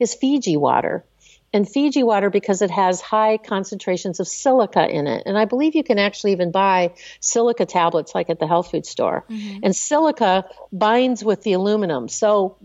[0.00, 1.04] is Fiji water
[1.52, 5.22] and Fiji water because it has high concentrations of silica in it.
[5.26, 8.86] And I believe you can actually even buy silica tablets like at the health food
[8.86, 9.24] store.
[9.30, 9.60] Mm-hmm.
[9.62, 12.08] And silica binds with the aluminum.
[12.08, 12.56] So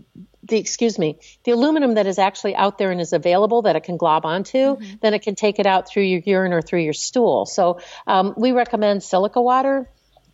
[0.42, 3.84] the excuse me, the aluminum that is actually out there and is available that it
[3.84, 4.94] can glob onto, mm-hmm.
[5.00, 7.46] then it can take it out through your urine or through your stool.
[7.46, 9.88] So um, we recommend silica water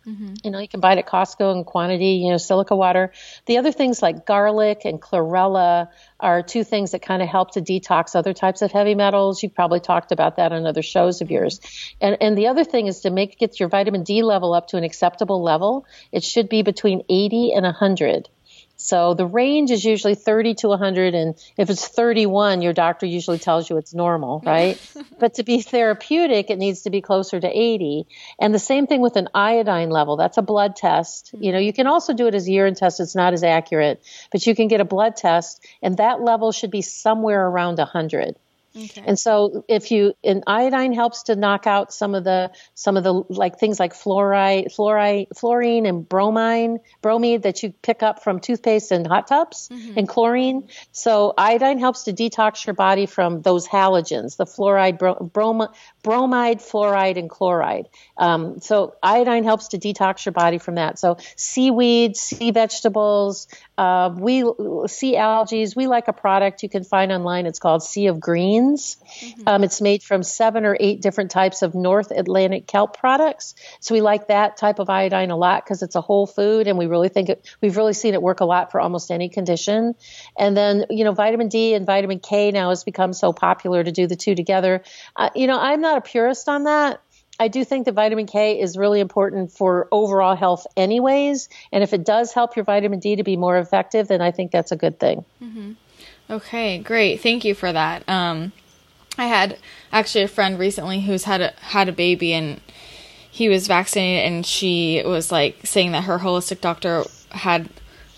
[0.05, 0.33] Mm-hmm.
[0.43, 3.11] You know, you can buy it at Costco in quantity, you know, silica water.
[3.45, 7.61] The other things like garlic and chlorella are two things that kind of help to
[7.61, 9.43] detox other types of heavy metals.
[9.43, 11.59] You've probably talked about that on other shows of yours.
[11.99, 14.77] And, and the other thing is to make get your vitamin D level up to
[14.77, 15.85] an acceptable level.
[16.11, 18.29] It should be between 80 and 100.
[18.81, 23.37] So the range is usually 30 to 100, and if it's 31, your doctor usually
[23.37, 24.81] tells you it's normal, right?
[25.19, 28.07] but to be therapeutic, it needs to be closer to 80.
[28.39, 30.17] And the same thing with an iodine level.
[30.17, 31.29] That's a blood test.
[31.29, 31.43] Hmm.
[31.43, 32.99] You know, you can also do it as a urine test.
[32.99, 36.71] It's not as accurate, but you can get a blood test, and that level should
[36.71, 38.35] be somewhere around 100.
[38.75, 39.03] Okay.
[39.05, 43.03] And so if you and iodine helps to knock out some of the some of
[43.03, 48.39] the like things like fluoride, fluoride, fluorine and bromine, bromide that you pick up from
[48.39, 49.97] toothpaste and hot tubs mm-hmm.
[49.97, 50.69] and chlorine.
[50.91, 55.67] So iodine helps to detox your body from those halogens, the fluoride, bro, brom,
[56.01, 57.89] bromide, fluoride, and chloride.
[58.17, 60.97] Um, so iodine helps to detox your body from that.
[60.97, 63.47] So seaweed, sea vegetables,
[63.81, 64.43] uh, we
[64.85, 65.65] sea algae.
[65.75, 67.47] We like a product you can find online.
[67.47, 68.97] It's called Sea of Greens.
[69.19, 69.41] Mm-hmm.
[69.47, 73.55] Um, it's made from seven or eight different types of North Atlantic kelp products.
[73.79, 76.77] So we like that type of iodine a lot because it's a whole food, and
[76.77, 79.95] we really think it, we've really seen it work a lot for almost any condition.
[80.37, 83.91] And then you know, vitamin D and vitamin K now has become so popular to
[83.91, 84.83] do the two together.
[85.15, 87.01] Uh, you know, I'm not a purist on that.
[87.39, 91.49] I do think that vitamin K is really important for overall health, anyways.
[91.71, 94.51] And if it does help your vitamin D to be more effective, then I think
[94.51, 95.25] that's a good thing.
[95.41, 95.71] Mm-hmm.
[96.29, 97.21] Okay, great.
[97.21, 98.07] Thank you for that.
[98.07, 98.51] Um,
[99.17, 99.57] I had
[99.91, 102.61] actually a friend recently who's had a had a baby and
[103.29, 107.69] he was vaccinated, and she was like saying that her holistic doctor had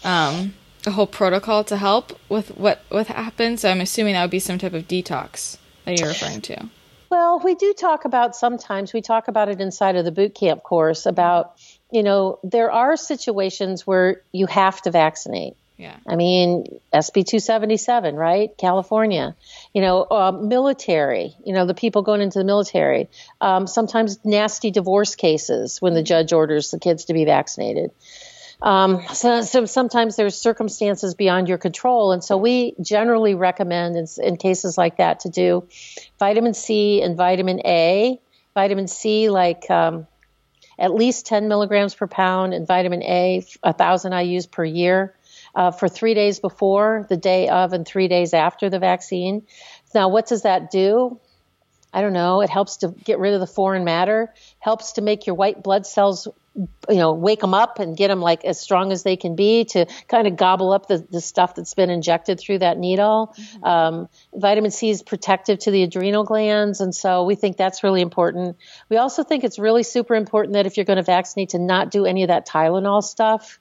[0.03, 3.59] um, a whole protocol to help with what what happened.
[3.59, 6.69] So I'm assuming that would be some type of detox that you're referring to.
[7.13, 10.63] Well, we do talk about sometimes, we talk about it inside of the boot camp
[10.63, 11.61] course about,
[11.91, 15.55] you know, there are situations where you have to vaccinate.
[15.77, 15.95] Yeah.
[16.07, 18.49] I mean, SB 277, right?
[18.57, 19.35] California.
[19.75, 23.09] You know, uh, military, you know, the people going into the military.
[23.39, 27.91] Um, sometimes nasty divorce cases when the judge orders the kids to be vaccinated.
[28.63, 34.07] Um, so, so, sometimes there's circumstances beyond your control, and so we generally recommend in,
[34.23, 35.67] in, cases like that to do
[36.17, 38.21] vitamin C and vitamin A.
[38.53, 40.07] Vitamin C, like um,
[40.79, 45.13] at least 10 milligrams per pound, and vitamin A, 1,000 IU's per year.
[45.55, 49.45] Uh, for three days before, the day of, and three days after the vaccine.
[49.93, 51.19] Now, what does that do?
[51.93, 52.41] I don't know.
[52.41, 55.85] It helps to get rid of the foreign matter, helps to make your white blood
[55.85, 59.35] cells you know wake them up and get them like as strong as they can
[59.35, 63.33] be to kind of gobble up the, the stuff that's been injected through that needle
[63.35, 63.63] mm-hmm.
[63.63, 68.01] um, vitamin c is protective to the adrenal glands and so we think that's really
[68.01, 68.55] important
[68.89, 71.89] we also think it's really super important that if you're going to vaccinate to not
[71.89, 73.59] do any of that tylenol stuff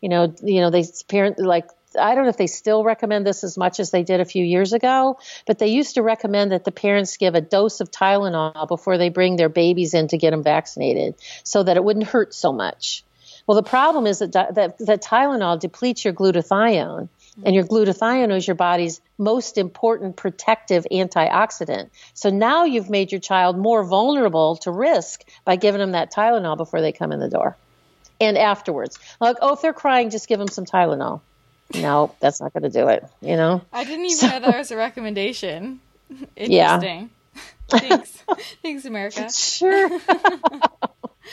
[0.00, 1.66] You know, you know, they parent like
[1.98, 4.44] I don't know if they still recommend this as much as they did a few
[4.44, 8.68] years ago, but they used to recommend that the parents give a dose of Tylenol
[8.68, 12.34] before they bring their babies in to get them vaccinated so that it wouldn't hurt
[12.34, 13.04] so much.
[13.46, 17.08] Well, the problem is that, that, that Tylenol depletes your glutathione,
[17.44, 21.88] and your glutathione is your body's most important protective antioxidant.
[22.12, 26.56] So now you've made your child more vulnerable to risk by giving them that Tylenol
[26.56, 27.56] before they come in the door
[28.20, 28.98] and afterwards.
[29.20, 31.20] Like, oh, if they're crying, just give them some Tylenol
[31.74, 33.04] no, that's not going to do it.
[33.20, 33.62] You know.
[33.72, 35.80] I didn't even so, know that was a recommendation.
[36.36, 36.50] Interesting.
[36.50, 37.38] Yeah.
[37.68, 38.24] Thanks.
[38.62, 39.30] Thanks, America.
[39.30, 40.00] Sure.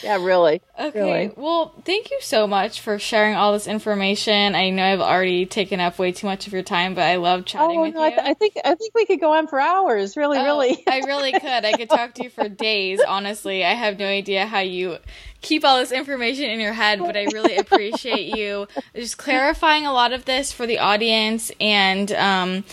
[0.04, 0.62] yeah, really.
[0.80, 1.00] Okay.
[1.00, 1.34] Really.
[1.36, 4.56] Well, thank you so much for sharing all this information.
[4.56, 7.46] I know I've already taken up way too much of your time, but I love
[7.46, 8.06] chatting oh, with no, you.
[8.06, 10.18] I, th- I, think I think we could go on for hours.
[10.18, 10.84] Really, oh, really.
[10.88, 11.66] I really could.
[11.66, 13.00] I could talk to you for days.
[13.06, 14.98] Honestly, I have no idea how you
[15.42, 19.94] keep all this information in your head, but I really appreciate you just clarifying a
[19.94, 22.64] lot of this for the audience and um,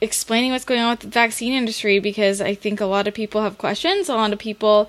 [0.00, 3.42] explaining what's going on with the vaccine industry because I think a lot of people
[3.42, 4.08] have questions.
[4.08, 4.88] A lot of people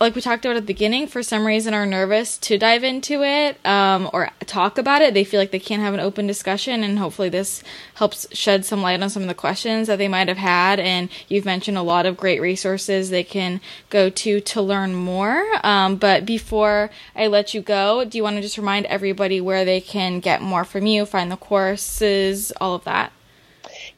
[0.00, 3.22] like we talked about at the beginning, for some reason are nervous to dive into
[3.22, 5.12] it um, or talk about it.
[5.12, 7.62] They feel like they can't have an open discussion, and hopefully this
[7.94, 10.80] helps shed some light on some of the questions that they might have had.
[10.80, 13.60] And you've mentioned a lot of great resources they can
[13.90, 15.44] go to to learn more.
[15.62, 19.66] Um, but before I let you go, do you want to just remind everybody where
[19.66, 23.12] they can get more from you, find the courses, all of that?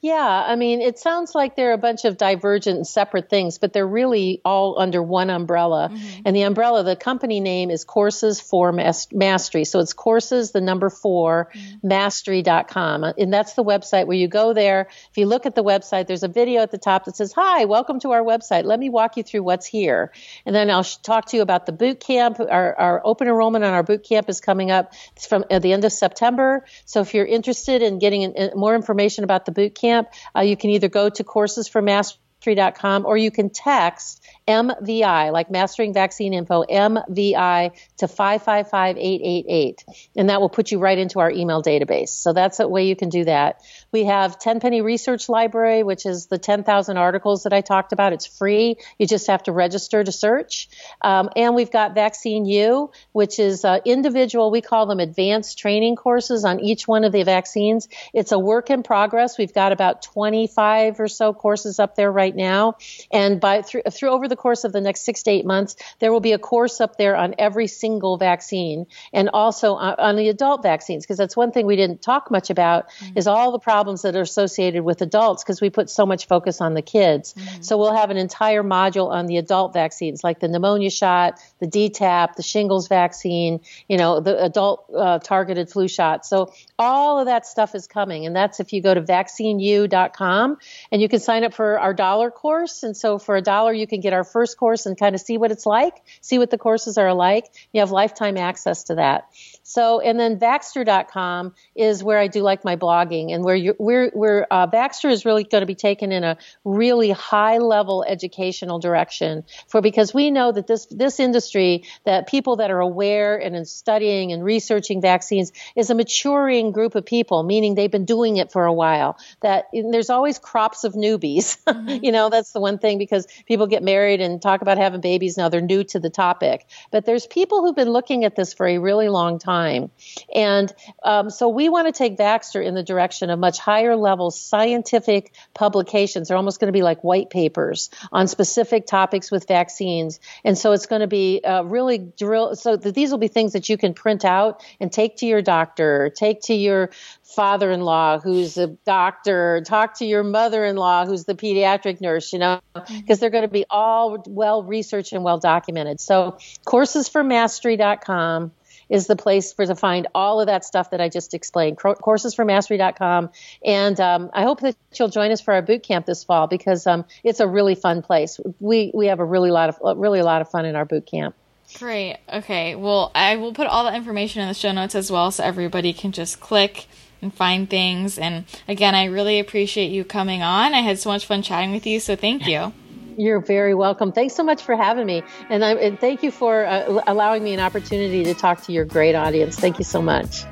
[0.03, 3.73] Yeah, I mean, it sounds like they're a bunch of divergent and separate things, but
[3.73, 5.91] they're really all under one umbrella.
[5.93, 6.23] Mm-hmm.
[6.25, 9.65] And the umbrella, the company name is Courses for Mastery.
[9.65, 11.87] So it's courses, the number 4 mm-hmm.
[11.87, 13.05] mastery.com.
[13.17, 14.89] And that's the website where you go there.
[15.13, 17.67] If you look at the website, there's a video at the top that says, Hi,
[17.67, 18.65] welcome to our website.
[18.65, 20.11] Let me walk you through what's here.
[20.45, 22.41] And then I'll talk to you about the boot camp.
[22.41, 25.73] Our, our open enrollment on our boot camp is coming up it's from at the
[25.73, 26.65] end of September.
[26.87, 30.09] So if you're interested in getting in, in more information about the boot camp, Camp.
[30.35, 36.35] Uh, you can either go to coursesformastery.com or you can text MVI, like Mastering Vaccine
[36.35, 39.85] Info, MVI to 555888.
[40.17, 42.09] And that will put you right into our email database.
[42.09, 43.63] So that's a way you can do that.
[43.93, 48.13] We have Tenpenny Research Library, which is the 10,000 articles that I talked about.
[48.13, 48.77] It's free.
[48.99, 50.69] You just have to register to search.
[51.01, 55.97] Um, and we've got Vaccine U, which is uh, individual, we call them advanced training
[55.97, 57.89] courses on each one of the vaccines.
[58.13, 59.39] It's a work in progress.
[59.39, 62.77] We've got about 25 or so courses up there right now.
[63.13, 66.11] And by through, through over the course of the next six to eight months, there
[66.13, 70.29] will be a course up there on every single vaccine and also on, on the
[70.29, 73.19] adult vaccines, because that's one thing we didn't talk much about mm-hmm.
[73.19, 76.61] is all the problems that are associated with adults because we put so much focus
[76.61, 77.35] on the kids.
[77.35, 77.63] Mm-hmm.
[77.63, 81.67] So we'll have an entire module on the adult vaccines, like the pneumonia shot, the
[81.67, 86.25] DTaP, the shingles vaccine, you know, the adult uh, targeted flu shot.
[86.25, 88.27] So all of that stuff is coming.
[88.27, 90.57] And that's if you go to vaccineu.com
[90.91, 92.83] and you can sign up for our dollar course.
[92.83, 95.39] And so for a dollar, you can get our first course and kind of see
[95.39, 97.47] what it's like, see what the courses are like.
[97.73, 99.29] You have lifetime access to that.
[99.63, 104.11] So, and then Vaxxter.com is where I do like my blogging and where you, where,
[104.11, 108.79] where uh, Vaxxter is really going to be taken in a really high level educational
[108.79, 113.55] direction for because we know that this, this industry, that people that are aware and
[113.55, 118.37] in studying and researching vaccines is a maturing group of people, meaning they've been doing
[118.37, 119.17] it for a while.
[119.41, 121.57] That there's always crops of newbies.
[121.73, 122.05] Mm-hmm.
[122.05, 125.37] you know, that's the one thing because people get married and talk about having babies
[125.37, 126.67] now they're new to the topic.
[126.91, 129.91] But there's people who've been looking at this for a really long time time.
[130.35, 130.73] And
[131.03, 135.33] um, so we want to take Vaxxter in the direction of much higher level scientific
[135.55, 136.29] publications.
[136.29, 140.21] They're almost going to be like white papers on specific topics with vaccines.
[140.45, 142.57] And so it's going to be uh, really drill.
[142.57, 146.11] So these will be things that you can print out and take to your doctor,
[146.15, 146.91] take to your
[147.35, 152.91] father-in-law who's a doctor, talk to your mother-in-law who's the pediatric nurse, you know, because
[152.93, 153.15] mm-hmm.
[153.21, 156.01] they're going to be all well researched and well documented.
[156.01, 158.53] So coursesformastery.com
[158.93, 161.79] is the place for to find all of that stuff that I just explained.
[161.79, 163.31] Coursesformastery.com,
[163.65, 166.87] and um, I hope that you'll join us for our boot camp this fall because
[166.87, 168.39] um, it's a really fun place.
[168.61, 171.07] We we have a really lot of really a lot of fun in our boot
[171.07, 171.35] camp.
[171.79, 172.19] Great.
[172.31, 172.75] Okay.
[172.75, 175.93] Well, I will put all the information in the show notes as well, so everybody
[175.93, 176.87] can just click
[177.23, 178.19] and find things.
[178.19, 180.75] And again, I really appreciate you coming on.
[180.75, 182.73] I had so much fun chatting with you, so thank you.
[183.17, 184.11] You're very welcome.
[184.13, 185.23] Thanks so much for having me.
[185.49, 188.85] And, I, and thank you for uh, allowing me an opportunity to talk to your
[188.85, 189.59] great audience.
[189.59, 190.45] Thank you so much.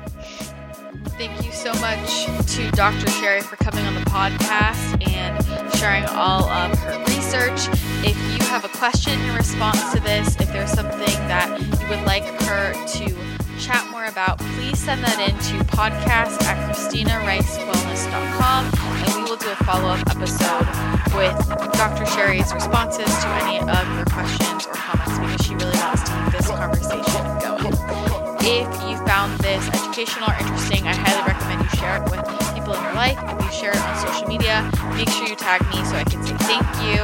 [1.17, 2.25] Thank you so much
[2.55, 3.09] to Dr.
[3.11, 7.67] Sherri for coming on the podcast and sharing all of her research.
[8.05, 12.03] If you have a question in response to this, if there's something that you would
[12.05, 13.30] like her to
[13.71, 19.47] chat more about, please send that in to podcast at christinaricewellness.com and we will do
[19.47, 20.67] a follow up episode
[21.15, 21.31] with
[21.79, 22.05] Dr.
[22.05, 26.35] Sherri's responses to any of your questions or comments because she really wants to keep
[26.35, 27.71] this conversation going.
[28.43, 32.79] If you found this educational or interesting, I highly recommend you share it with people
[32.79, 33.17] in your life.
[33.39, 36.23] If you share it on social media, make sure you tag me so I can
[36.23, 37.03] say thank you.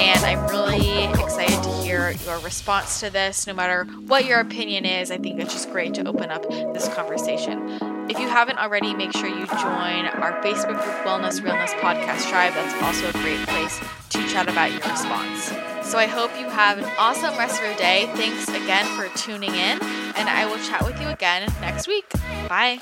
[0.00, 4.84] And I'm really excited to hear your response to this, no matter what your opinion
[4.84, 5.10] is.
[5.10, 7.78] I think it's just great to open up this conversation.
[8.08, 12.52] If you haven't already, make sure you join our Facebook group, Wellness Realness Podcast Tribe.
[12.54, 13.78] That's also a great place
[14.10, 15.52] to chat about your response.
[15.88, 18.10] So I hope you have an awesome rest of your day.
[18.14, 19.82] Thanks again for tuning in,
[20.16, 22.08] and I will chat with you again next week.
[22.48, 22.78] Bye.